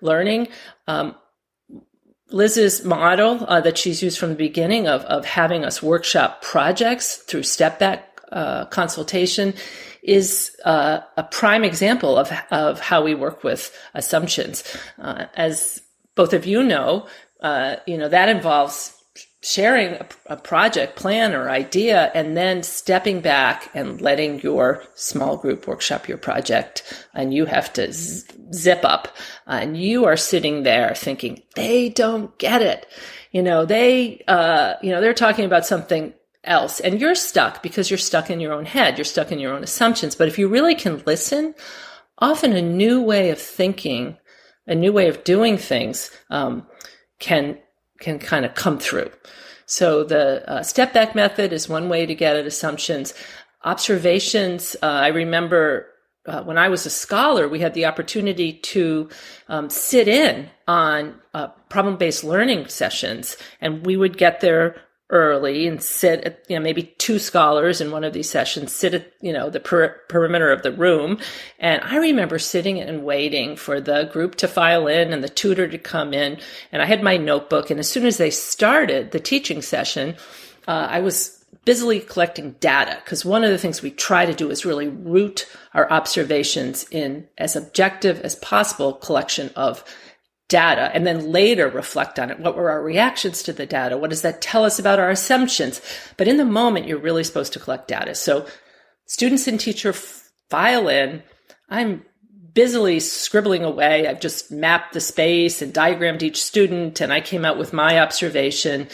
learning. 0.00 0.48
Um, 0.86 1.16
Liz's 2.30 2.84
model 2.84 3.44
uh, 3.48 3.60
that 3.62 3.76
she's 3.76 4.02
used 4.02 4.18
from 4.18 4.28
the 4.28 4.36
beginning 4.36 4.86
of, 4.86 5.02
of 5.06 5.24
having 5.24 5.64
us 5.64 5.82
workshop 5.82 6.42
projects 6.42 7.16
through 7.16 7.42
step 7.42 7.80
back 7.80 8.20
uh, 8.30 8.66
consultation 8.66 9.54
is 10.02 10.50
uh, 10.64 11.00
a 11.16 11.22
prime 11.24 11.64
example 11.64 12.16
of, 12.16 12.32
of 12.50 12.80
how 12.80 13.02
we 13.02 13.14
work 13.14 13.44
with 13.44 13.76
assumptions. 13.94 14.64
Uh, 14.98 15.26
as 15.34 15.80
both 16.14 16.32
of 16.32 16.46
you 16.46 16.62
know, 16.62 17.06
uh, 17.40 17.76
you 17.86 17.96
know, 17.96 18.08
that 18.08 18.28
involves 18.28 18.94
sharing 19.42 19.94
a, 19.94 20.06
a, 20.26 20.36
project 20.36 20.96
plan 20.96 21.34
or 21.34 21.48
idea 21.48 22.10
and 22.14 22.36
then 22.36 22.62
stepping 22.62 23.20
back 23.20 23.70
and 23.72 24.00
letting 24.00 24.38
your 24.40 24.84
small 24.94 25.38
group 25.38 25.66
workshop 25.66 26.06
your 26.06 26.18
project 26.18 27.06
and 27.14 27.32
you 27.32 27.46
have 27.46 27.72
to 27.72 27.90
z- 27.90 28.26
zip 28.52 28.84
up 28.84 29.08
and 29.46 29.78
you 29.78 30.04
are 30.04 30.16
sitting 30.16 30.62
there 30.62 30.94
thinking 30.94 31.42
they 31.56 31.88
don't 31.88 32.38
get 32.38 32.60
it 32.60 32.86
you 33.32 33.42
know 33.42 33.64
they 33.64 34.22
uh, 34.28 34.74
you 34.82 34.90
know 34.90 35.00
they're 35.00 35.14
talking 35.14 35.46
about 35.46 35.64
something 35.64 36.12
else. 36.50 36.80
And 36.80 37.00
you're 37.00 37.14
stuck 37.14 37.62
because 37.62 37.90
you're 37.90 37.98
stuck 37.98 38.28
in 38.28 38.40
your 38.40 38.52
own 38.52 38.66
head. 38.66 38.98
You're 38.98 39.04
stuck 39.06 39.32
in 39.32 39.38
your 39.38 39.54
own 39.54 39.62
assumptions. 39.62 40.14
But 40.14 40.28
if 40.28 40.38
you 40.38 40.48
really 40.48 40.74
can 40.74 41.02
listen, 41.06 41.54
often 42.18 42.52
a 42.52 42.60
new 42.60 43.00
way 43.00 43.30
of 43.30 43.40
thinking, 43.40 44.18
a 44.66 44.74
new 44.74 44.92
way 44.92 45.08
of 45.08 45.24
doing 45.24 45.56
things, 45.56 46.10
um, 46.28 46.66
can, 47.20 47.58
can 48.00 48.18
kind 48.18 48.44
of 48.44 48.54
come 48.54 48.78
through. 48.78 49.10
So 49.66 50.02
the 50.02 50.50
uh, 50.50 50.62
step 50.62 50.92
back 50.92 51.14
method 51.14 51.52
is 51.52 51.68
one 51.68 51.88
way 51.88 52.04
to 52.04 52.14
get 52.14 52.36
at 52.36 52.46
assumptions. 52.46 53.14
Observations, 53.64 54.74
uh, 54.82 54.86
I 54.86 55.08
remember 55.08 55.86
uh, 56.26 56.42
when 56.42 56.58
I 56.58 56.68
was 56.68 56.84
a 56.84 56.90
scholar, 56.90 57.48
we 57.48 57.60
had 57.60 57.74
the 57.74 57.86
opportunity 57.86 58.52
to 58.52 59.08
um, 59.48 59.70
sit 59.70 60.08
in 60.08 60.50
on 60.66 61.14
uh, 61.32 61.48
problem 61.68 61.96
based 61.96 62.24
learning 62.24 62.68
sessions, 62.68 63.36
and 63.60 63.86
we 63.86 63.96
would 63.96 64.18
get 64.18 64.40
there 64.40 64.76
early 65.10 65.66
and 65.66 65.82
sit 65.82 66.20
at, 66.24 66.44
you 66.48 66.56
know, 66.56 66.62
maybe 66.62 66.94
two 66.98 67.18
scholars 67.18 67.80
in 67.80 67.90
one 67.90 68.04
of 68.04 68.12
these 68.12 68.30
sessions 68.30 68.72
sit 68.72 68.94
at, 68.94 69.12
you 69.20 69.32
know, 69.32 69.50
the 69.50 69.60
per- 69.60 70.00
perimeter 70.08 70.50
of 70.50 70.62
the 70.62 70.72
room. 70.72 71.18
And 71.58 71.82
I 71.82 71.96
remember 71.96 72.38
sitting 72.38 72.80
and 72.80 73.04
waiting 73.04 73.56
for 73.56 73.80
the 73.80 74.04
group 74.12 74.36
to 74.36 74.48
file 74.48 74.86
in 74.86 75.12
and 75.12 75.22
the 75.22 75.28
tutor 75.28 75.68
to 75.68 75.78
come 75.78 76.14
in. 76.14 76.38
And 76.72 76.80
I 76.82 76.86
had 76.86 77.02
my 77.02 77.16
notebook. 77.16 77.70
And 77.70 77.78
as 77.78 77.88
soon 77.88 78.06
as 78.06 78.16
they 78.16 78.30
started 78.30 79.10
the 79.10 79.20
teaching 79.20 79.62
session, 79.62 80.16
uh, 80.66 80.86
I 80.90 81.00
was 81.00 81.40
busily 81.64 82.00
collecting 82.00 82.52
data 82.60 82.98
because 83.04 83.24
one 83.24 83.44
of 83.44 83.50
the 83.50 83.58
things 83.58 83.82
we 83.82 83.90
try 83.90 84.24
to 84.24 84.34
do 84.34 84.50
is 84.50 84.64
really 84.64 84.88
root 84.88 85.46
our 85.74 85.90
observations 85.90 86.86
in 86.90 87.28
as 87.38 87.54
objective 87.54 88.20
as 88.22 88.34
possible 88.36 88.94
collection 88.94 89.50
of 89.56 89.84
data 90.50 90.90
and 90.92 91.06
then 91.06 91.32
later 91.32 91.68
reflect 91.68 92.18
on 92.18 92.30
it. 92.30 92.38
What 92.38 92.56
were 92.56 92.68
our 92.70 92.82
reactions 92.82 93.42
to 93.44 93.54
the 93.54 93.64
data? 93.64 93.96
What 93.96 94.10
does 94.10 94.22
that 94.22 94.42
tell 94.42 94.64
us 94.64 94.78
about 94.78 94.98
our 94.98 95.08
assumptions? 95.08 95.80
But 96.18 96.28
in 96.28 96.36
the 96.36 96.44
moment, 96.44 96.86
you're 96.86 96.98
really 96.98 97.24
supposed 97.24 97.54
to 97.54 97.58
collect 97.58 97.88
data. 97.88 98.14
So 98.14 98.46
students 99.06 99.48
and 99.48 99.58
teacher 99.58 99.94
file 100.50 100.88
in. 100.88 101.22
I'm 101.70 102.04
busily 102.52 103.00
scribbling 103.00 103.64
away. 103.64 104.06
I've 104.06 104.20
just 104.20 104.50
mapped 104.50 104.92
the 104.92 105.00
space 105.00 105.62
and 105.62 105.72
diagrammed 105.72 106.22
each 106.22 106.42
student, 106.42 107.00
and 107.00 107.12
I 107.12 107.20
came 107.20 107.44
out 107.44 107.56
with 107.56 107.72
my 107.72 108.00
observation. 108.00 108.88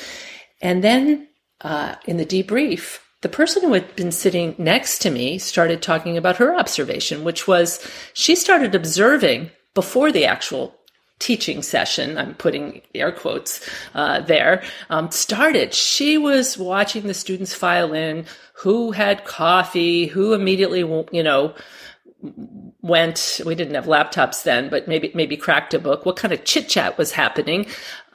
And 0.61 0.85
then 0.85 1.27
uh, 1.63 1.97
in 2.05 2.19
the 2.19 2.27
debrief, 2.27 3.01
the 3.23 3.29
person 3.31 3.63
who 3.63 3.73
had 3.73 3.97
been 3.97 4.13
sitting 4.13 4.55
next 4.59 5.01
to 5.01 5.11
me 5.11 5.39
started 5.39 5.81
talking 5.81 6.17
about 6.17 6.37
her 6.37 6.55
observation, 6.55 7.25
which 7.25 7.49
was 7.49 7.85
she 8.13 8.37
started 8.37 8.75
observing 8.75 9.51
before 9.75 10.13
the 10.13 10.27
actual 10.27 10.76
teaching 11.19 11.63
session, 11.63 12.19
I'm 12.19 12.35
putting 12.35 12.83
air 12.95 13.13
quotes 13.13 13.67
uh, 13.95 14.21
there, 14.21 14.63
um, 14.91 15.11
started. 15.11 15.73
She 15.73 16.19
was 16.19 16.59
watching 16.59 17.07
the 17.07 17.15
students 17.15 17.55
file 17.55 17.93
in, 17.93 18.27
who 18.53 18.93
had 18.93 19.25
coffee, 19.25 20.07
who 20.07 20.35
immediately, 20.35 20.81
you 21.13 21.23
know, 21.23 21.55
went. 22.83 23.41
We 23.45 23.55
didn't 23.55 23.75
have 23.75 23.87
laptops 23.87 24.43
then, 24.43 24.69
but 24.69 24.89
maybe 24.89 25.11
maybe 25.15 25.37
cracked 25.37 25.75
a 25.75 25.79
book. 25.79 26.07
What 26.07 26.17
kind 26.17 26.33
of 26.33 26.45
chit 26.45 26.69
chat 26.69 26.99
was 26.99 27.13
happening 27.13 27.67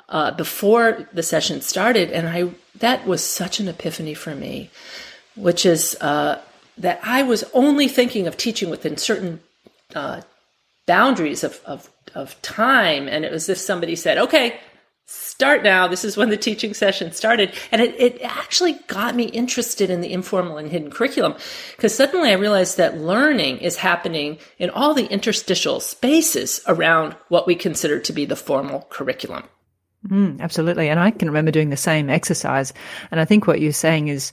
uh, 0.10 0.32
before 0.32 1.08
the 1.14 1.24
session 1.24 1.62
started? 1.62 2.12
And 2.12 2.28
I 2.28 2.50
that 2.80 3.06
was 3.06 3.24
such 3.24 3.60
an 3.60 3.68
epiphany 3.68 4.14
for 4.14 4.36
me, 4.36 4.70
which 5.36 5.66
is 5.66 5.96
uh, 6.02 6.42
that 6.78 7.00
I 7.04 7.24
was 7.24 7.44
only 7.54 7.88
thinking 7.88 8.28
of 8.28 8.38
teaching 8.38 8.70
within 8.70 8.98
certain 8.98 9.40
uh, 9.96 10.22
boundaries 10.88 11.44
of, 11.44 11.62
of, 11.66 11.90
of 12.16 12.42
time. 12.42 13.08
And 13.08 13.26
it 13.26 13.32
was 13.32 13.50
as 13.50 13.58
if 13.58 13.58
somebody 13.58 13.96
said, 13.96 14.18
okay, 14.18 14.60
start 15.06 15.64
now. 15.64 15.88
This 15.88 16.06
is 16.06 16.16
when 16.16 16.30
the 16.30 16.38
teaching 16.38 16.74
session 16.74 17.12
started. 17.12 17.54
And 17.72 17.82
it, 17.82 18.00
it 18.00 18.22
actually 18.22 18.74
got 18.88 19.16
me 19.16 19.26
interested 19.26 19.90
in 19.90 20.02
the 20.02 20.14
informal 20.14 20.58
and 20.58 20.70
hidden 20.70 20.92
curriculum 20.92 21.36
because 21.76 21.94
suddenly 21.96 22.30
I 22.30 22.34
realized 22.34 22.78
that 22.78 22.98
learning 22.98 23.58
is 23.58 23.76
happening 23.76 24.38
in 24.58 24.70
all 24.70 24.94
the 24.94 25.08
interstitial 25.08 25.80
spaces 25.80 26.62
around 26.68 27.16
what 27.28 27.48
we 27.48 27.56
consider 27.56 28.00
to 28.00 28.14
be 28.14 28.26
the 28.26 28.36
formal 28.36 28.88
curriculum. 28.90 29.44
Mm, 30.08 30.40
absolutely. 30.40 30.90
And 30.90 31.00
I 31.00 31.12
can 31.12 31.28
remember 31.28 31.52
doing 31.52 31.70
the 31.70 31.78
same 31.78 32.10
exercise. 32.10 32.74
And 33.12 33.20
I 33.20 33.26
think 33.26 33.46
what 33.46 33.62
you're 33.62 33.72
saying 33.72 34.08
is 34.08 34.32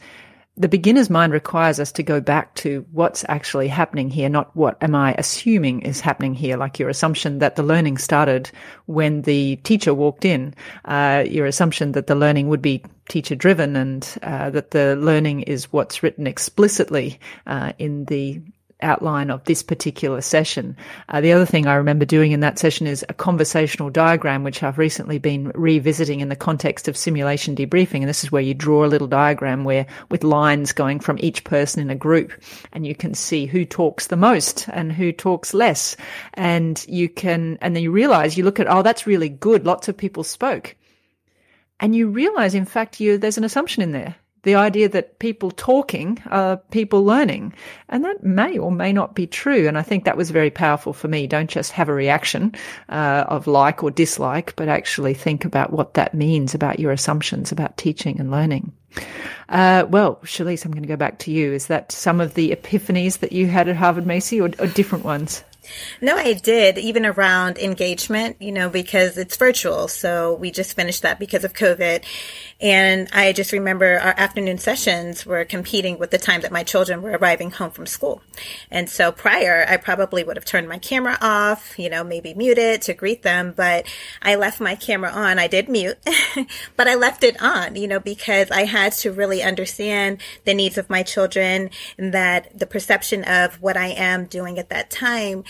the 0.58 0.68
beginner's 0.68 1.08
mind 1.08 1.32
requires 1.32 1.78
us 1.78 1.92
to 1.92 2.02
go 2.02 2.20
back 2.20 2.54
to 2.56 2.84
what's 2.90 3.24
actually 3.28 3.68
happening 3.68 4.10
here, 4.10 4.28
not 4.28 4.54
what 4.56 4.76
am 4.82 4.94
I 4.94 5.14
assuming 5.16 5.82
is 5.82 6.00
happening 6.00 6.34
here, 6.34 6.56
like 6.56 6.78
your 6.78 6.88
assumption 6.88 7.38
that 7.38 7.54
the 7.54 7.62
learning 7.62 7.98
started 7.98 8.50
when 8.86 9.22
the 9.22 9.56
teacher 9.56 9.94
walked 9.94 10.24
in, 10.24 10.54
uh, 10.84 11.24
your 11.28 11.46
assumption 11.46 11.92
that 11.92 12.08
the 12.08 12.16
learning 12.16 12.48
would 12.48 12.60
be 12.60 12.82
teacher 13.08 13.36
driven 13.36 13.76
and 13.76 14.18
uh, 14.22 14.50
that 14.50 14.72
the 14.72 14.96
learning 14.96 15.42
is 15.42 15.72
what's 15.72 16.02
written 16.02 16.26
explicitly 16.26 17.20
uh, 17.46 17.72
in 17.78 18.04
the 18.06 18.42
outline 18.80 19.30
of 19.30 19.44
this 19.44 19.62
particular 19.62 20.20
session. 20.20 20.76
Uh, 21.08 21.20
the 21.20 21.32
other 21.32 21.46
thing 21.46 21.66
I 21.66 21.74
remember 21.74 22.04
doing 22.04 22.32
in 22.32 22.40
that 22.40 22.58
session 22.58 22.86
is 22.86 23.04
a 23.08 23.14
conversational 23.14 23.90
diagram, 23.90 24.44
which 24.44 24.62
I've 24.62 24.78
recently 24.78 25.18
been 25.18 25.50
revisiting 25.54 26.20
in 26.20 26.28
the 26.28 26.36
context 26.36 26.88
of 26.88 26.96
simulation 26.96 27.56
debriefing. 27.56 28.00
And 28.00 28.08
this 28.08 28.22
is 28.22 28.32
where 28.32 28.42
you 28.42 28.54
draw 28.54 28.84
a 28.84 28.86
little 28.86 29.06
diagram 29.06 29.64
where 29.64 29.86
with 30.10 30.24
lines 30.24 30.72
going 30.72 31.00
from 31.00 31.18
each 31.20 31.44
person 31.44 31.82
in 31.82 31.90
a 31.90 31.94
group 31.94 32.32
and 32.72 32.86
you 32.86 32.94
can 32.94 33.14
see 33.14 33.46
who 33.46 33.64
talks 33.64 34.06
the 34.06 34.16
most 34.16 34.68
and 34.68 34.92
who 34.92 35.12
talks 35.12 35.54
less. 35.54 35.96
And 36.34 36.84
you 36.88 37.08
can, 37.08 37.58
and 37.60 37.74
then 37.74 37.82
you 37.82 37.90
realize 37.90 38.36
you 38.36 38.44
look 38.44 38.60
at, 38.60 38.70
oh, 38.70 38.82
that's 38.82 39.06
really 39.06 39.28
good. 39.28 39.66
Lots 39.66 39.88
of 39.88 39.96
people 39.96 40.24
spoke. 40.24 40.76
And 41.80 41.94
you 41.94 42.08
realize, 42.08 42.54
in 42.54 42.64
fact, 42.64 43.00
you, 43.00 43.18
there's 43.18 43.38
an 43.38 43.44
assumption 43.44 43.82
in 43.82 43.92
there 43.92 44.16
the 44.42 44.54
idea 44.54 44.88
that 44.88 45.18
people 45.18 45.50
talking 45.50 46.22
are 46.26 46.56
people 46.70 47.04
learning. 47.04 47.52
And 47.88 48.04
that 48.04 48.22
may 48.22 48.58
or 48.58 48.70
may 48.70 48.92
not 48.92 49.14
be 49.14 49.26
true. 49.26 49.66
And 49.66 49.76
I 49.76 49.82
think 49.82 50.04
that 50.04 50.16
was 50.16 50.30
very 50.30 50.50
powerful 50.50 50.92
for 50.92 51.08
me. 51.08 51.26
Don't 51.26 51.50
just 51.50 51.72
have 51.72 51.88
a 51.88 51.94
reaction 51.94 52.54
uh, 52.88 53.24
of 53.28 53.46
like 53.46 53.82
or 53.82 53.90
dislike, 53.90 54.54
but 54.56 54.68
actually 54.68 55.14
think 55.14 55.44
about 55.44 55.72
what 55.72 55.94
that 55.94 56.14
means 56.14 56.54
about 56.54 56.80
your 56.80 56.92
assumptions 56.92 57.52
about 57.52 57.76
teaching 57.76 58.20
and 58.20 58.30
learning. 58.30 58.72
Uh, 59.48 59.84
well, 59.88 60.16
Shalise, 60.24 60.64
I'm 60.64 60.72
going 60.72 60.82
to 60.82 60.88
go 60.88 60.96
back 60.96 61.18
to 61.20 61.30
you. 61.30 61.52
Is 61.52 61.66
that 61.66 61.92
some 61.92 62.20
of 62.20 62.34
the 62.34 62.50
epiphanies 62.50 63.18
that 63.18 63.32
you 63.32 63.46
had 63.46 63.68
at 63.68 63.76
Harvard 63.76 64.06
Macy 64.06 64.40
or, 64.40 64.50
or 64.58 64.66
different 64.66 65.04
ones? 65.04 65.44
No, 66.00 66.16
I 66.16 66.32
did, 66.32 66.78
even 66.78 67.04
around 67.04 67.58
engagement, 67.58 68.36
you 68.40 68.52
know, 68.52 68.68
because 68.68 69.18
it's 69.18 69.36
virtual. 69.36 69.88
So 69.88 70.34
we 70.34 70.50
just 70.50 70.74
finished 70.74 71.02
that 71.02 71.18
because 71.18 71.44
of 71.44 71.52
COVID. 71.52 72.04
And 72.60 73.08
I 73.12 73.32
just 73.32 73.52
remember 73.52 73.98
our 73.98 74.14
afternoon 74.16 74.58
sessions 74.58 75.24
were 75.24 75.44
competing 75.44 75.96
with 75.96 76.10
the 76.10 76.18
time 76.18 76.40
that 76.40 76.50
my 76.50 76.64
children 76.64 77.02
were 77.02 77.12
arriving 77.12 77.52
home 77.52 77.70
from 77.70 77.86
school. 77.86 78.20
And 78.68 78.90
so 78.90 79.12
prior, 79.12 79.64
I 79.68 79.76
probably 79.76 80.24
would 80.24 80.36
have 80.36 80.44
turned 80.44 80.68
my 80.68 80.78
camera 80.78 81.18
off, 81.20 81.78
you 81.78 81.88
know, 81.88 82.02
maybe 82.02 82.34
muted 82.34 82.82
to 82.82 82.94
greet 82.94 83.22
them, 83.22 83.54
but 83.56 83.86
I 84.20 84.34
left 84.34 84.60
my 84.60 84.74
camera 84.74 85.10
on. 85.10 85.38
I 85.38 85.46
did 85.46 85.68
mute, 85.68 85.98
but 86.76 86.88
I 86.88 86.96
left 86.96 87.22
it 87.22 87.40
on, 87.40 87.76
you 87.76 87.86
know, 87.86 88.00
because 88.00 88.50
I 88.50 88.64
had 88.64 88.92
to 88.94 89.12
really 89.12 89.40
understand 89.40 90.20
the 90.44 90.54
needs 90.54 90.76
of 90.78 90.90
my 90.90 91.04
children 91.04 91.70
and 91.96 92.12
that 92.12 92.58
the 92.58 92.66
perception 92.66 93.22
of 93.22 93.62
what 93.62 93.76
I 93.76 93.88
am 93.88 94.24
doing 94.24 94.58
at 94.58 94.70
that 94.70 94.90
time 94.90 95.44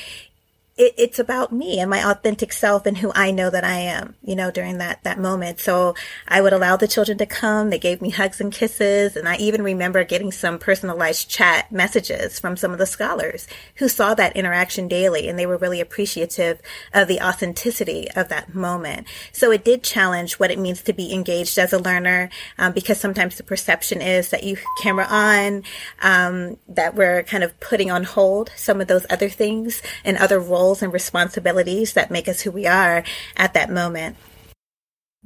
it, 0.79 0.95
it's 0.97 1.19
about 1.19 1.53
me 1.53 1.81
and 1.81 1.91
my 1.91 2.09
authentic 2.09 2.53
self 2.53 2.87
and 2.87 2.97
who 2.97 3.13
I 3.15 3.33
know 3.33 3.51
that 3.51 3.65
I 3.65 3.79
am, 3.79 4.15
you 4.23 4.37
know, 4.37 4.51
during 4.51 4.79
that, 4.79 5.03
that 5.03 5.19
moment. 5.19 5.61
So 5.61 5.95
I 6.27 6.41
would 6.41 6.53
allow 6.53 6.77
the 6.77 6.89
children 6.89 7.19
to 7.19 7.27
come. 7.27 7.71
They 7.71 7.79
gave 7.79 8.01
me 8.01 8.11
hugs 8.11 8.41
and 8.41 8.53
kisses. 8.53 9.17
And 9.17 9.29
I 9.29 9.37
even 9.37 9.63
remember 9.63 10.05
getting 10.05 10.33
some 10.33 10.59
personalized 10.59 11.29
chat 11.29 11.71
messages 11.73 12.39
from 12.39 12.57
some 12.57 12.73
of 12.73 12.79
the 12.79 12.87
scholars 12.87 13.49
who 13.77 13.89
saw 13.89 14.15
that 14.15 14.37
interaction 14.37 14.89
daily 14.89 15.29
and 15.29 15.39
they 15.39 15.47
were 15.47 15.59
really 15.59 15.81
appreciative 15.81 16.61
of 16.95 17.09
the 17.09 17.21
authenticity 17.21 18.09
of 18.13 18.29
that 18.29 18.55
moment. 18.55 19.09
So 19.33 19.51
it 19.51 19.65
did 19.65 19.83
challenge 19.83 20.35
what 20.35 20.53
it 20.53 20.59
means 20.59 20.83
to 20.83 20.93
be 20.93 21.13
engaged 21.13 21.59
as 21.59 21.73
a 21.73 21.79
learner, 21.79 22.31
um, 22.57 22.73
because 22.73 23.01
sometimes 23.01 23.37
the 23.37 23.43
perception 23.43 24.01
is 24.01 24.31
that 24.31 24.45
you 24.45 24.57
camera 24.81 25.07
on, 25.11 25.65
um, 26.03 26.57
that 26.69 26.95
we're 26.95 27.25
kind 27.25 27.43
of 27.43 27.59
putting 27.59 27.91
on 27.91 28.05
hold 28.05 28.53
some 28.55 28.81
of 28.81 28.87
those 28.87 29.05
other 29.11 29.29
things 29.29 29.83
and 30.05 30.17
other 30.17 30.39
roles 30.39 30.68
roles 30.69 30.83
and 30.83 30.93
responsibilities 30.93 31.95
that 31.95 32.11
make 32.11 32.29
us 32.29 32.43
who 32.43 32.51
we 32.51 32.67
are 32.67 33.03
at 33.37 33.55
that 33.55 33.71
moment. 33.71 34.17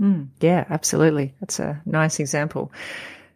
Mm, 0.01 0.29
yeah, 0.41 0.65
absolutely. 0.71 1.35
That's 1.41 1.59
a 1.59 1.83
nice 1.85 2.21
example. 2.21 2.71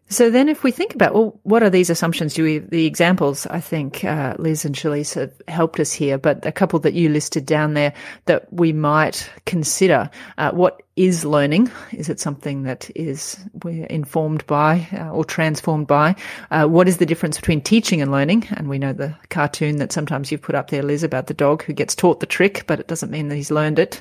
So 0.08 0.30
then 0.30 0.48
if 0.48 0.62
we 0.62 0.70
think 0.70 0.94
about, 0.94 1.14
well, 1.14 1.38
what 1.42 1.62
are 1.62 1.70
these 1.70 1.90
assumptions? 1.90 2.34
Do 2.34 2.44
we, 2.44 2.58
the 2.58 2.86
examples, 2.86 3.46
I 3.48 3.60
think, 3.60 4.04
uh, 4.04 4.36
Liz 4.38 4.64
and 4.64 4.74
Shalise 4.74 5.14
have 5.14 5.32
helped 5.48 5.80
us 5.80 5.92
here, 5.92 6.16
but 6.16 6.46
a 6.46 6.52
couple 6.52 6.78
that 6.80 6.94
you 6.94 7.08
listed 7.08 7.44
down 7.44 7.74
there 7.74 7.92
that 8.26 8.52
we 8.52 8.72
might 8.72 9.28
consider. 9.46 10.08
Uh, 10.38 10.52
what 10.52 10.82
is 10.96 11.26
learning? 11.26 11.70
Is 11.92 12.08
it 12.08 12.18
something 12.18 12.62
that 12.62 12.90
is 12.96 13.38
we're 13.62 13.84
informed 13.86 14.46
by 14.46 14.88
uh, 14.94 15.10
or 15.10 15.26
transformed 15.26 15.86
by? 15.86 16.16
Uh, 16.50 16.66
what 16.66 16.88
is 16.88 16.96
the 16.96 17.04
difference 17.04 17.36
between 17.36 17.60
teaching 17.60 18.00
and 18.00 18.10
learning? 18.10 18.46
And 18.52 18.68
we 18.68 18.78
know 18.78 18.94
the 18.94 19.14
cartoon 19.28 19.76
that 19.76 19.92
sometimes 19.92 20.32
you've 20.32 20.40
put 20.40 20.54
up 20.54 20.70
there, 20.70 20.82
Liz, 20.82 21.02
about 21.02 21.26
the 21.26 21.34
dog 21.34 21.62
who 21.64 21.74
gets 21.74 21.94
taught 21.94 22.20
the 22.20 22.26
trick, 22.26 22.64
but 22.66 22.80
it 22.80 22.86
doesn't 22.86 23.10
mean 23.10 23.28
that 23.28 23.36
he's 23.36 23.50
learned 23.50 23.78
it. 23.78 24.00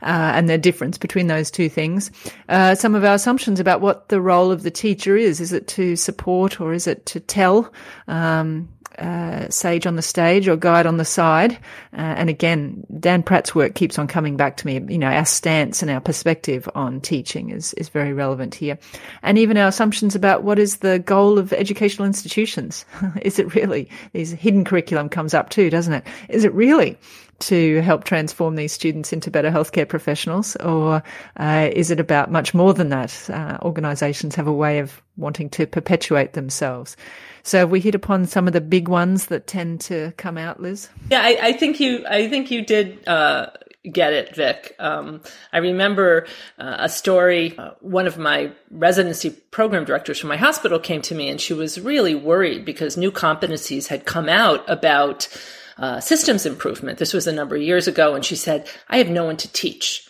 Uh, 0.00 0.32
and 0.34 0.48
the 0.48 0.56
difference 0.56 0.96
between 0.96 1.26
those 1.26 1.50
two 1.50 1.68
things. 1.68 2.10
Uh, 2.48 2.74
some 2.74 2.94
of 2.94 3.04
our 3.04 3.14
assumptions 3.14 3.60
about 3.60 3.82
what 3.82 4.08
the 4.08 4.20
role 4.20 4.50
of 4.50 4.62
the 4.62 4.70
teacher 4.70 5.16
is. 5.16 5.39
Is 5.40 5.52
it 5.52 5.68
to 5.68 5.96
support 5.96 6.60
or 6.60 6.72
is 6.72 6.86
it 6.86 7.06
to 7.06 7.20
tell? 7.20 7.72
Um, 8.08 8.68
uh, 8.98 9.48
sage 9.48 9.86
on 9.86 9.96
the 9.96 10.02
stage 10.02 10.48
or 10.48 10.56
guide 10.56 10.86
on 10.86 10.96
the 10.96 11.04
side. 11.04 11.52
Uh, 11.92 12.00
and 12.00 12.28
again, 12.28 12.84
Dan 12.98 13.22
Pratt's 13.22 13.54
work 13.54 13.74
keeps 13.74 13.98
on 13.98 14.06
coming 14.06 14.36
back 14.36 14.56
to 14.58 14.66
me. 14.66 14.74
You 14.88 14.98
know, 14.98 15.06
our 15.06 15.24
stance 15.24 15.80
and 15.80 15.90
our 15.90 16.00
perspective 16.00 16.68
on 16.74 17.00
teaching 17.00 17.50
is, 17.50 17.72
is 17.74 17.88
very 17.88 18.12
relevant 18.12 18.54
here. 18.54 18.78
And 19.22 19.38
even 19.38 19.56
our 19.56 19.68
assumptions 19.68 20.14
about 20.14 20.42
what 20.42 20.58
is 20.58 20.78
the 20.78 20.98
goal 20.98 21.38
of 21.38 21.52
educational 21.52 22.06
institutions. 22.06 22.84
is 23.22 23.38
it 23.38 23.54
really? 23.54 23.88
These 24.12 24.32
hidden 24.32 24.64
curriculum 24.64 25.08
comes 25.08 25.34
up 25.34 25.50
too, 25.50 25.70
doesn't 25.70 25.94
it? 25.94 26.06
Is 26.28 26.44
it 26.44 26.52
really 26.52 26.98
to 27.40 27.80
help 27.82 28.04
transform 28.04 28.56
these 28.56 28.72
students 28.72 29.12
into 29.12 29.30
better 29.30 29.50
healthcare 29.50 29.88
professionals, 29.88 30.56
or 30.56 31.02
uh, 31.36 31.68
is 31.72 31.90
it 31.90 32.00
about 32.00 32.30
much 32.30 32.54
more 32.54 32.72
than 32.72 32.88
that? 32.90 33.28
Uh, 33.30 33.58
organisations 33.62 34.34
have 34.34 34.46
a 34.46 34.52
way 34.52 34.78
of 34.78 35.02
wanting 35.16 35.50
to 35.50 35.66
perpetuate 35.66 36.32
themselves. 36.32 36.96
So 37.42 37.66
we 37.66 37.80
hit 37.80 37.94
upon 37.94 38.26
some 38.26 38.46
of 38.46 38.52
the 38.52 38.60
big 38.60 38.88
ones 38.88 39.26
that 39.26 39.46
tend 39.46 39.80
to 39.82 40.12
come 40.16 40.38
out, 40.38 40.60
Liz. 40.60 40.88
Yeah, 41.10 41.22
I, 41.22 41.38
I 41.40 41.52
think 41.52 41.80
you. 41.80 42.04
I 42.08 42.28
think 42.28 42.50
you 42.50 42.64
did. 42.64 43.06
Uh, 43.08 43.48
get 43.90 44.12
it, 44.12 44.34
Vic. 44.34 44.74
Um, 44.78 45.22
I 45.52 45.58
remember 45.58 46.26
uh, 46.58 46.76
a 46.80 46.88
story. 46.88 47.56
Uh, 47.56 47.70
one 47.80 48.06
of 48.06 48.18
my 48.18 48.52
residency 48.70 49.30
program 49.30 49.84
directors 49.84 50.18
from 50.18 50.28
my 50.28 50.36
hospital 50.36 50.78
came 50.78 51.02
to 51.02 51.14
me, 51.14 51.28
and 51.28 51.40
she 51.40 51.54
was 51.54 51.80
really 51.80 52.14
worried 52.14 52.64
because 52.64 52.96
new 52.96 53.10
competencies 53.10 53.86
had 53.88 54.04
come 54.04 54.28
out 54.28 54.68
about 54.68 55.28
uh, 55.80 55.98
systems 55.98 56.46
improvement. 56.46 56.98
This 56.98 57.12
was 57.12 57.26
a 57.26 57.32
number 57.32 57.56
of 57.56 57.62
years 57.62 57.88
ago, 57.88 58.14
and 58.14 58.24
she 58.24 58.36
said, 58.36 58.68
"I 58.88 58.98
have 58.98 59.10
no 59.10 59.24
one 59.24 59.36
to 59.38 59.52
teach." 59.52 60.06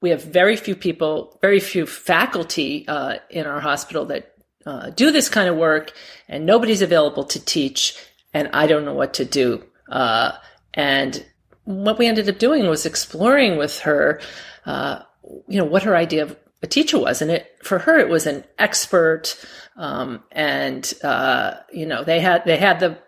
We 0.00 0.10
have 0.10 0.22
very 0.22 0.56
few 0.56 0.76
people, 0.76 1.36
very 1.42 1.58
few 1.58 1.84
faculty 1.84 2.86
uh, 2.86 3.16
in 3.30 3.46
our 3.46 3.58
hospital 3.58 4.04
that 4.06 4.32
uh, 4.64 4.90
do 4.90 5.10
this 5.10 5.28
kind 5.28 5.48
of 5.48 5.56
work 5.56 5.92
and 6.28 6.46
nobody's 6.46 6.82
available 6.82 7.24
to 7.24 7.44
teach 7.44 7.96
and 8.34 8.50
I 8.52 8.66
don't 8.66 8.84
know 8.84 8.94
what 8.94 9.14
to 9.14 9.24
do. 9.24 9.64
Uh, 9.90 10.32
and 10.74 11.24
what 11.64 11.98
we 11.98 12.06
ended 12.06 12.28
up 12.28 12.38
doing 12.38 12.68
was 12.68 12.86
exploring 12.86 13.56
with 13.56 13.80
her, 13.80 14.20
uh, 14.66 15.02
you 15.48 15.58
know, 15.58 15.64
what 15.64 15.82
her 15.84 15.96
idea 15.96 16.24
of 16.24 16.36
a 16.62 16.66
teacher 16.66 16.98
was. 16.98 17.22
And 17.22 17.30
it, 17.30 17.56
for 17.62 17.78
her, 17.78 17.98
it 17.98 18.08
was 18.08 18.26
an 18.26 18.44
expert. 18.58 19.42
Um, 19.76 20.22
and, 20.32 20.92
uh, 21.02 21.54
you 21.72 21.86
know, 21.86 22.04
they 22.04 22.20
had, 22.20 22.44
they 22.44 22.56
had 22.56 22.80
the, 22.80 22.98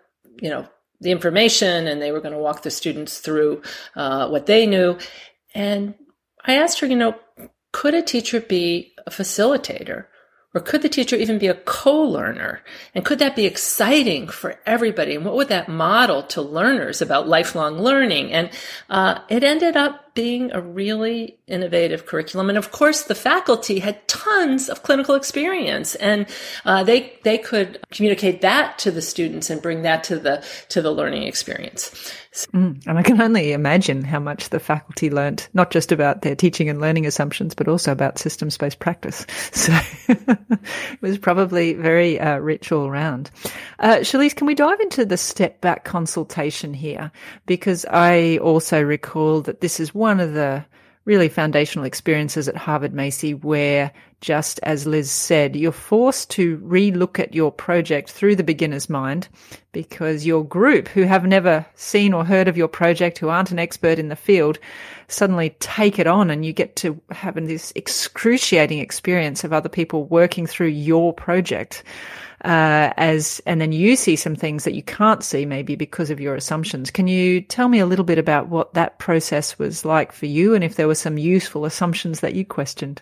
you 0.41 0.49
know, 0.49 0.67
the 1.01 1.11
information 1.11 1.87
and 1.87 2.01
they 2.01 2.11
were 2.11 2.21
going 2.21 2.33
to 2.33 2.39
walk 2.39 2.61
the 2.61 2.71
students 2.71 3.19
through, 3.19 3.61
uh, 3.95 4.29
what 4.29 4.45
they 4.45 4.65
knew. 4.65 4.97
And 5.53 5.95
I 6.45 6.55
asked 6.55 6.79
her, 6.79 6.87
you 6.87 6.95
know, 6.95 7.15
could 7.73 7.93
a 7.93 8.01
teacher 8.01 8.39
be 8.39 8.93
a 9.05 9.11
facilitator? 9.11 10.05
Or 10.53 10.59
could 10.59 10.81
the 10.81 10.89
teacher 10.89 11.15
even 11.15 11.37
be 11.37 11.47
a 11.47 11.53
co-learner? 11.53 12.61
And 12.93 13.05
could 13.05 13.19
that 13.19 13.37
be 13.37 13.45
exciting 13.45 14.27
for 14.27 14.59
everybody? 14.65 15.15
And 15.15 15.23
what 15.23 15.35
would 15.35 15.47
that 15.47 15.69
model 15.69 16.23
to 16.23 16.41
learners 16.41 17.01
about 17.01 17.29
lifelong 17.29 17.79
learning? 17.79 18.33
And 18.33 18.49
uh, 18.89 19.19
it 19.29 19.45
ended 19.45 19.77
up 19.77 20.10
being 20.13 20.51
a 20.51 20.61
really 20.61 21.37
innovative 21.47 22.05
curriculum. 22.05 22.49
And 22.49 22.57
of 22.57 22.71
course, 22.71 23.03
the 23.03 23.15
faculty 23.15 23.79
had 23.79 24.07
tons 24.07 24.69
of 24.69 24.83
clinical 24.83 25.15
experience, 25.15 25.95
and 25.95 26.25
uh, 26.65 26.83
they 26.83 27.13
they 27.23 27.37
could 27.37 27.79
communicate 27.91 28.41
that 28.41 28.77
to 28.79 28.91
the 28.91 29.01
students 29.01 29.49
and 29.49 29.61
bring 29.61 29.83
that 29.83 30.03
to 30.05 30.17
the 30.17 30.43
to 30.69 30.81
the 30.81 30.91
learning 30.91 31.23
experience. 31.23 32.13
Mm, 32.53 32.87
and 32.87 32.97
I 32.97 33.03
can 33.03 33.21
only 33.21 33.51
imagine 33.51 34.05
how 34.05 34.19
much 34.19 34.49
the 34.49 34.59
faculty 34.59 35.09
learnt, 35.09 35.49
not 35.53 35.69
just 35.69 35.91
about 35.91 36.21
their 36.21 36.35
teaching 36.35 36.69
and 36.69 36.79
learning 36.79 37.05
assumptions, 37.05 37.53
but 37.53 37.67
also 37.67 37.91
about 37.91 38.19
systems 38.19 38.57
based 38.57 38.79
practice. 38.79 39.25
So 39.61 39.77
it 40.07 41.01
was 41.01 41.17
probably 41.17 41.73
very 41.73 42.19
uh, 42.19 42.37
rich 42.37 42.71
all 42.71 42.87
around. 42.87 43.29
Uh, 43.79 43.97
Shalise, 43.97 44.35
can 44.35 44.47
we 44.47 44.55
dive 44.55 44.79
into 44.79 45.05
the 45.05 45.17
step 45.17 45.61
back 45.61 45.83
consultation 45.83 46.73
here? 46.73 47.11
Because 47.45 47.85
I 47.89 48.39
also 48.39 48.81
recall 48.81 49.41
that 49.41 49.61
this 49.61 49.79
is 49.79 49.93
one 49.93 50.10
of 50.19 50.33
the 50.33 50.65
really 51.05 51.29
foundational 51.29 51.85
experiences 51.85 52.47
at 52.47 52.55
Harvard 52.55 52.93
Macy 52.93 53.33
where, 53.33 53.91
just 54.21 54.59
as 54.63 54.87
Liz 54.87 55.11
said, 55.11 55.55
you're 55.55 55.71
forced 55.71 56.29
to 56.31 56.59
relook 56.59 57.19
at 57.19 57.33
your 57.33 57.51
project 57.51 58.11
through 58.11 58.35
the 58.35 58.43
beginner's 58.43 58.89
mind 58.89 59.27
because 59.71 60.25
your 60.25 60.45
group, 60.45 60.87
who 60.87 61.01
have 61.01 61.25
never 61.25 61.65
seen 61.75 62.13
or 62.13 62.23
heard 62.23 62.47
of 62.47 62.55
your 62.55 62.67
project, 62.67 63.17
who 63.17 63.29
aren't 63.29 63.51
an 63.51 63.59
expert 63.59 63.97
in 63.97 64.09
the 64.09 64.15
field, 64.15 64.59
suddenly 65.07 65.55
take 65.59 65.97
it 65.97 66.07
on 66.07 66.29
and 66.29 66.45
you 66.45 66.53
get 66.53 66.75
to 66.77 67.01
have 67.09 67.35
this 67.35 67.73
excruciating 67.75 68.79
experience 68.79 69.43
of 69.43 69.51
other 69.51 69.69
people 69.69 70.05
working 70.05 70.45
through 70.45 70.67
your 70.67 71.13
project 71.13 71.83
uh, 72.43 72.91
as 72.97 73.41
and 73.45 73.61
then 73.61 73.71
you 73.71 73.95
see 73.95 74.15
some 74.15 74.35
things 74.35 74.63
that 74.63 74.73
you 74.73 74.81
can't 74.81 75.23
see 75.23 75.45
maybe 75.45 75.75
because 75.75 76.09
of 76.09 76.19
your 76.19 76.35
assumptions. 76.35 76.89
Can 76.89 77.07
you 77.07 77.41
tell 77.41 77.67
me 77.67 77.79
a 77.79 77.85
little 77.85 78.05
bit 78.05 78.17
about 78.17 78.47
what 78.47 78.73
that 78.73 78.97
process 78.99 79.59
was 79.59 79.85
like 79.85 80.11
for 80.11 80.25
you, 80.25 80.55
and 80.55 80.63
if 80.63 80.75
there 80.75 80.87
were 80.87 80.95
some 80.95 81.17
useful 81.17 81.65
assumptions 81.65 82.21
that 82.21 82.33
you 82.33 82.43
questioned? 82.45 83.01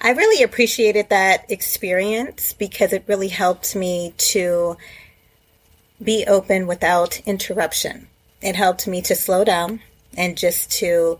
I 0.00 0.10
really 0.10 0.42
appreciated 0.42 1.08
that 1.08 1.50
experience 1.50 2.52
because 2.52 2.92
it 2.92 3.04
really 3.06 3.28
helped 3.28 3.74
me 3.74 4.14
to 4.18 4.76
be 6.02 6.24
open 6.26 6.66
without 6.66 7.20
interruption. 7.26 8.08
It 8.40 8.54
helped 8.54 8.86
me 8.86 9.02
to 9.02 9.16
slow 9.16 9.44
down 9.44 9.80
and 10.16 10.38
just 10.38 10.70
to 10.72 11.18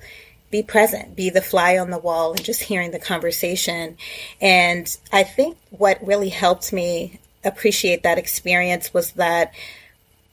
be 0.51 0.63
present, 0.63 1.17
be 1.17 1.31
the 1.31 1.43
fly 1.43 1.77
on 1.77 1.91
the 1.91 1.99
wall, 1.99 2.33
and 2.33 2.45
just 2.45 2.63
hearing 2.63 2.93
the 2.93 2.99
conversation. 2.99 3.97
And 4.41 4.97
I 5.13 5.25
think 5.25 5.59
what 5.71 6.07
really 6.07 6.31
helped 6.31 6.73
me 6.73 7.21
appreciate 7.45 8.03
that 8.05 8.19
experience 8.19 8.95
was 8.95 9.13
that 9.13 9.53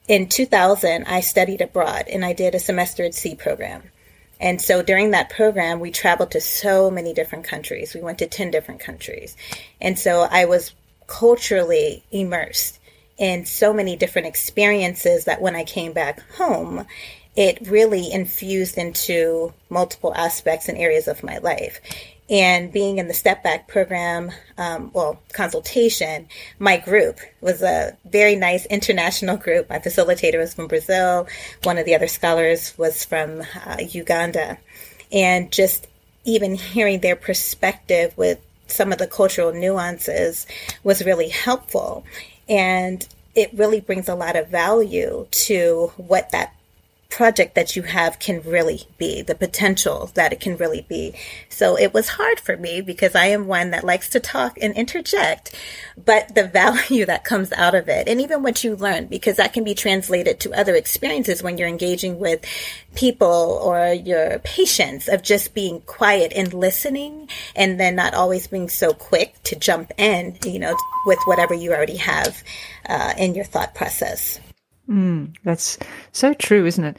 in 0.07 0.29
2000, 0.29 1.05
I 1.05 1.21
studied 1.21 1.61
abroad 1.61 2.05
and 2.07 2.23
I 2.23 2.33
did 2.33 2.53
a 2.53 2.59
semester 2.59 3.03
at 3.03 3.15
sea 3.15 3.35
program. 3.35 3.83
And 4.39 4.61
so 4.61 4.81
during 4.81 5.11
that 5.11 5.29
program, 5.29 5.79
we 5.79 5.91
traveled 5.91 6.31
to 6.31 6.41
so 6.41 6.91
many 6.91 7.13
different 7.13 7.45
countries. 7.45 7.93
We 7.93 8.01
went 8.01 8.19
to 8.19 8.27
10 8.27 8.51
different 8.51 8.79
countries. 8.81 9.35
And 9.79 9.97
so 9.97 10.27
I 10.29 10.45
was 10.45 10.73
culturally 11.07 12.03
immersed 12.11 12.79
in 13.17 13.45
so 13.45 13.73
many 13.73 13.95
different 13.95 14.27
experiences 14.27 15.25
that 15.25 15.41
when 15.41 15.55
I 15.55 15.63
came 15.63 15.93
back 15.93 16.19
home, 16.33 16.85
it 17.35 17.67
really 17.67 18.11
infused 18.11 18.77
into 18.77 19.53
multiple 19.69 20.13
aspects 20.15 20.69
and 20.69 20.77
areas 20.77 21.07
of 21.07 21.23
my 21.23 21.37
life. 21.37 21.81
And 22.27 22.71
being 22.71 22.97
in 22.97 23.07
the 23.07 23.13
step 23.13 23.43
back 23.43 23.67
program, 23.67 24.31
um, 24.57 24.89
well, 24.93 25.21
consultation, 25.33 26.27
my 26.57 26.77
group 26.77 27.19
was 27.39 27.61
a 27.61 27.95
very 28.03 28.35
nice 28.35 28.65
international 28.65 29.37
group. 29.37 29.69
My 29.69 29.77
facilitator 29.77 30.39
was 30.39 30.55
from 30.55 30.67
Brazil. 30.67 31.27
One 31.63 31.77
of 31.77 31.85
the 31.85 31.93
other 31.93 32.07
scholars 32.07 32.75
was 32.77 33.05
from 33.05 33.43
uh, 33.65 33.77
Uganda. 33.89 34.57
And 35.11 35.51
just 35.51 35.87
even 36.23 36.55
hearing 36.55 36.99
their 36.99 37.15
perspective 37.15 38.17
with 38.17 38.39
some 38.67 38.91
of 38.91 38.97
the 38.97 39.07
cultural 39.07 39.53
nuances 39.53 40.47
was 40.83 41.05
really 41.05 41.29
helpful. 41.29 42.03
And 42.49 43.07
it 43.35 43.51
really 43.53 43.81
brings 43.81 44.09
a 44.09 44.15
lot 44.15 44.35
of 44.35 44.47
value 44.47 45.27
to 45.29 45.91
what 45.97 46.31
that 46.31 46.53
project 47.09 47.55
that 47.55 47.75
you 47.75 47.83
have 47.83 48.19
can 48.19 48.41
really 48.41 48.81
be, 48.97 49.21
the 49.21 49.35
potential 49.35 50.11
that 50.15 50.33
it 50.33 50.39
can 50.39 50.57
really 50.57 50.85
be. 50.87 51.13
So 51.49 51.77
it 51.77 51.93
was 51.93 52.09
hard 52.09 52.39
for 52.39 52.57
me 52.57 52.81
because 52.81 53.15
I 53.15 53.27
am 53.27 53.47
one 53.47 53.71
that 53.71 53.83
likes 53.83 54.09
to 54.09 54.19
talk 54.19 54.57
and 54.61 54.75
interject, 54.75 55.55
but 56.03 56.35
the 56.35 56.47
value 56.55 57.05
that 57.05 57.23
comes 57.23 57.51
out 57.53 57.75
of 57.75 57.87
it 57.87 58.07
and 58.07 58.19
even 58.21 58.43
what 58.43 58.63
you 58.63 58.75
learn, 58.75 59.05
because 59.07 59.37
that 59.37 59.53
can 59.53 59.63
be 59.63 59.75
translated 59.75 60.39
to 60.41 60.53
other 60.53 60.75
experiences 60.75 61.41
when 61.41 61.57
you're 61.57 61.67
engaging 61.67 62.19
with 62.19 62.43
people 62.95 63.59
or 63.61 63.93
your 63.93 64.39
patients 64.39 65.07
of 65.07 65.21
just 65.21 65.53
being 65.53 65.81
quiet 65.81 66.33
and 66.35 66.53
listening 66.53 67.29
and 67.55 67.79
then 67.79 67.95
not 67.95 68.13
always 68.13 68.47
being 68.47 68.69
so 68.69 68.93
quick 68.93 69.35
to 69.43 69.55
jump 69.55 69.91
in, 69.97 70.37
you 70.45 70.59
know, 70.59 70.75
with 71.05 71.19
whatever 71.25 71.53
you 71.53 71.71
already 71.71 71.97
have 71.97 72.43
uh, 72.87 73.13
in 73.17 73.35
your 73.35 73.45
thought 73.45 73.73
process. 73.75 74.39
Mm, 74.89 75.35
that's 75.43 75.77
so 76.11 76.33
true, 76.33 76.65
isn't 76.65 76.83
it? 76.83 76.97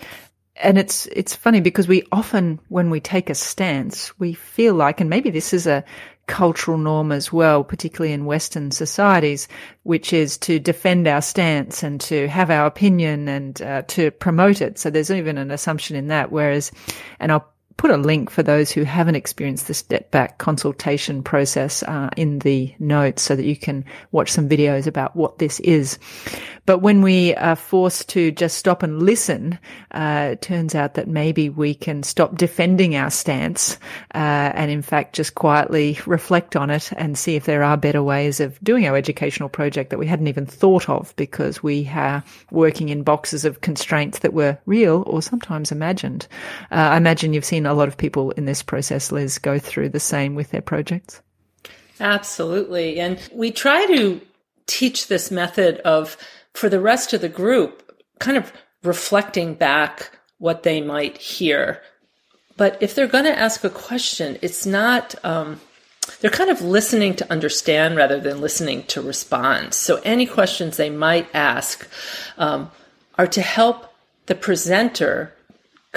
And 0.57 0.79
it's 0.79 1.07
it's 1.07 1.35
funny 1.35 1.61
because 1.61 1.87
we 1.87 2.03
often, 2.13 2.59
when 2.69 2.91
we 2.91 3.01
take 3.01 3.29
a 3.29 3.35
stance, 3.35 4.19
we 4.19 4.33
feel 4.33 4.75
like, 4.75 5.01
and 5.01 5.11
maybe 5.11 5.31
this 5.31 5.53
is 5.53 5.67
a 5.67 5.85
cultural 6.27 6.79
norm 6.79 7.13
as 7.13 7.33
well, 7.33 7.63
particularly 7.63 8.13
in 8.13 8.25
Western 8.25 8.71
societies, 8.71 9.49
which 9.85 10.13
is 10.13 10.39
to 10.39 10.59
defend 10.59 11.07
our 11.07 11.23
stance 11.23 11.83
and 11.83 12.01
to 12.01 12.27
have 12.29 12.51
our 12.51 12.67
opinion 12.67 13.29
and 13.29 13.63
uh, 13.63 13.83
to 13.83 14.11
promote 14.11 14.61
it. 14.61 14.79
So 14.79 14.91
there's 14.91 15.11
even 15.11 15.39
an 15.39 15.51
assumption 15.51 15.95
in 15.95 16.09
that. 16.09 16.33
Whereas, 16.33 16.73
and 17.21 17.31
I'll 17.31 17.53
put 17.77 17.91
a 17.91 17.97
link 17.97 18.31
for 18.31 18.43
those 18.43 18.71
who 18.71 18.85
haven't 18.85 19.17
experienced 19.17 19.67
the 19.67 19.75
step 19.75 20.11
back 20.11 20.39
consultation 20.39 21.23
process 21.23 21.83
uh, 21.83 22.09
in 22.17 22.39
the 22.41 22.75
notes 22.79 23.23
so 23.23 23.37
that 23.37 23.45
you 23.45 23.57
can 23.57 23.85
watch 24.13 24.33
some 24.33 24.49
videos 24.49 24.87
about 24.87 25.15
what 25.15 25.39
this 25.39 25.61
is. 25.61 25.99
But 26.67 26.79
when 26.79 27.01
we 27.01 27.35
are 27.37 27.55
forced 27.55 28.09
to 28.11 28.33
just 28.33 28.59
stop 28.59 28.83
and 28.83 29.01
listen, 29.01 29.57
uh, 29.93 30.31
it 30.33 30.43
turns 30.43 30.75
out 30.75 30.95
that 30.95 31.07
maybe 31.07 31.49
we 31.49 31.75
can 31.75 32.03
stop 32.03 32.37
defending 32.37 32.97
our 32.97 33.11
stance 33.11 33.79
uh, 34.15 34.51
and, 34.55 34.69
in 34.69 34.83
fact, 34.83 35.15
just 35.15 35.37
quietly 35.37 35.99
reflect 36.07 36.57
on 36.57 36.71
it 36.71 36.91
and 36.97 37.17
see 37.17 37.37
if 37.37 37.45
there 37.45 37.63
are 37.63 37.77
better 37.77 38.03
ways 38.03 38.41
of 38.41 38.59
doing 38.65 38.85
our 38.87 38.97
educational 38.97 39.49
project 39.49 39.91
that 39.91 39.99
we 39.99 40.09
hadn't 40.09 40.27
even 40.27 40.45
thought 40.45 40.89
of 40.89 41.15
because 41.15 41.63
we 41.63 41.89
are 41.95 42.25
working 42.51 42.89
in 42.89 43.05
boxes 43.05 43.45
of 43.45 43.61
constraints 43.61 44.19
that 44.21 44.33
were 44.33 44.59
real 44.67 45.05
or 45.07 45.23
sometimes 45.23 45.71
imagined. 45.71 46.27
Uh, 46.73 46.75
I 46.75 46.97
imagine 46.97 47.33
you've 47.33 47.45
seen 47.45 47.66
a 47.67 47.75
lot 47.75 47.89
of 47.89 47.97
people 47.97 48.31
in 48.33 48.45
this 48.45 48.63
process, 48.63 49.13
Liz, 49.13 49.39
go 49.39 49.59
through 49.59 49.91
the 49.91 50.01
same 50.01 50.35
with 50.35 50.51
their 50.51 50.63
projects. 50.63 51.21
Absolutely. 52.01 53.01
And 53.01 53.21
we 53.33 53.51
try 53.51 53.87
to 53.87 54.21
teach 54.67 55.09
this 55.09 55.31
method 55.31 55.79
of 55.81 56.17
for 56.55 56.69
the 56.69 56.81
rest 56.81 57.13
of 57.13 57.21
the 57.21 57.29
group, 57.29 57.83
kind 58.19 58.37
of 58.37 58.53
reflecting 58.83 59.55
back 59.55 60.11
what 60.39 60.63
they 60.63 60.81
might 60.81 61.19
hear. 61.19 61.83
But 62.57 62.79
if 62.81 62.95
they're 62.95 63.07
going 63.07 63.25
to 63.25 63.39
ask 63.39 63.65
a 63.65 63.71
question, 63.71 64.39
it's 64.41 64.65
not, 64.65 65.15
um, 65.25 65.61
they're 66.21 66.31
kind 66.31 66.51
of 66.51 66.63
listening 66.63 67.15
to 67.17 67.31
understand 67.31 67.97
rather 67.97 68.19
than 68.21 68.41
listening 68.41 68.85
to 68.85 69.03
respond. 69.03 69.75
So 69.75 70.01
any 70.05 70.27
questions 70.27 70.77
they 70.77 70.91
might 70.91 71.29
ask 71.35 71.89
um, 72.39 72.71
are 73.19 73.27
to 73.27 73.43
help 73.43 73.93
the 74.27 74.35
presenter 74.35 75.36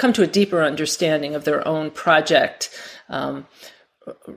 come 0.00 0.12
to 0.14 0.22
a 0.22 0.26
deeper 0.26 0.62
understanding 0.62 1.34
of 1.34 1.44
their 1.44 1.66
own 1.68 1.90
project 1.90 2.70
um, 3.10 3.46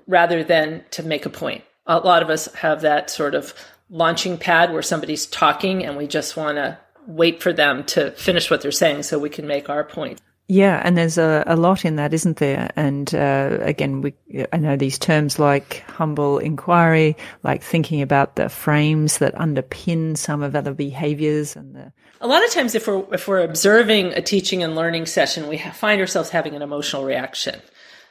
rather 0.07 0.43
than 0.43 0.83
to 0.91 1.01
make 1.01 1.25
a 1.25 1.29
point. 1.29 1.63
A 1.87 1.99
lot 1.99 2.21
of 2.21 2.29
us 2.29 2.53
have 2.55 2.81
that 2.81 3.09
sort 3.09 3.33
of 3.33 3.53
launching 3.89 4.37
pad 4.37 4.73
where 4.73 4.81
somebody's 4.81 5.25
talking 5.25 5.85
and 5.85 5.95
we 5.95 6.05
just 6.05 6.35
want 6.35 6.57
to 6.57 6.77
wait 7.07 7.41
for 7.41 7.53
them 7.53 7.83
to 7.85 8.11
finish 8.11 8.51
what 8.51 8.61
they're 8.61 8.71
saying 8.71 9.03
so 9.03 9.17
we 9.17 9.29
can 9.29 9.47
make 9.47 9.69
our 9.69 9.83
point. 9.83 10.19
Yeah, 10.49 10.81
and 10.83 10.97
there's 10.97 11.17
a, 11.17 11.43
a 11.47 11.55
lot 11.55 11.85
in 11.85 11.95
that, 11.95 12.13
isn't 12.13 12.37
there? 12.37 12.69
And 12.75 13.13
uh, 13.15 13.59
again, 13.61 14.01
we 14.01 14.13
I 14.51 14.57
know 14.57 14.75
these 14.75 14.99
terms 14.99 15.39
like 15.39 15.83
humble 15.87 16.37
inquiry, 16.37 17.15
like 17.43 17.63
thinking 17.63 18.01
about 18.01 18.35
the 18.35 18.49
frames 18.49 19.19
that 19.19 19.33
underpin 19.35 20.17
some 20.17 20.43
of 20.43 20.55
other 20.55 20.73
behaviors, 20.73 21.55
and 21.55 21.75
the. 21.75 21.93
A 22.23 22.27
lot 22.27 22.41
of 22.45 22.51
times, 22.51 22.73
if 22.73 22.87
we're 22.87 23.03
if 23.13 23.27
we're 23.27 23.43
observing 23.43 24.13
a 24.13 24.21
teaching 24.21 24.63
and 24.63 24.77
learning 24.77 25.07
session, 25.07 25.49
we 25.49 25.57
find 25.57 25.99
ourselves 25.99 26.29
having 26.29 26.55
an 26.55 26.61
emotional 26.61 27.03
reaction, 27.03 27.61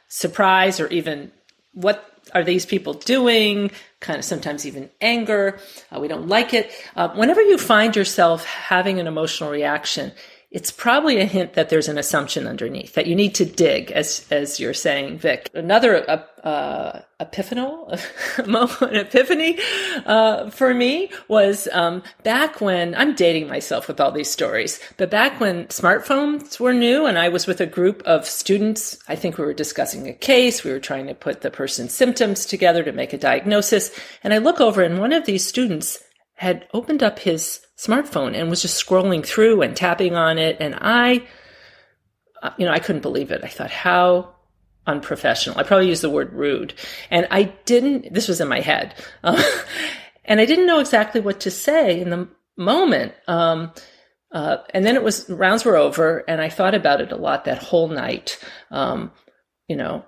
surprise, 0.07 0.79
or 0.79 0.87
even 0.89 1.31
what 1.73 2.07
are 2.31 2.43
these 2.43 2.63
people 2.63 2.93
doing? 2.93 3.71
Kind 4.01 4.19
of 4.19 4.23
sometimes 4.23 4.67
even 4.67 4.91
anger. 5.01 5.57
Uh, 5.91 5.99
we 5.99 6.07
don't 6.07 6.27
like 6.27 6.53
it. 6.53 6.71
Uh, 6.95 7.09
whenever 7.15 7.41
you 7.41 7.57
find 7.57 7.95
yourself 7.95 8.45
having 8.45 8.99
an 8.99 9.07
emotional 9.07 9.49
reaction, 9.49 10.11
it's 10.53 10.69
probably 10.71 11.19
a 11.19 11.25
hint 11.25 11.53
that 11.53 11.69
there's 11.69 11.87
an 11.87 11.97
assumption 11.97 12.45
underneath 12.45 12.93
that 12.93 13.07
you 13.07 13.15
need 13.15 13.33
to 13.35 13.43
dig, 13.45 13.91
as 13.91 14.25
as 14.29 14.59
you're 14.59 14.73
saying, 14.73 15.17
Vic. 15.17 15.49
Another 15.55 16.07
uh, 16.07 16.47
uh, 16.47 17.01
epiphanal 17.19 17.91
an 18.81 18.95
epiphany 18.95 19.57
uh, 20.05 20.51
for 20.51 20.75
me 20.75 21.09
was 21.27 21.67
um, 21.71 22.03
back 22.21 22.61
when 22.61 22.93
I'm 22.93 23.15
dating 23.15 23.47
myself 23.47 23.87
with 23.87 23.99
all 23.99 24.11
these 24.11 24.29
stories, 24.29 24.79
but 24.97 25.09
back 25.09 25.39
when 25.39 25.65
smartphones 25.65 26.59
were 26.59 26.73
new, 26.73 27.07
and 27.07 27.17
I 27.17 27.29
was 27.29 27.47
with 27.47 27.59
a 27.59 27.65
group 27.65 28.03
of 28.03 28.27
students. 28.27 28.99
I 29.07 29.15
think 29.15 29.39
we 29.39 29.45
were 29.45 29.53
discussing 29.53 30.07
a 30.07 30.13
case. 30.13 30.63
We 30.63 30.71
were 30.71 30.79
trying 30.79 31.07
to 31.07 31.15
put 31.15 31.41
the 31.41 31.49
person's 31.49 31.95
symptoms 31.95 32.45
together 32.45 32.83
to 32.83 32.91
make 32.91 33.11
a 33.11 33.17
diagnosis, 33.17 33.89
and 34.23 34.35
I 34.35 34.37
look 34.37 34.61
over, 34.61 34.83
and 34.83 34.99
one 34.99 35.13
of 35.13 35.25
these 35.25 35.47
students 35.47 35.97
had 36.43 36.67
opened 36.73 37.01
up 37.01 37.19
his 37.19 37.61
smartphone 37.77 38.37
and 38.37 38.49
was 38.49 38.61
just 38.61 38.85
scrolling 38.85 39.25
through 39.25 39.61
and 39.61 39.75
tapping 39.75 40.13
on 40.15 40.37
it. 40.37 40.57
And 40.59 40.75
I, 40.79 41.25
uh, 42.41 42.51
you 42.57 42.65
know, 42.65 42.71
I 42.71 42.79
couldn't 42.79 43.01
believe 43.01 43.31
it. 43.31 43.41
I 43.43 43.47
thought, 43.47 43.71
how 43.71 44.35
unprofessional. 44.85 45.57
I 45.57 45.63
probably 45.63 45.87
used 45.87 46.03
the 46.03 46.09
word 46.09 46.33
rude. 46.33 46.73
And 47.09 47.27
I 47.31 47.43
didn't, 47.65 48.13
this 48.13 48.27
was 48.27 48.41
in 48.41 48.47
my 48.47 48.59
head. 48.59 48.93
Uh, 49.23 49.41
and 50.25 50.39
I 50.39 50.45
didn't 50.45 50.67
know 50.67 50.79
exactly 50.79 51.19
what 51.19 51.41
to 51.41 51.51
say 51.51 51.99
in 51.99 52.09
the 52.09 52.29
moment. 52.55 53.13
Um, 53.27 53.73
uh, 54.31 54.57
and 54.73 54.85
then 54.85 54.95
it 54.95 55.03
was, 55.03 55.29
rounds 55.29 55.65
were 55.65 55.75
over, 55.75 56.23
and 56.29 56.41
I 56.41 56.47
thought 56.49 56.75
about 56.75 57.01
it 57.01 57.11
a 57.11 57.17
lot 57.17 57.43
that 57.43 57.57
whole 57.57 57.89
night. 57.89 58.39
Um, 58.71 59.11
you 59.73 59.77
know, 59.77 60.05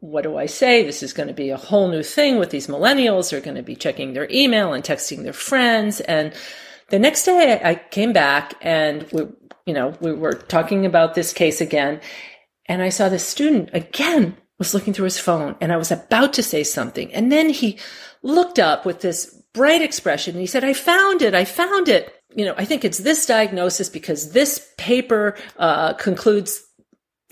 what 0.00 0.22
do 0.22 0.36
I 0.36 0.46
say? 0.46 0.82
This 0.82 1.00
is 1.00 1.12
going 1.12 1.28
to 1.28 1.34
be 1.34 1.50
a 1.50 1.56
whole 1.56 1.86
new 1.86 2.02
thing 2.02 2.36
with 2.36 2.50
these 2.50 2.66
millennials. 2.66 3.30
They're 3.30 3.40
going 3.40 3.54
to 3.54 3.62
be 3.62 3.76
checking 3.76 4.12
their 4.12 4.26
email 4.28 4.72
and 4.72 4.82
texting 4.82 5.22
their 5.22 5.32
friends. 5.32 6.00
And 6.00 6.34
the 6.88 6.98
next 6.98 7.24
day 7.24 7.60
I 7.62 7.76
came 7.76 8.12
back 8.12 8.54
and 8.60 9.06
we, 9.12 9.26
you 9.66 9.72
know, 9.72 9.96
we 10.00 10.12
were 10.12 10.32
talking 10.32 10.84
about 10.84 11.14
this 11.14 11.32
case 11.32 11.60
again. 11.60 12.00
And 12.66 12.82
I 12.82 12.88
saw 12.88 13.08
the 13.08 13.20
student 13.20 13.70
again 13.72 14.36
was 14.58 14.74
looking 14.74 14.92
through 14.92 15.04
his 15.04 15.20
phone 15.20 15.54
and 15.60 15.72
I 15.72 15.76
was 15.76 15.92
about 15.92 16.32
to 16.32 16.42
say 16.42 16.64
something. 16.64 17.14
And 17.14 17.30
then 17.30 17.50
he 17.50 17.78
looked 18.24 18.58
up 18.58 18.84
with 18.84 19.00
this 19.00 19.32
bright 19.52 19.80
expression 19.80 20.34
and 20.34 20.40
he 20.40 20.48
said, 20.48 20.64
I 20.64 20.72
found 20.72 21.22
it. 21.22 21.36
I 21.36 21.44
found 21.44 21.88
it. 21.88 22.12
You 22.34 22.46
know, 22.46 22.54
I 22.58 22.64
think 22.64 22.84
it's 22.84 22.98
this 22.98 23.26
diagnosis 23.26 23.88
because 23.88 24.32
this 24.32 24.72
paper 24.76 25.36
uh, 25.56 25.92
concludes 25.92 26.64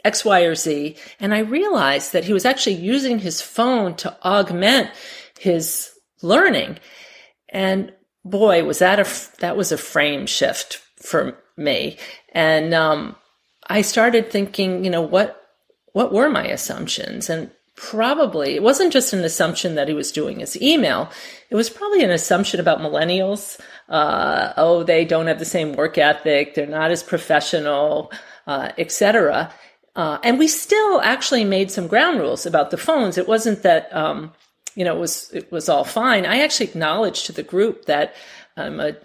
X, 0.04 0.24
Y, 0.24 0.40
or 0.42 0.54
Z. 0.54 0.96
And 1.20 1.34
I 1.34 1.40
realized 1.40 2.12
that 2.12 2.24
he 2.24 2.32
was 2.32 2.44
actually 2.44 2.76
using 2.76 3.18
his 3.18 3.40
phone 3.40 3.94
to 3.96 4.16
augment 4.24 4.90
his 5.38 5.90
learning. 6.22 6.78
And 7.48 7.92
boy, 8.24 8.64
was 8.64 8.78
that 8.78 9.00
a, 9.00 9.38
that 9.40 9.56
was 9.56 9.72
a 9.72 9.78
frame 9.78 10.26
shift 10.26 10.80
for 10.96 11.38
me. 11.56 11.98
And, 12.32 12.74
um, 12.74 13.16
I 13.68 13.82
started 13.82 14.30
thinking, 14.30 14.84
you 14.84 14.90
know, 14.90 15.02
what, 15.02 15.40
what 15.92 16.12
were 16.12 16.28
my 16.28 16.46
assumptions? 16.46 17.30
And 17.30 17.50
probably 17.76 18.54
it 18.54 18.62
wasn't 18.62 18.92
just 18.92 19.12
an 19.12 19.24
assumption 19.24 19.74
that 19.74 19.88
he 19.88 19.94
was 19.94 20.12
doing 20.12 20.40
his 20.40 20.60
email. 20.60 21.10
It 21.50 21.54
was 21.54 21.70
probably 21.70 22.04
an 22.04 22.10
assumption 22.10 22.60
about 22.60 22.80
millennials. 22.80 23.60
Uh, 23.88 24.52
oh, 24.56 24.82
they 24.82 25.04
don't 25.04 25.26
have 25.26 25.38
the 25.38 25.44
same 25.44 25.72
work 25.72 25.98
ethic. 25.98 26.54
They're 26.54 26.66
not 26.66 26.90
as 26.90 27.02
professional, 27.02 28.12
uh, 28.46 28.70
etc. 28.78 29.52
Uh, 29.94 30.18
and 30.22 30.38
we 30.38 30.48
still 30.48 31.00
actually 31.02 31.44
made 31.44 31.70
some 31.70 31.86
ground 31.86 32.18
rules 32.18 32.46
about 32.46 32.70
the 32.70 32.78
phones. 32.78 33.18
It 33.18 33.28
wasn't 33.28 33.62
that, 33.62 33.94
um, 33.94 34.32
you 34.74 34.84
know, 34.84 34.96
it 34.96 35.00
was, 35.00 35.30
it 35.32 35.52
was 35.52 35.68
all 35.68 35.84
fine. 35.84 36.24
I 36.24 36.40
actually 36.40 36.66
acknowledged 36.66 37.26
to 37.26 37.32
the 37.32 37.42
group 37.42 37.84
that 37.86 38.14
I'm 38.56 38.80
a 38.80 38.96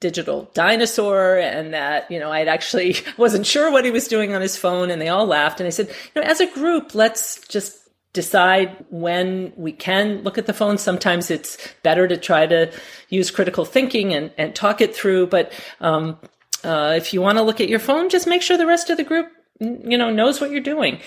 digital 0.00 0.50
dinosaur 0.54 1.36
and 1.36 1.74
that, 1.74 2.10
you 2.10 2.18
know, 2.18 2.32
I'd 2.32 2.48
actually 2.48 2.96
wasn't 3.18 3.46
sure 3.46 3.70
what 3.70 3.84
he 3.84 3.90
was 3.90 4.08
doing 4.08 4.34
on 4.34 4.40
his 4.40 4.56
phone 4.56 4.90
and 4.90 5.00
they 5.00 5.08
all 5.08 5.26
laughed. 5.26 5.60
And 5.60 5.66
I 5.66 5.70
said, 5.70 5.88
you 5.88 6.22
know, 6.22 6.26
as 6.26 6.40
a 6.40 6.50
group, 6.52 6.94
let's 6.94 7.46
just 7.48 7.76
decide 8.14 8.84
when 8.88 9.52
we 9.56 9.72
can 9.72 10.22
look 10.22 10.38
at 10.38 10.46
the 10.46 10.54
phone. 10.54 10.78
Sometimes 10.78 11.30
it's 11.30 11.58
better 11.82 12.08
to 12.08 12.16
try 12.16 12.46
to 12.46 12.72
use 13.10 13.30
critical 13.30 13.66
thinking 13.66 14.14
and, 14.14 14.32
and 14.38 14.54
talk 14.54 14.80
it 14.80 14.96
through. 14.96 15.26
But, 15.26 15.52
um, 15.80 16.18
uh, 16.64 16.94
if 16.96 17.14
you 17.14 17.22
want 17.22 17.38
to 17.38 17.42
look 17.42 17.60
at 17.60 17.68
your 17.68 17.78
phone, 17.78 18.10
just 18.10 18.26
make 18.26 18.42
sure 18.42 18.56
the 18.56 18.66
rest 18.66 18.90
of 18.90 18.96
the 18.96 19.04
group 19.04 19.28
you 19.60 19.98
know, 19.98 20.10
knows 20.10 20.40
what 20.40 20.50
you're 20.50 20.60
doing. 20.60 21.00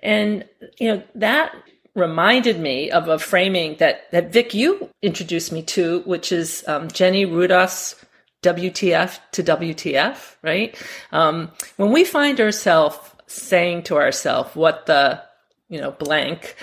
And, 0.00 0.44
you 0.78 0.94
know, 0.94 1.02
that 1.16 1.54
reminded 1.94 2.60
me 2.60 2.90
of 2.90 3.08
a 3.08 3.18
framing 3.18 3.76
that, 3.78 4.10
that 4.12 4.32
Vic, 4.32 4.54
you 4.54 4.88
introduced 5.02 5.52
me 5.52 5.62
to, 5.62 6.00
which 6.00 6.30
is 6.30 6.64
um, 6.68 6.88
Jenny 6.88 7.26
Rudolph's 7.26 7.96
WTF 8.42 9.18
to 9.32 9.42
WTF, 9.42 10.36
right? 10.42 10.80
Um, 11.10 11.50
when 11.76 11.92
we 11.92 12.04
find 12.04 12.40
ourselves 12.40 12.96
saying 13.26 13.82
to 13.84 13.96
ourselves, 13.96 14.54
what 14.54 14.86
the, 14.86 15.20
you 15.68 15.80
know, 15.80 15.90
blank, 15.90 16.54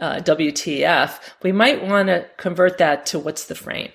uh, 0.00 0.16
WTF, 0.16 1.18
we 1.42 1.52
might 1.52 1.84
want 1.86 2.08
to 2.08 2.26
convert 2.36 2.78
that 2.78 3.06
to 3.06 3.20
what's 3.20 3.46
the 3.46 3.54
frame. 3.54 3.92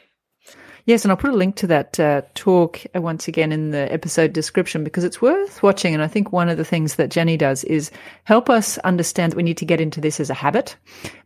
Yes, 0.88 1.04
and 1.04 1.12
I'll 1.12 1.18
put 1.18 1.32
a 1.32 1.36
link 1.36 1.58
to 1.58 1.68
that 1.68 2.00
uh, 2.00 2.22
talk 2.34 2.80
uh, 2.96 3.02
once 3.02 3.28
again 3.28 3.52
in 3.52 3.72
the 3.72 3.92
episode 3.92 4.32
description 4.32 4.86
because 4.86 5.04
it's 5.04 5.22
worth 5.22 5.62
watching. 5.62 5.94
And 5.94 6.02
I 6.02 6.08
think 6.08 6.32
one 6.32 6.48
of 6.48 6.56
the 6.56 6.64
things 6.64 6.96
that 6.96 7.10
Jenny 7.10 7.36
does 7.36 7.66
is 7.66 7.92
help 8.24 8.50
us 8.50 8.78
understand 8.80 9.34
that 9.34 9.36
we 9.36 9.44
need 9.44 9.58
to 9.58 9.66
get 9.66 9.82
into 9.82 10.00
this 10.00 10.22
as 10.22 10.30
a 10.30 10.34
habit 10.34 10.78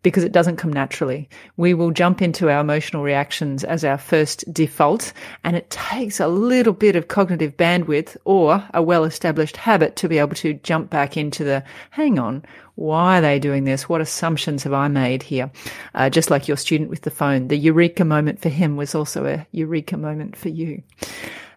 because 0.02 0.24
it 0.24 0.32
doesn't 0.32 0.56
come 0.56 0.74
naturally. 0.74 1.30
We 1.58 1.76
will 1.76 1.92
jump 1.92 2.24
into 2.24 2.50
our 2.50 2.60
emotional 2.60 3.04
reactions 3.04 3.64
as 3.64 3.86
our 3.86 4.00
first 4.00 4.52
default, 4.52 5.14
and 5.44 5.56
it 5.56 5.70
takes 5.70 6.20
a 6.20 6.28
little 6.28 6.74
bit 6.74 6.96
of 6.96 7.08
cognitive 7.08 7.56
bandwidth 7.56 8.18
or 8.26 8.68
a 8.74 8.82
well 8.82 9.04
established 9.04 9.58
habit 9.58 9.96
to 9.98 10.10
be 10.10 10.18
able 10.18 10.34
to 10.38 10.56
jump 10.56 10.90
back 10.90 11.18
into 11.18 11.44
the 11.44 11.64
hang 11.92 12.18
on, 12.18 12.44
why 12.76 13.18
are 13.18 13.22
they 13.22 13.40
doing 13.40 13.64
this? 13.64 13.88
What 13.88 14.02
assumptions 14.02 14.64
have 14.64 14.74
I 14.74 14.88
made 14.88 15.24
here? 15.24 15.52
Uh, 15.94 16.10
just 16.10 16.30
like 16.30 16.48
your 16.48 16.58
student 16.58 16.90
with 16.90 17.02
the 17.02 17.12
phone, 17.12 17.48
the 17.48 17.58
eureka 17.58 18.06
moment 18.06 18.42
for 18.42 18.50
him 18.50 18.78
was 18.78 18.96
also 18.96 19.26
a 19.26 19.46
eureka 19.52 19.98
moment 19.98 20.36
for 20.36 20.50
you. 20.50 20.84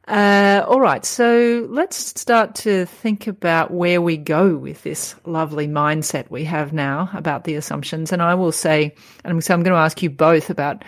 Uh, 0.06 0.62
all 0.68 0.80
right, 0.80 1.04
so 1.04 1.66
let's 1.70 1.96
start 1.96 2.54
to 2.54 2.84
think 2.84 3.26
about 3.26 3.70
where 3.70 4.02
we 4.02 4.18
go 4.18 4.54
with 4.54 4.82
this 4.82 5.14
lovely 5.24 5.66
mindset 5.66 6.30
we 6.30 6.44
have 6.44 6.74
now 6.74 7.08
about 7.14 7.44
the 7.44 7.54
assumptions. 7.54 8.12
And 8.12 8.20
I 8.20 8.34
will 8.34 8.52
say, 8.52 8.94
and 9.24 9.42
so 9.42 9.54
I'm 9.54 9.62
going 9.62 9.72
to 9.72 9.80
ask 9.80 10.02
you 10.02 10.10
both 10.10 10.50
about 10.50 10.84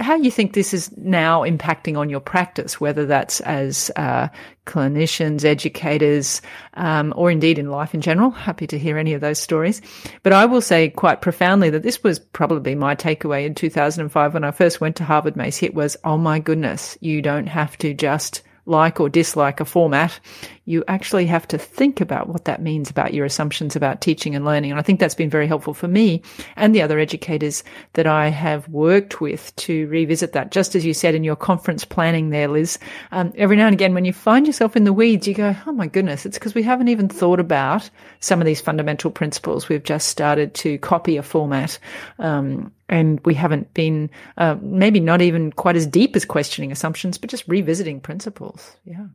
how 0.00 0.14
you 0.14 0.30
think 0.30 0.54
this 0.54 0.72
is 0.72 0.96
now 0.96 1.42
impacting 1.42 1.98
on 1.98 2.08
your 2.08 2.20
practice, 2.20 2.80
whether 2.80 3.04
that's 3.04 3.40
as 3.42 3.90
uh, 3.96 4.28
clinicians, 4.66 5.44
educators, 5.44 6.40
um, 6.74 7.12
or 7.16 7.30
indeed 7.30 7.58
in 7.58 7.70
life 7.70 7.94
in 7.94 8.00
general. 8.00 8.30
Happy 8.30 8.66
to 8.66 8.78
hear 8.78 8.96
any 8.96 9.12
of 9.12 9.20
those 9.20 9.38
stories. 9.38 9.82
But 10.22 10.32
I 10.32 10.46
will 10.46 10.62
say 10.62 10.88
quite 10.88 11.20
profoundly 11.20 11.68
that 11.70 11.82
this 11.82 12.02
was 12.02 12.18
probably 12.18 12.74
my 12.74 12.96
takeaway 12.96 13.44
in 13.44 13.54
2005 13.54 14.34
when 14.34 14.44
I 14.44 14.50
first 14.52 14.80
went 14.80 14.96
to 14.96 15.04
Harvard 15.04 15.36
Macy. 15.36 15.66
It 15.66 15.74
was, 15.74 15.96
oh 16.04 16.16
my 16.16 16.38
goodness, 16.38 16.96
you 17.00 17.20
don't 17.20 17.46
have 17.46 17.76
to 17.78 17.92
just 17.92 18.42
like 18.66 19.00
or 19.00 19.08
dislike 19.08 19.60
a 19.60 19.64
format, 19.64 20.18
you 20.64 20.82
actually 20.88 21.26
have 21.26 21.46
to 21.48 21.58
think 21.58 22.00
about 22.00 22.28
what 22.28 22.46
that 22.46 22.62
means 22.62 22.88
about 22.88 23.12
your 23.12 23.26
assumptions 23.26 23.76
about 23.76 24.00
teaching 24.00 24.34
and 24.34 24.44
learning. 24.44 24.70
And 24.70 24.80
I 24.80 24.82
think 24.82 25.00
that's 25.00 25.14
been 25.14 25.30
very 25.30 25.46
helpful 25.46 25.74
for 25.74 25.88
me 25.88 26.22
and 26.56 26.74
the 26.74 26.82
other 26.82 26.98
educators 26.98 27.62
that 27.92 28.06
I 28.06 28.28
have 28.28 28.66
worked 28.68 29.20
with 29.20 29.54
to 29.56 29.86
revisit 29.88 30.32
that. 30.32 30.50
Just 30.50 30.74
as 30.74 30.84
you 30.84 30.94
said 30.94 31.14
in 31.14 31.24
your 31.24 31.36
conference 31.36 31.84
planning 31.84 32.30
there, 32.30 32.48
Liz, 32.48 32.78
um, 33.12 33.32
every 33.36 33.56
now 33.56 33.66
and 33.66 33.74
again, 33.74 33.94
when 33.94 34.06
you 34.06 34.12
find 34.12 34.46
yourself 34.46 34.76
in 34.76 34.84
the 34.84 34.92
weeds, 34.92 35.28
you 35.28 35.34
go, 35.34 35.54
oh 35.66 35.72
my 35.72 35.86
goodness, 35.86 36.24
it's 36.24 36.38
because 36.38 36.54
we 36.54 36.62
haven't 36.62 36.88
even 36.88 37.08
thought 37.08 37.40
about 37.40 37.90
some 38.20 38.40
of 38.40 38.46
these 38.46 38.60
fundamental 38.60 39.10
principles. 39.10 39.68
We've 39.68 39.82
just 39.82 40.08
started 40.08 40.54
to 40.54 40.78
copy 40.78 41.16
a 41.16 41.22
format. 41.22 41.78
Um, 42.18 42.72
and 42.88 43.20
we 43.24 43.34
haven't 43.34 43.72
been 43.74 44.10
uh, 44.36 44.56
maybe 44.60 45.00
not 45.00 45.22
even 45.22 45.52
quite 45.52 45.76
as 45.76 45.86
deep 45.86 46.16
as 46.16 46.24
questioning 46.24 46.72
assumptions, 46.72 47.18
but 47.18 47.30
just 47.30 47.46
revisiting 47.48 48.00
principles. 48.00 48.76
Yeah. 48.84 49.06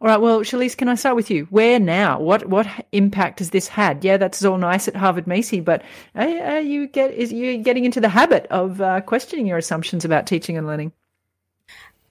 All 0.00 0.08
right. 0.08 0.20
Well, 0.20 0.40
Shalise, 0.40 0.76
can 0.76 0.88
I 0.88 0.96
start 0.96 1.16
with 1.16 1.30
you? 1.30 1.46
Where 1.46 1.78
now? 1.78 2.20
What 2.20 2.46
what 2.46 2.66
impact 2.92 3.38
has 3.38 3.50
this 3.50 3.68
had? 3.68 4.04
Yeah, 4.04 4.18
that's 4.18 4.44
all 4.44 4.58
nice 4.58 4.86
at 4.88 4.96
Harvard 4.96 5.26
Macy, 5.26 5.60
but 5.60 5.82
are, 6.14 6.60
you 6.60 6.86
get 6.86 7.14
is 7.14 7.32
you 7.32 7.56
getting 7.58 7.86
into 7.86 8.00
the 8.00 8.10
habit 8.10 8.46
of 8.50 8.80
uh, 8.80 9.00
questioning 9.00 9.46
your 9.46 9.56
assumptions 9.56 10.04
about 10.04 10.26
teaching 10.26 10.58
and 10.58 10.66
learning? 10.66 10.92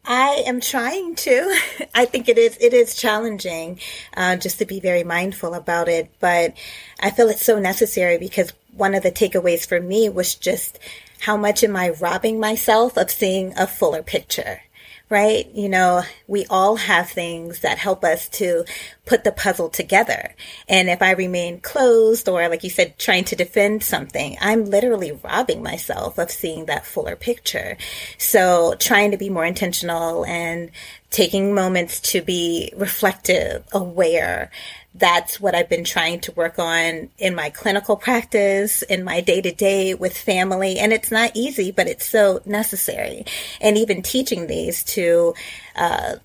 I 0.07 0.43
am 0.45 0.59
trying 0.59 1.15
to. 1.15 1.59
I 1.95 2.05
think 2.05 2.29
it 2.29 2.39
is 2.39 2.57
it 2.59 2.73
is 2.73 2.95
challenging 2.95 3.79
uh, 4.17 4.37
just 4.37 4.59
to 4.59 4.65
be 4.65 4.79
very 4.79 5.03
mindful 5.03 5.53
about 5.53 5.87
it, 5.87 6.11
but 6.19 6.55
I 6.99 7.11
feel 7.11 7.29
it's 7.29 7.45
so 7.45 7.59
necessary 7.59 8.17
because 8.17 8.53
one 8.75 8.93
of 8.93 9.03
the 9.03 9.11
takeaways 9.11 9.67
for 9.67 9.79
me 9.79 10.09
was 10.09 10.35
just 10.35 10.79
how 11.21 11.37
much 11.37 11.63
am 11.63 11.75
I 11.75 11.89
robbing 11.89 12.39
myself 12.39 12.97
of 12.97 13.09
seeing 13.09 13.57
a 13.57 13.67
fuller 13.67 14.03
picture? 14.03 14.61
right? 15.09 15.47
You 15.53 15.69
know, 15.69 16.03
we 16.27 16.45
all 16.49 16.77
have 16.77 17.09
things 17.09 17.59
that 17.59 17.77
help 17.77 18.03
us 18.03 18.27
to 18.29 18.65
put 19.05 19.23
the 19.23 19.31
puzzle 19.31 19.69
together. 19.69 20.33
And 20.67 20.89
if 20.89 21.01
I 21.01 21.11
remain 21.11 21.59
closed 21.59 22.27
or, 22.27 22.47
like 22.49 22.63
you 22.63 22.71
said, 22.71 22.97
trying 22.97 23.25
to 23.25 23.35
defend 23.35 23.83
something, 23.83 24.35
I'm 24.41 24.65
literally 24.65 25.11
robbing 25.11 25.61
myself 25.61 26.17
of 26.17 26.31
seeing 26.31 26.65
that 26.65 26.87
fuller 26.87 27.15
picture. 27.15 27.77
So 28.17 28.75
trying 28.79 29.11
to 29.11 29.17
be 29.17 29.29
more 29.29 29.45
intentional 29.45 30.25
and 30.25 30.71
taking 31.15 31.55
moments 31.55 32.01
to 32.01 32.21
be 32.21 32.73
reflective, 32.75 33.63
aware, 33.71 34.51
that's 34.93 35.39
what 35.39 35.55
I've 35.55 35.69
been 35.69 35.85
trying 35.85 36.19
to 36.21 36.33
work 36.33 36.59
on 36.59 37.09
in 37.17 37.35
my 37.35 37.49
clinical 37.51 37.95
practice, 37.95 38.81
in 38.81 39.05
my 39.05 39.21
day 39.21 39.39
to 39.39 39.53
day 39.53 39.93
with 39.93 40.17
family. 40.17 40.77
And 40.77 40.91
it's 40.91 41.11
not 41.11 41.31
easy, 41.33 41.71
but 41.71 41.87
it's 41.87 42.05
so 42.05 42.41
necessary. 42.45 43.25
And 43.61 43.77
even 43.77 44.01
teaching 44.01 44.47
these 44.47 44.83
to, 44.95 45.35
uh, 45.77 46.15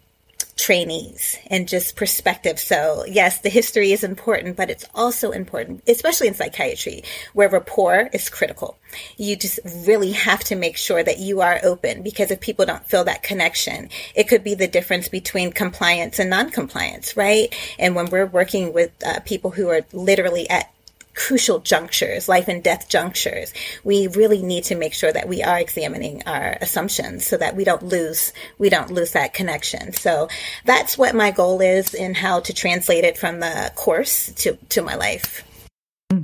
trainees 0.61 1.39
and 1.47 1.67
just 1.67 1.97
perspective. 1.97 2.59
So 2.59 3.05
yes, 3.07 3.41
the 3.41 3.49
history 3.49 3.93
is 3.93 4.05
important, 4.05 4.57
but 4.57 4.71
it's 4.71 4.85
also 4.95 5.31
important, 5.31 5.83
especially 5.89 6.29
in 6.29 6.35
psychiatry, 6.35 7.03
where 7.33 7.49
rapport 7.49 8.11
is 8.13 8.29
critical. 8.29 8.79
You 9.17 9.37
just 9.37 9.61
really 9.87 10.13
have 10.13 10.41
to 10.45 10.57
make 10.57 10.77
sure 10.77 11.03
that 11.03 11.19
you 11.19 11.41
are 11.41 11.61
open 11.63 12.03
because 12.03 12.31
if 12.31 12.41
people 12.41 12.67
don't 12.67 12.87
feel 12.87 13.05
that 13.05 13.23
connection, 13.23 13.89
it 14.15 14.29
could 14.29 14.45
be 14.45 14.55
the 14.55 14.69
difference 14.69 15.09
between 15.09 15.53
compliance 15.53 16.19
and 16.19 16.29
non-compliance, 16.29 17.17
right? 17.17 17.55
And 17.79 17.95
when 17.95 18.07
we're 18.07 18.27
working 18.27 18.73
with 18.73 18.91
uh, 19.05 19.21
people 19.21 19.51
who 19.51 19.69
are 19.69 19.83
literally 19.93 20.49
at 20.51 20.73
crucial 21.15 21.59
junctures, 21.59 22.29
life 22.29 22.49
and 22.49 22.63
death 22.63 22.89
junctures, 22.89 23.53
we 23.85 24.07
really 24.09 24.43
need 24.43 24.65
to 24.65 24.75
make 24.75 24.95
sure 24.95 25.13
that 25.13 25.29
we 25.29 25.43
are 25.43 25.59
examining 25.59 26.23
our 26.27 26.57
assumptions 26.61 27.27
so 27.27 27.37
that 27.37 27.57
we 27.57 27.65
don't 27.65 27.83
lose 27.83 28.33
we 28.59 28.69
don't 28.69 28.91
lose 28.91 29.13
that 29.13 29.35
connection. 29.35 29.93
So 29.93 30.29
that's 30.65 30.97
what 30.97 31.15
my 31.15 31.31
goal 31.31 31.61
is 31.61 31.95
in 31.95 32.15
how 32.15 32.41
to 32.41 32.53
translate 32.53 33.05
it 33.05 33.19
from 33.19 33.41
the 33.41 33.73
course 33.75 34.33
to, 34.37 34.57
to 34.71 34.83
my 34.83 34.95
life. 34.95 35.45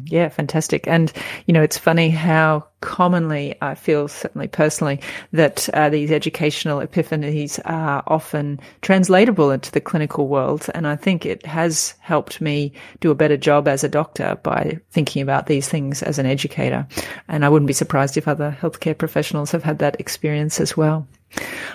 Yeah, 0.06 0.28
fantastic. 0.30 0.88
And, 0.88 1.12
you 1.46 1.54
know, 1.54 1.62
it's 1.62 1.78
funny 1.78 2.10
how 2.10 2.66
commonly 2.80 3.54
I 3.62 3.76
feel, 3.76 4.08
certainly 4.08 4.48
personally, 4.48 5.00
that 5.32 5.68
uh, 5.74 5.90
these 5.90 6.10
educational 6.10 6.80
epiphanies 6.80 7.60
are 7.64 8.02
often 8.08 8.58
translatable 8.82 9.52
into 9.52 9.70
the 9.70 9.80
clinical 9.80 10.26
world. 10.26 10.66
And 10.74 10.88
I 10.88 10.96
think 10.96 11.24
it 11.24 11.46
has 11.46 11.94
helped 12.00 12.40
me 12.40 12.72
do 13.00 13.12
a 13.12 13.14
better 13.14 13.36
job 13.36 13.68
as 13.68 13.84
a 13.84 13.88
doctor 13.88 14.36
by 14.42 14.80
thinking 14.90 15.22
about 15.22 15.46
these 15.46 15.68
things 15.68 16.02
as 16.02 16.18
an 16.18 16.26
educator. 16.26 16.86
And 17.28 17.44
I 17.44 17.48
wouldn't 17.48 17.68
be 17.68 17.72
surprised 17.72 18.16
if 18.16 18.26
other 18.26 18.56
healthcare 18.60 18.98
professionals 18.98 19.52
have 19.52 19.62
had 19.62 19.78
that 19.78 20.00
experience 20.00 20.58
as 20.58 20.76
well. 20.76 21.06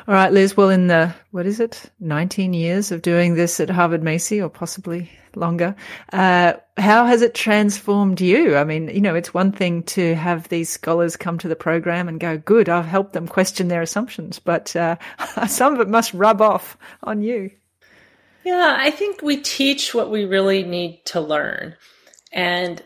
All 0.08 0.16
right, 0.16 0.34
Liz. 0.34 0.58
Well, 0.58 0.70
in 0.70 0.88
the, 0.88 1.14
what 1.32 1.46
is 1.46 1.62
it, 1.62 1.90
19 2.02 2.54
years 2.54 2.92
of 2.92 3.02
doing 3.02 3.36
this 3.36 3.60
at 3.62 3.70
Harvard 3.70 4.04
Macy 4.04 4.42
or 4.42 4.50
possibly 4.50 5.10
longer, 5.36 5.76
uh, 6.14 6.54
how 6.78 7.06
has 7.06 7.22
it 7.22 7.34
transformed 7.34 8.22
you? 8.22 8.56
I 8.56 8.64
mean, 8.64 8.90
you 8.90 9.02
know, 9.02 9.16
it's 9.16 9.34
one 9.34 9.52
thing 9.52 9.84
to 9.84 10.16
have 10.16 10.50
these 10.50 10.70
scholars 10.70 11.16
come 11.16 11.38
to 11.40 11.48
the 11.48 11.56
program 11.56 12.08
and 12.08 12.20
go, 12.20 12.38
good, 12.38 12.70
I've 12.70 12.86
helped 12.86 13.14
them 13.14 13.28
question 13.28 13.68
their 13.68 13.82
assumptions, 13.82 14.40
but 14.40 14.76
uh, 14.76 14.98
some 15.48 15.74
of 15.74 15.80
it 15.80 15.90
must 15.90 16.14
rub 16.14 16.42
off 16.42 16.78
on 17.04 17.22
you. 17.22 17.52
Yeah, 18.44 18.76
I 18.80 18.92
think 18.92 19.22
we 19.22 19.38
teach 19.38 19.94
what 19.94 20.10
we 20.10 20.26
really 20.26 20.64
need 20.64 21.06
to 21.06 21.22
learn. 21.22 21.76
And 22.32 22.82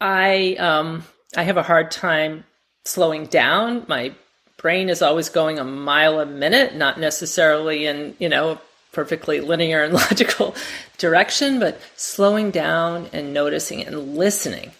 I, 0.00 0.56
um, 0.58 1.04
I 1.36 1.44
have 1.44 1.56
a 1.56 1.62
hard 1.62 1.90
time 1.90 2.44
slowing 2.84 3.26
down. 3.26 3.84
My 3.88 4.14
brain 4.56 4.88
is 4.88 5.02
always 5.02 5.28
going 5.28 5.58
a 5.58 5.64
mile 5.64 6.20
a 6.20 6.26
minute, 6.26 6.74
not 6.74 6.98
necessarily 6.98 7.86
in, 7.86 8.16
you 8.18 8.28
know, 8.28 8.58
perfectly 8.94 9.40
linear 9.40 9.82
and 9.82 9.92
logical 10.04 10.54
direction, 10.96 11.58
but 11.58 11.78
slowing 11.96 12.50
down 12.50 13.08
and 13.12 13.34
noticing 13.34 13.82
and 13.82 14.16
listening. 14.16 14.70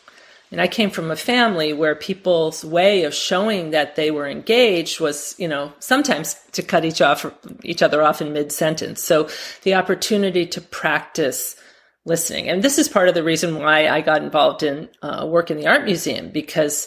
And 0.54 0.60
I 0.60 0.68
came 0.68 0.90
from 0.90 1.10
a 1.10 1.16
family 1.16 1.72
where 1.72 1.96
people's 1.96 2.64
way 2.64 3.02
of 3.02 3.12
showing 3.12 3.70
that 3.70 3.96
they 3.96 4.12
were 4.12 4.28
engaged 4.28 5.00
was, 5.00 5.34
you 5.36 5.48
know, 5.48 5.72
sometimes 5.80 6.36
to 6.52 6.62
cut 6.62 6.84
each 6.84 7.00
off 7.00 7.26
each 7.64 7.82
other 7.82 8.02
off 8.02 8.22
in 8.22 8.32
mid 8.32 8.52
sentence. 8.52 9.02
So 9.02 9.28
the 9.62 9.74
opportunity 9.74 10.46
to 10.46 10.60
practice 10.60 11.56
listening, 12.04 12.48
and 12.48 12.62
this 12.62 12.78
is 12.78 12.88
part 12.88 13.08
of 13.08 13.14
the 13.14 13.24
reason 13.24 13.58
why 13.58 13.88
I 13.88 14.00
got 14.00 14.22
involved 14.22 14.62
in 14.62 14.88
uh, 15.02 15.26
work 15.28 15.50
in 15.50 15.56
the 15.56 15.66
art 15.66 15.84
museum 15.84 16.30
because, 16.30 16.86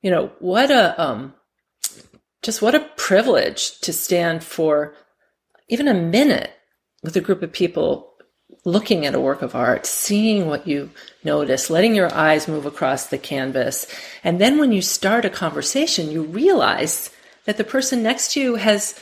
you 0.00 0.10
know, 0.12 0.30
what 0.38 0.70
a 0.70 1.02
um, 1.02 1.34
just 2.42 2.62
what 2.62 2.76
a 2.76 2.88
privilege 2.96 3.80
to 3.80 3.92
stand 3.92 4.44
for 4.44 4.94
even 5.68 5.88
a 5.88 5.94
minute 5.94 6.52
with 7.02 7.16
a 7.16 7.20
group 7.20 7.42
of 7.42 7.52
people 7.52 8.12
looking 8.64 9.06
at 9.06 9.14
a 9.14 9.20
work 9.20 9.42
of 9.42 9.54
art, 9.54 9.86
seeing 9.86 10.46
what 10.46 10.66
you 10.66 10.90
notice, 11.24 11.70
letting 11.70 11.94
your 11.94 12.12
eyes 12.14 12.46
move 12.46 12.66
across 12.66 13.06
the 13.06 13.18
canvas. 13.18 13.86
And 14.22 14.40
then 14.40 14.58
when 14.58 14.72
you 14.72 14.82
start 14.82 15.24
a 15.24 15.30
conversation, 15.30 16.10
you 16.10 16.22
realize 16.22 17.10
that 17.44 17.56
the 17.56 17.64
person 17.64 18.02
next 18.02 18.32
to 18.32 18.40
you 18.40 18.54
has 18.56 18.98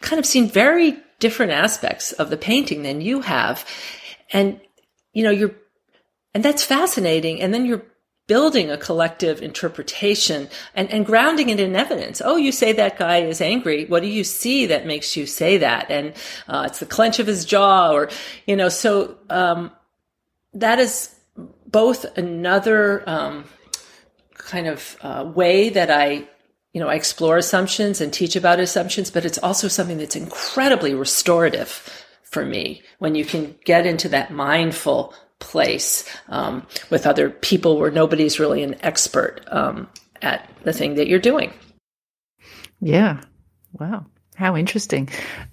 kind 0.00 0.18
of 0.18 0.24
seen 0.24 0.48
very 0.48 0.96
different 1.18 1.52
aspects 1.52 2.12
of 2.12 2.30
the 2.30 2.36
painting 2.36 2.82
than 2.82 3.02
you 3.02 3.20
have. 3.20 3.66
And, 4.32 4.60
you 5.12 5.22
know, 5.22 5.30
you're, 5.30 5.54
and 6.32 6.42
that's 6.42 6.64
fascinating. 6.64 7.42
And 7.42 7.52
then 7.52 7.66
you're 7.66 7.82
building 8.30 8.70
a 8.70 8.78
collective 8.78 9.42
interpretation 9.42 10.48
and, 10.76 10.88
and 10.92 11.04
grounding 11.04 11.48
it 11.48 11.58
in 11.58 11.74
evidence. 11.74 12.22
Oh, 12.24 12.36
you 12.36 12.52
say 12.52 12.72
that 12.72 12.96
guy 12.96 13.22
is 13.22 13.40
angry. 13.40 13.86
What 13.86 14.02
do 14.02 14.08
you 14.08 14.22
see 14.22 14.66
that 14.66 14.86
makes 14.86 15.16
you 15.16 15.26
say 15.26 15.58
that? 15.58 15.90
And 15.90 16.12
uh, 16.46 16.62
it's 16.68 16.78
the 16.78 16.86
clench 16.86 17.18
of 17.18 17.26
his 17.26 17.44
jaw, 17.44 17.90
or 17.90 18.08
you 18.46 18.54
know. 18.54 18.68
So 18.68 19.18
um, 19.30 19.72
that 20.54 20.78
is 20.78 21.12
both 21.66 22.04
another 22.16 23.02
um, 23.10 23.46
kind 24.34 24.68
of 24.68 24.96
uh, 25.02 25.28
way 25.34 25.68
that 25.70 25.90
I 25.90 26.28
you 26.72 26.80
know, 26.80 26.88
I 26.88 26.94
explore 26.94 27.36
assumptions 27.36 28.00
and 28.00 28.12
teach 28.12 28.36
about 28.36 28.60
assumptions, 28.60 29.10
but 29.10 29.24
it's 29.24 29.38
also 29.38 29.66
something 29.66 29.98
that's 29.98 30.14
incredibly 30.14 30.94
restorative 30.94 32.06
for 32.22 32.44
me 32.44 32.82
when 33.00 33.16
you 33.16 33.24
can 33.24 33.56
get 33.64 33.86
into 33.86 34.08
that 34.10 34.30
mindful 34.32 35.14
place 35.40 36.08
um, 36.28 36.66
with 36.90 37.06
other 37.06 37.30
people 37.30 37.78
where 37.78 37.90
nobody's 37.90 38.38
really 38.38 38.62
an 38.62 38.76
expert 38.82 39.40
um, 39.48 39.88
at 40.22 40.48
the 40.62 40.72
thing 40.72 40.94
that 40.94 41.08
you're 41.08 41.18
doing. 41.18 41.52
Yeah. 42.80 43.20
Wow. 43.72 44.06
How 44.36 44.56
interesting. 44.56 45.08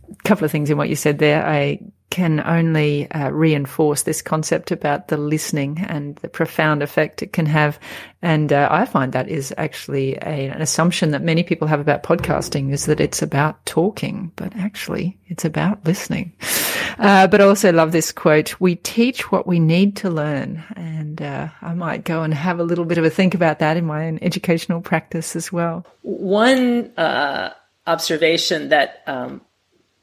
A 0.09 0.15
couple 0.23 0.45
of 0.45 0.51
things 0.51 0.69
in 0.69 0.77
what 0.77 0.89
you 0.89 0.95
said 0.95 1.19
there. 1.19 1.45
I 1.45 1.79
can 2.09 2.39
only 2.45 3.09
uh, 3.11 3.29
reinforce 3.29 4.03
this 4.03 4.21
concept 4.21 4.71
about 4.71 5.09
the 5.09 5.17
listening 5.17 5.79
and 5.87 6.15
the 6.17 6.29
profound 6.29 6.81
effect 6.81 7.21
it 7.21 7.33
can 7.33 7.45
have. 7.45 7.79
And 8.21 8.51
uh, 8.53 8.67
I 8.71 8.85
find 8.85 9.11
that 9.13 9.27
is 9.27 9.53
actually 9.57 10.15
a, 10.15 10.49
an 10.49 10.61
assumption 10.61 11.11
that 11.11 11.21
many 11.21 11.43
people 11.43 11.67
have 11.67 11.79
about 11.79 12.03
podcasting 12.03 12.71
is 12.71 12.85
that 12.85 12.99
it's 12.99 13.21
about 13.21 13.63
talking, 13.65 14.31
but 14.35 14.55
actually 14.55 15.17
it's 15.27 15.45
about 15.45 15.85
listening. 15.85 16.33
Uh, 16.97 17.27
but 17.27 17.41
I 17.41 17.43
also 17.43 17.71
love 17.71 17.91
this 17.91 18.11
quote. 18.11 18.59
We 18.59 18.75
teach 18.75 19.31
what 19.31 19.45
we 19.45 19.59
need 19.59 19.97
to 19.97 20.09
learn. 20.09 20.63
And 20.75 21.21
uh, 21.21 21.49
I 21.61 21.73
might 21.73 22.05
go 22.05 22.23
and 22.23 22.33
have 22.33 22.59
a 22.59 22.63
little 22.63 22.85
bit 22.85 22.97
of 22.97 23.03
a 23.03 23.09
think 23.09 23.35
about 23.35 23.59
that 23.59 23.77
in 23.77 23.85
my 23.85 24.07
own 24.07 24.19
educational 24.21 24.81
practice 24.81 25.35
as 25.35 25.51
well. 25.51 25.85
One 26.01 26.91
uh, 26.97 27.53
observation 27.85 28.69
that 28.69 29.03
um, 29.07 29.41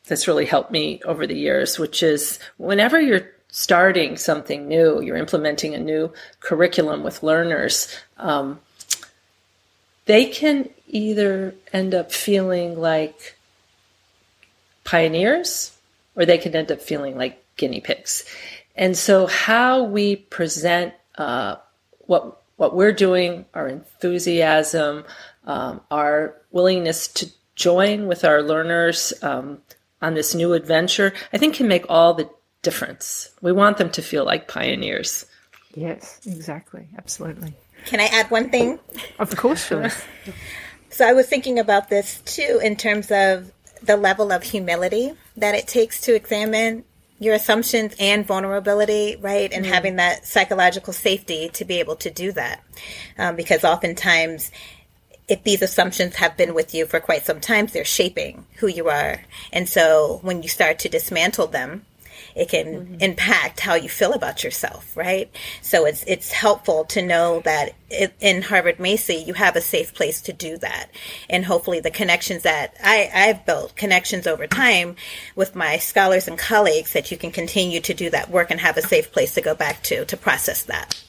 that's 0.06 0.28
really 0.28 0.46
helped 0.46 0.70
me 0.70 1.00
over 1.04 1.26
the 1.26 1.36
years, 1.36 1.78
which 1.78 2.02
is 2.02 2.38
whenever 2.58 3.00
you're 3.00 3.30
starting 3.48 4.16
something 4.16 4.66
new, 4.66 5.00
you're 5.00 5.16
implementing 5.16 5.74
a 5.74 5.78
new 5.78 6.12
curriculum 6.40 7.02
with 7.02 7.22
learners, 7.22 7.88
um, 8.18 8.60
they 10.06 10.26
can 10.26 10.68
either 10.88 11.54
end 11.72 11.94
up 11.94 12.12
feeling 12.12 12.78
like 12.78 13.36
pioneers 14.82 15.76
or 16.16 16.26
they 16.26 16.36
can 16.36 16.54
end 16.54 16.70
up 16.70 16.80
feeling 16.80 17.16
like 17.16 17.42
guinea 17.56 17.80
pigs. 17.80 18.24
And 18.76 18.96
so, 18.96 19.26
how 19.26 19.84
we 19.84 20.16
present 20.16 20.94
uh, 21.16 21.56
what 22.00 22.42
what 22.56 22.74
we're 22.74 22.92
doing, 22.92 23.44
our 23.54 23.68
enthusiasm, 23.68 25.04
um, 25.46 25.80
our 25.90 26.36
willingness 26.50 27.08
to 27.08 27.30
join 27.54 28.06
with 28.06 28.24
our 28.24 28.42
learners, 28.42 29.12
um, 29.22 29.58
on 30.04 30.14
this 30.14 30.34
new 30.34 30.52
adventure, 30.52 31.12
I 31.32 31.38
think 31.38 31.54
can 31.54 31.68
make 31.68 31.86
all 31.88 32.14
the 32.14 32.28
difference. 32.62 33.30
We 33.40 33.52
want 33.52 33.78
them 33.78 33.90
to 33.90 34.02
feel 34.02 34.24
like 34.24 34.48
pioneers. 34.48 35.26
Yes, 35.74 36.20
exactly. 36.26 36.88
Absolutely. 36.96 37.54
Can 37.86 38.00
I 38.00 38.06
add 38.06 38.30
one 38.30 38.50
thing? 38.50 38.78
Of 39.18 39.34
course, 39.36 39.66
sure. 39.66 39.88
so 40.90 41.06
I 41.06 41.12
was 41.12 41.26
thinking 41.26 41.58
about 41.58 41.90
this 41.90 42.20
too 42.24 42.60
in 42.62 42.76
terms 42.76 43.10
of 43.10 43.52
the 43.82 43.96
level 43.96 44.32
of 44.32 44.42
humility 44.42 45.12
that 45.36 45.54
it 45.54 45.66
takes 45.66 46.00
to 46.02 46.14
examine 46.14 46.84
your 47.18 47.34
assumptions 47.34 47.94
and 48.00 48.26
vulnerability, 48.26 49.16
right? 49.16 49.52
And 49.52 49.64
mm 49.64 49.74
having 49.74 49.96
that 49.96 50.24
psychological 50.24 50.92
safety 50.92 51.48
to 51.48 51.64
be 51.64 51.80
able 51.80 51.96
to 51.96 52.10
do 52.10 52.30
that. 52.32 52.62
Um, 53.18 53.34
because 53.34 53.64
oftentimes 53.64 54.52
if 55.28 55.42
these 55.42 55.62
assumptions 55.62 56.16
have 56.16 56.36
been 56.36 56.54
with 56.54 56.74
you 56.74 56.86
for 56.86 57.00
quite 57.00 57.24
some 57.24 57.40
time, 57.40 57.66
they're 57.66 57.84
shaping 57.84 58.46
who 58.56 58.66
you 58.66 58.88
are. 58.88 59.22
And 59.52 59.68
so 59.68 60.20
when 60.22 60.42
you 60.42 60.48
start 60.48 60.78
to 60.80 60.88
dismantle 60.88 61.46
them, 61.48 61.86
it 62.34 62.48
can 62.48 62.66
mm-hmm. 62.66 62.94
impact 63.00 63.60
how 63.60 63.74
you 63.74 63.88
feel 63.88 64.12
about 64.12 64.42
yourself, 64.42 64.96
right? 64.96 65.30
So 65.62 65.86
it's 65.86 66.02
it's 66.04 66.32
helpful 66.32 66.84
to 66.86 67.02
know 67.02 67.40
that 67.40 67.74
it, 67.90 68.12
in 68.20 68.42
Harvard 68.42 68.80
Macy 68.80 69.16
you 69.16 69.34
have 69.34 69.56
a 69.56 69.60
safe 69.60 69.94
place 69.94 70.20
to 70.22 70.32
do 70.32 70.56
that, 70.58 70.88
and 71.30 71.44
hopefully 71.44 71.80
the 71.80 71.90
connections 71.90 72.42
that 72.42 72.74
I, 72.82 73.10
I've 73.14 73.46
built 73.46 73.76
connections 73.76 74.26
over 74.26 74.46
time 74.46 74.96
with 75.36 75.54
my 75.54 75.78
scholars 75.78 76.26
and 76.26 76.38
colleagues 76.38 76.92
that 76.92 77.10
you 77.10 77.16
can 77.16 77.30
continue 77.30 77.80
to 77.80 77.94
do 77.94 78.10
that 78.10 78.30
work 78.30 78.50
and 78.50 78.60
have 78.60 78.76
a 78.76 78.82
safe 78.82 79.12
place 79.12 79.34
to 79.34 79.40
go 79.40 79.54
back 79.54 79.82
to 79.84 80.04
to 80.04 80.16
process 80.16 80.64
that. 80.64 81.00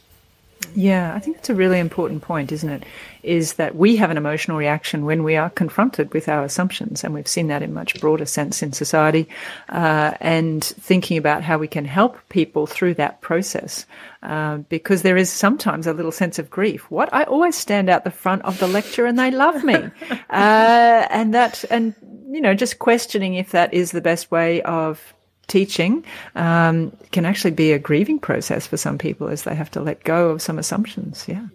Yeah, 0.74 1.14
I 1.14 1.20
think 1.20 1.38
that's 1.38 1.50
a 1.50 1.56
really 1.56 1.80
important 1.80 2.22
point, 2.22 2.52
isn't 2.52 2.70
it? 2.70 2.84
Is 3.24 3.54
that 3.54 3.76
we 3.76 3.96
have 3.96 4.12
an 4.12 4.18
emotional 4.18 4.58
reaction 4.58 5.06
when 5.06 5.24
we 5.24 5.36
are 5.36 5.50
confronted 5.50 6.14
with 6.14 6.30
our 6.30 6.44
assumptions, 6.44 7.04
and 7.04 7.14
we've 7.14 7.28
seen 7.28 7.48
that 7.48 7.64
in 7.64 7.74
much 7.74 8.00
broader 8.00 8.26
sense 8.26 8.62
in 8.62 8.72
society. 8.74 9.28
Uh, 9.70 10.14
and 10.20 10.64
thinking 10.64 11.18
about 11.18 11.44
how 11.44 11.58
we 11.58 11.68
can 11.68 11.86
help 11.86 12.18
people 12.30 12.68
through 12.68 12.94
that 12.96 13.22
process, 13.22 13.86
uh, 14.24 14.58
because 14.70 15.02
there 15.02 15.18
is 15.18 15.30
sometimes 15.30 15.88
a 15.88 15.94
little 15.94 16.12
sense 16.12 16.38
of 16.40 16.50
grief. 16.50 16.90
What 16.92 17.14
I 17.14 17.24
always 17.24 17.56
stand 17.56 17.90
out 17.90 18.04
the 18.04 18.12
front 18.12 18.44
of 18.44 18.60
the 18.60 18.68
lecture, 18.68 19.06
and 19.06 19.18
they 19.18 19.32
love 19.32 19.64
me, 19.64 19.76
uh, 20.30 21.08
and 21.10 21.34
that, 21.34 21.64
and 21.72 21.96
you 22.30 22.42
know, 22.42 22.54
just 22.54 22.80
questioning 22.80 23.36
if 23.36 23.52
that 23.52 23.74
is 23.74 23.92
the 23.92 24.02
best 24.02 24.30
way 24.30 24.62
of 24.62 25.15
teaching 25.48 26.04
um, 26.36 26.96
can 27.12 27.26
actually 27.26 27.52
be 27.52 27.72
a 27.72 27.80
grieving 27.80 28.20
process 28.20 28.68
for 28.68 28.78
some 28.78 28.98
people 28.98 29.28
as 29.28 29.44
they 29.44 29.56
have 29.56 29.72
to 29.72 29.82
let 29.82 30.04
go 30.04 30.30
of 30.30 30.42
some 30.42 30.60
assumptions. 30.60 31.26
Yeah. 31.28 31.48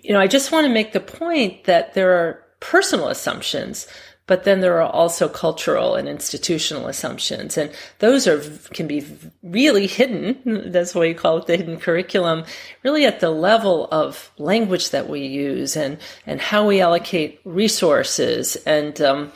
You 0.00 0.12
know, 0.14 0.20
I 0.20 0.26
just 0.26 0.52
want 0.52 0.66
to 0.66 0.72
make 0.72 0.92
the 0.92 1.00
point 1.00 1.64
that 1.64 1.94
there 1.94 2.12
are 2.16 2.42
personal 2.60 3.08
assumptions, 3.08 3.86
but 4.28 4.44
then 4.44 4.60
there 4.60 4.80
are 4.80 4.88
also 4.88 5.28
cultural 5.28 5.96
and 5.96 6.06
institutional 6.06 6.86
assumptions 6.86 7.58
and 7.58 7.72
those 7.98 8.28
are 8.28 8.40
can 8.72 8.86
be 8.86 9.04
really 9.42 9.88
hidden 9.88 10.38
that's 10.70 10.94
why 10.94 11.04
you 11.04 11.14
call 11.14 11.38
it 11.38 11.46
the 11.46 11.56
hidden 11.56 11.80
curriculum 11.80 12.44
really 12.84 13.04
at 13.04 13.18
the 13.18 13.30
level 13.30 13.88
of 13.90 14.30
language 14.38 14.90
that 14.90 15.08
we 15.08 15.26
use 15.26 15.76
and 15.76 15.98
and 16.26 16.40
how 16.40 16.64
we 16.64 16.80
allocate 16.80 17.40
resources 17.44 18.54
and 18.66 19.00
um, 19.00 19.32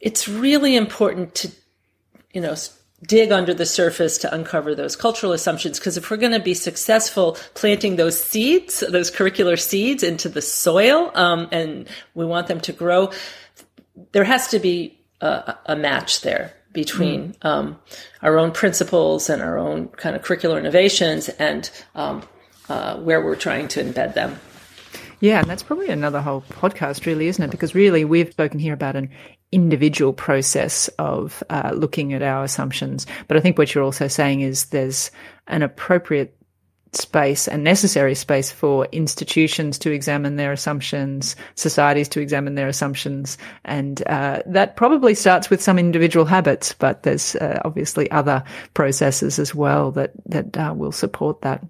it's 0.00 0.26
really 0.26 0.74
important 0.74 1.34
to 1.36 1.52
you 2.32 2.40
know 2.40 2.56
dig 3.06 3.32
under 3.32 3.54
the 3.54 3.66
surface 3.66 4.18
to 4.18 4.34
uncover 4.34 4.74
those 4.74 4.96
cultural 4.96 5.32
assumptions 5.32 5.78
because 5.78 5.96
if 5.96 6.10
we're 6.10 6.16
going 6.16 6.32
to 6.32 6.40
be 6.40 6.54
successful 6.54 7.36
planting 7.54 7.96
those 7.96 8.22
seeds 8.22 8.80
those 8.80 9.10
curricular 9.10 9.58
seeds 9.58 10.02
into 10.02 10.28
the 10.28 10.42
soil 10.42 11.10
um, 11.14 11.48
and 11.50 11.88
we 12.14 12.24
want 12.24 12.46
them 12.46 12.60
to 12.60 12.72
grow 12.72 13.10
there 14.12 14.24
has 14.24 14.48
to 14.48 14.58
be 14.58 14.98
a, 15.20 15.56
a 15.66 15.76
match 15.76 16.20
there 16.22 16.52
between 16.72 17.32
mm. 17.32 17.44
um, 17.48 17.78
our 18.20 18.38
own 18.38 18.50
principles 18.50 19.30
and 19.30 19.40
our 19.40 19.56
own 19.56 19.88
kind 19.88 20.14
of 20.14 20.22
curricular 20.22 20.58
innovations 20.58 21.30
and 21.30 21.70
um, 21.94 22.22
uh, 22.68 22.96
where 22.96 23.24
we're 23.24 23.36
trying 23.36 23.68
to 23.68 23.82
embed 23.82 24.14
them. 24.14 24.38
Yeah, 25.20 25.40
and 25.40 25.48
that's 25.48 25.62
probably 25.62 25.88
another 25.88 26.20
whole 26.20 26.42
podcast, 26.42 27.06
really, 27.06 27.28
isn't 27.28 27.42
it? 27.42 27.50
Because 27.50 27.74
really, 27.74 28.04
we've 28.04 28.30
spoken 28.30 28.58
here 28.58 28.74
about 28.74 28.96
an 28.96 29.10
individual 29.54 30.12
process 30.12 30.88
of 30.98 31.42
uh, 31.48 31.72
looking 31.74 32.12
at 32.12 32.22
our 32.22 32.42
assumptions. 32.42 33.06
But 33.28 33.36
I 33.36 33.40
think 33.40 33.56
what 33.56 33.74
you're 33.74 33.84
also 33.84 34.08
saying 34.08 34.40
is 34.40 34.66
there's 34.66 35.10
an 35.46 35.62
appropriate 35.62 36.36
space 36.96 37.48
and 37.48 37.64
necessary 37.64 38.14
space 38.14 38.50
for 38.50 38.86
institutions 38.92 39.78
to 39.78 39.90
examine 39.90 40.36
their 40.36 40.52
assumptions, 40.52 41.36
societies 41.54 42.08
to 42.08 42.20
examine 42.20 42.54
their 42.54 42.68
assumptions, 42.68 43.38
and 43.64 44.02
uh, 44.06 44.42
that 44.46 44.76
probably 44.76 45.14
starts 45.14 45.50
with 45.50 45.62
some 45.62 45.78
individual 45.78 46.24
habits. 46.24 46.72
But 46.72 47.02
there's 47.02 47.36
uh, 47.36 47.60
obviously 47.64 48.10
other 48.10 48.44
processes 48.74 49.38
as 49.38 49.54
well 49.54 49.90
that 49.92 50.12
that 50.26 50.56
uh, 50.56 50.74
will 50.76 50.92
support 50.92 51.42
that. 51.42 51.64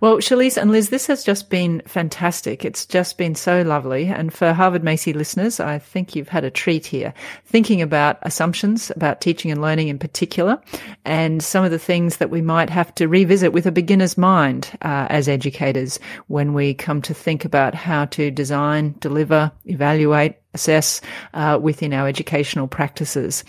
Well, 0.00 0.16
Shalise 0.16 0.56
and 0.56 0.70
Liz, 0.70 0.88
this 0.88 1.06
has 1.08 1.24
just 1.24 1.50
been 1.50 1.82
fantastic. 1.86 2.64
It's 2.64 2.86
just 2.86 3.18
been 3.18 3.34
so 3.34 3.62
lovely. 3.62 4.06
And 4.06 4.32
for 4.32 4.52
Harvard 4.52 4.82
Macy 4.82 5.12
listeners, 5.12 5.60
I 5.60 5.78
think 5.78 6.16
you've 6.16 6.28
had 6.28 6.44
a 6.44 6.50
treat 6.50 6.86
here, 6.86 7.12
thinking 7.44 7.82
about 7.82 8.18
assumptions 8.22 8.90
about 8.96 9.20
teaching 9.20 9.50
and 9.50 9.60
learning 9.60 9.88
in 9.88 9.98
particular, 9.98 10.60
and 11.04 11.42
some 11.42 11.64
of 11.64 11.70
the 11.70 11.78
things 11.78 12.16
that 12.16 12.30
we 12.30 12.40
might 12.40 12.70
have 12.70 12.94
to 12.94 13.08
revisit 13.08 13.52
with 13.52 13.66
a 13.66 13.72
beginner's 13.72 14.16
mind 14.16 14.70
uh, 14.82 15.06
as 15.10 15.28
educators 15.28 15.98
when 16.28 16.54
we 16.54 16.72
come 16.72 17.02
to 17.02 17.12
think 17.12 17.44
about 17.44 17.74
how 17.74 18.06
to 18.06 18.30
design, 18.30 18.94
deliver, 19.00 19.52
evaluate, 19.66 20.36
assess 20.54 21.00
uh, 21.34 21.58
within 21.60 21.92
our 21.92 22.08
educational 22.08 22.66
practices. 22.66 23.44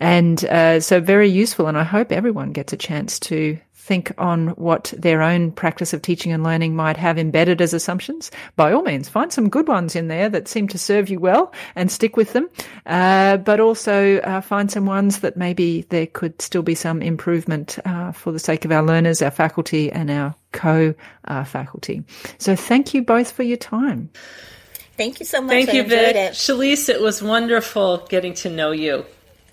And 0.00 0.44
uh, 0.46 0.80
so 0.80 1.00
very 1.00 1.28
useful. 1.28 1.66
And 1.66 1.78
I 1.78 1.84
hope 1.84 2.12
everyone 2.12 2.52
gets 2.52 2.72
a 2.72 2.76
chance 2.76 3.18
to 3.20 3.58
think 3.82 4.12
on 4.16 4.48
what 4.50 4.94
their 4.96 5.22
own 5.22 5.50
practice 5.50 5.92
of 5.92 6.02
teaching 6.02 6.30
and 6.30 6.44
learning 6.44 6.76
might 6.76 6.96
have 6.96 7.18
embedded 7.18 7.60
as 7.60 7.74
assumptions, 7.74 8.30
by 8.54 8.72
all 8.72 8.82
means, 8.82 9.08
find 9.08 9.32
some 9.32 9.48
good 9.48 9.66
ones 9.66 9.96
in 9.96 10.06
there 10.06 10.28
that 10.28 10.46
seem 10.46 10.68
to 10.68 10.78
serve 10.78 11.08
you 11.08 11.18
well 11.18 11.52
and 11.74 11.90
stick 11.90 12.16
with 12.16 12.32
them. 12.32 12.48
Uh, 12.86 13.36
but 13.38 13.58
also 13.58 14.18
uh, 14.18 14.40
find 14.40 14.70
some 14.70 14.86
ones 14.86 15.18
that 15.20 15.36
maybe 15.36 15.82
there 15.90 16.06
could 16.06 16.40
still 16.40 16.62
be 16.62 16.76
some 16.76 17.02
improvement 17.02 17.78
uh, 17.84 18.12
for 18.12 18.30
the 18.30 18.38
sake 18.38 18.64
of 18.64 18.70
our 18.70 18.82
learners, 18.82 19.20
our 19.20 19.32
faculty, 19.32 19.90
and 19.90 20.10
our 20.10 20.34
co-faculty. 20.52 22.04
so 22.38 22.54
thank 22.54 22.94
you 22.94 23.02
both 23.02 23.32
for 23.32 23.42
your 23.42 23.56
time. 23.56 24.10
Thank 24.96 25.18
you 25.18 25.26
so 25.26 25.40
much. 25.40 25.50
Thank 25.50 25.70
I 25.70 25.72
you, 25.72 25.82
Vic. 25.84 26.14
It. 26.14 26.32
Shalise, 26.34 26.88
it 26.88 27.00
was 27.00 27.22
wonderful 27.22 28.06
getting 28.08 28.34
to 28.34 28.50
know 28.50 28.70
you. 28.70 29.04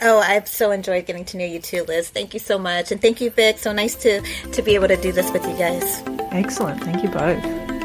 Oh, 0.01 0.19
I've 0.19 0.47
so 0.47 0.71
enjoyed 0.71 1.05
getting 1.05 1.25
to 1.25 1.37
know 1.37 1.45
you 1.45 1.59
too, 1.59 1.83
Liz. 1.83 2.09
Thank 2.09 2.33
you 2.33 2.39
so 2.39 2.57
much. 2.57 2.91
And 2.91 3.01
thank 3.01 3.19
you, 3.19 3.29
Vic. 3.31 3.57
So 3.57 3.73
nice 3.73 3.95
to, 3.95 4.21
to 4.21 4.61
be 4.61 4.75
able 4.75 4.87
to 4.87 4.97
do 4.97 5.11
this 5.11 5.29
with 5.31 5.45
you 5.45 5.57
guys. 5.57 6.03
Excellent. 6.31 6.83
Thank 6.83 7.03
you 7.03 7.09
both. 7.09 7.78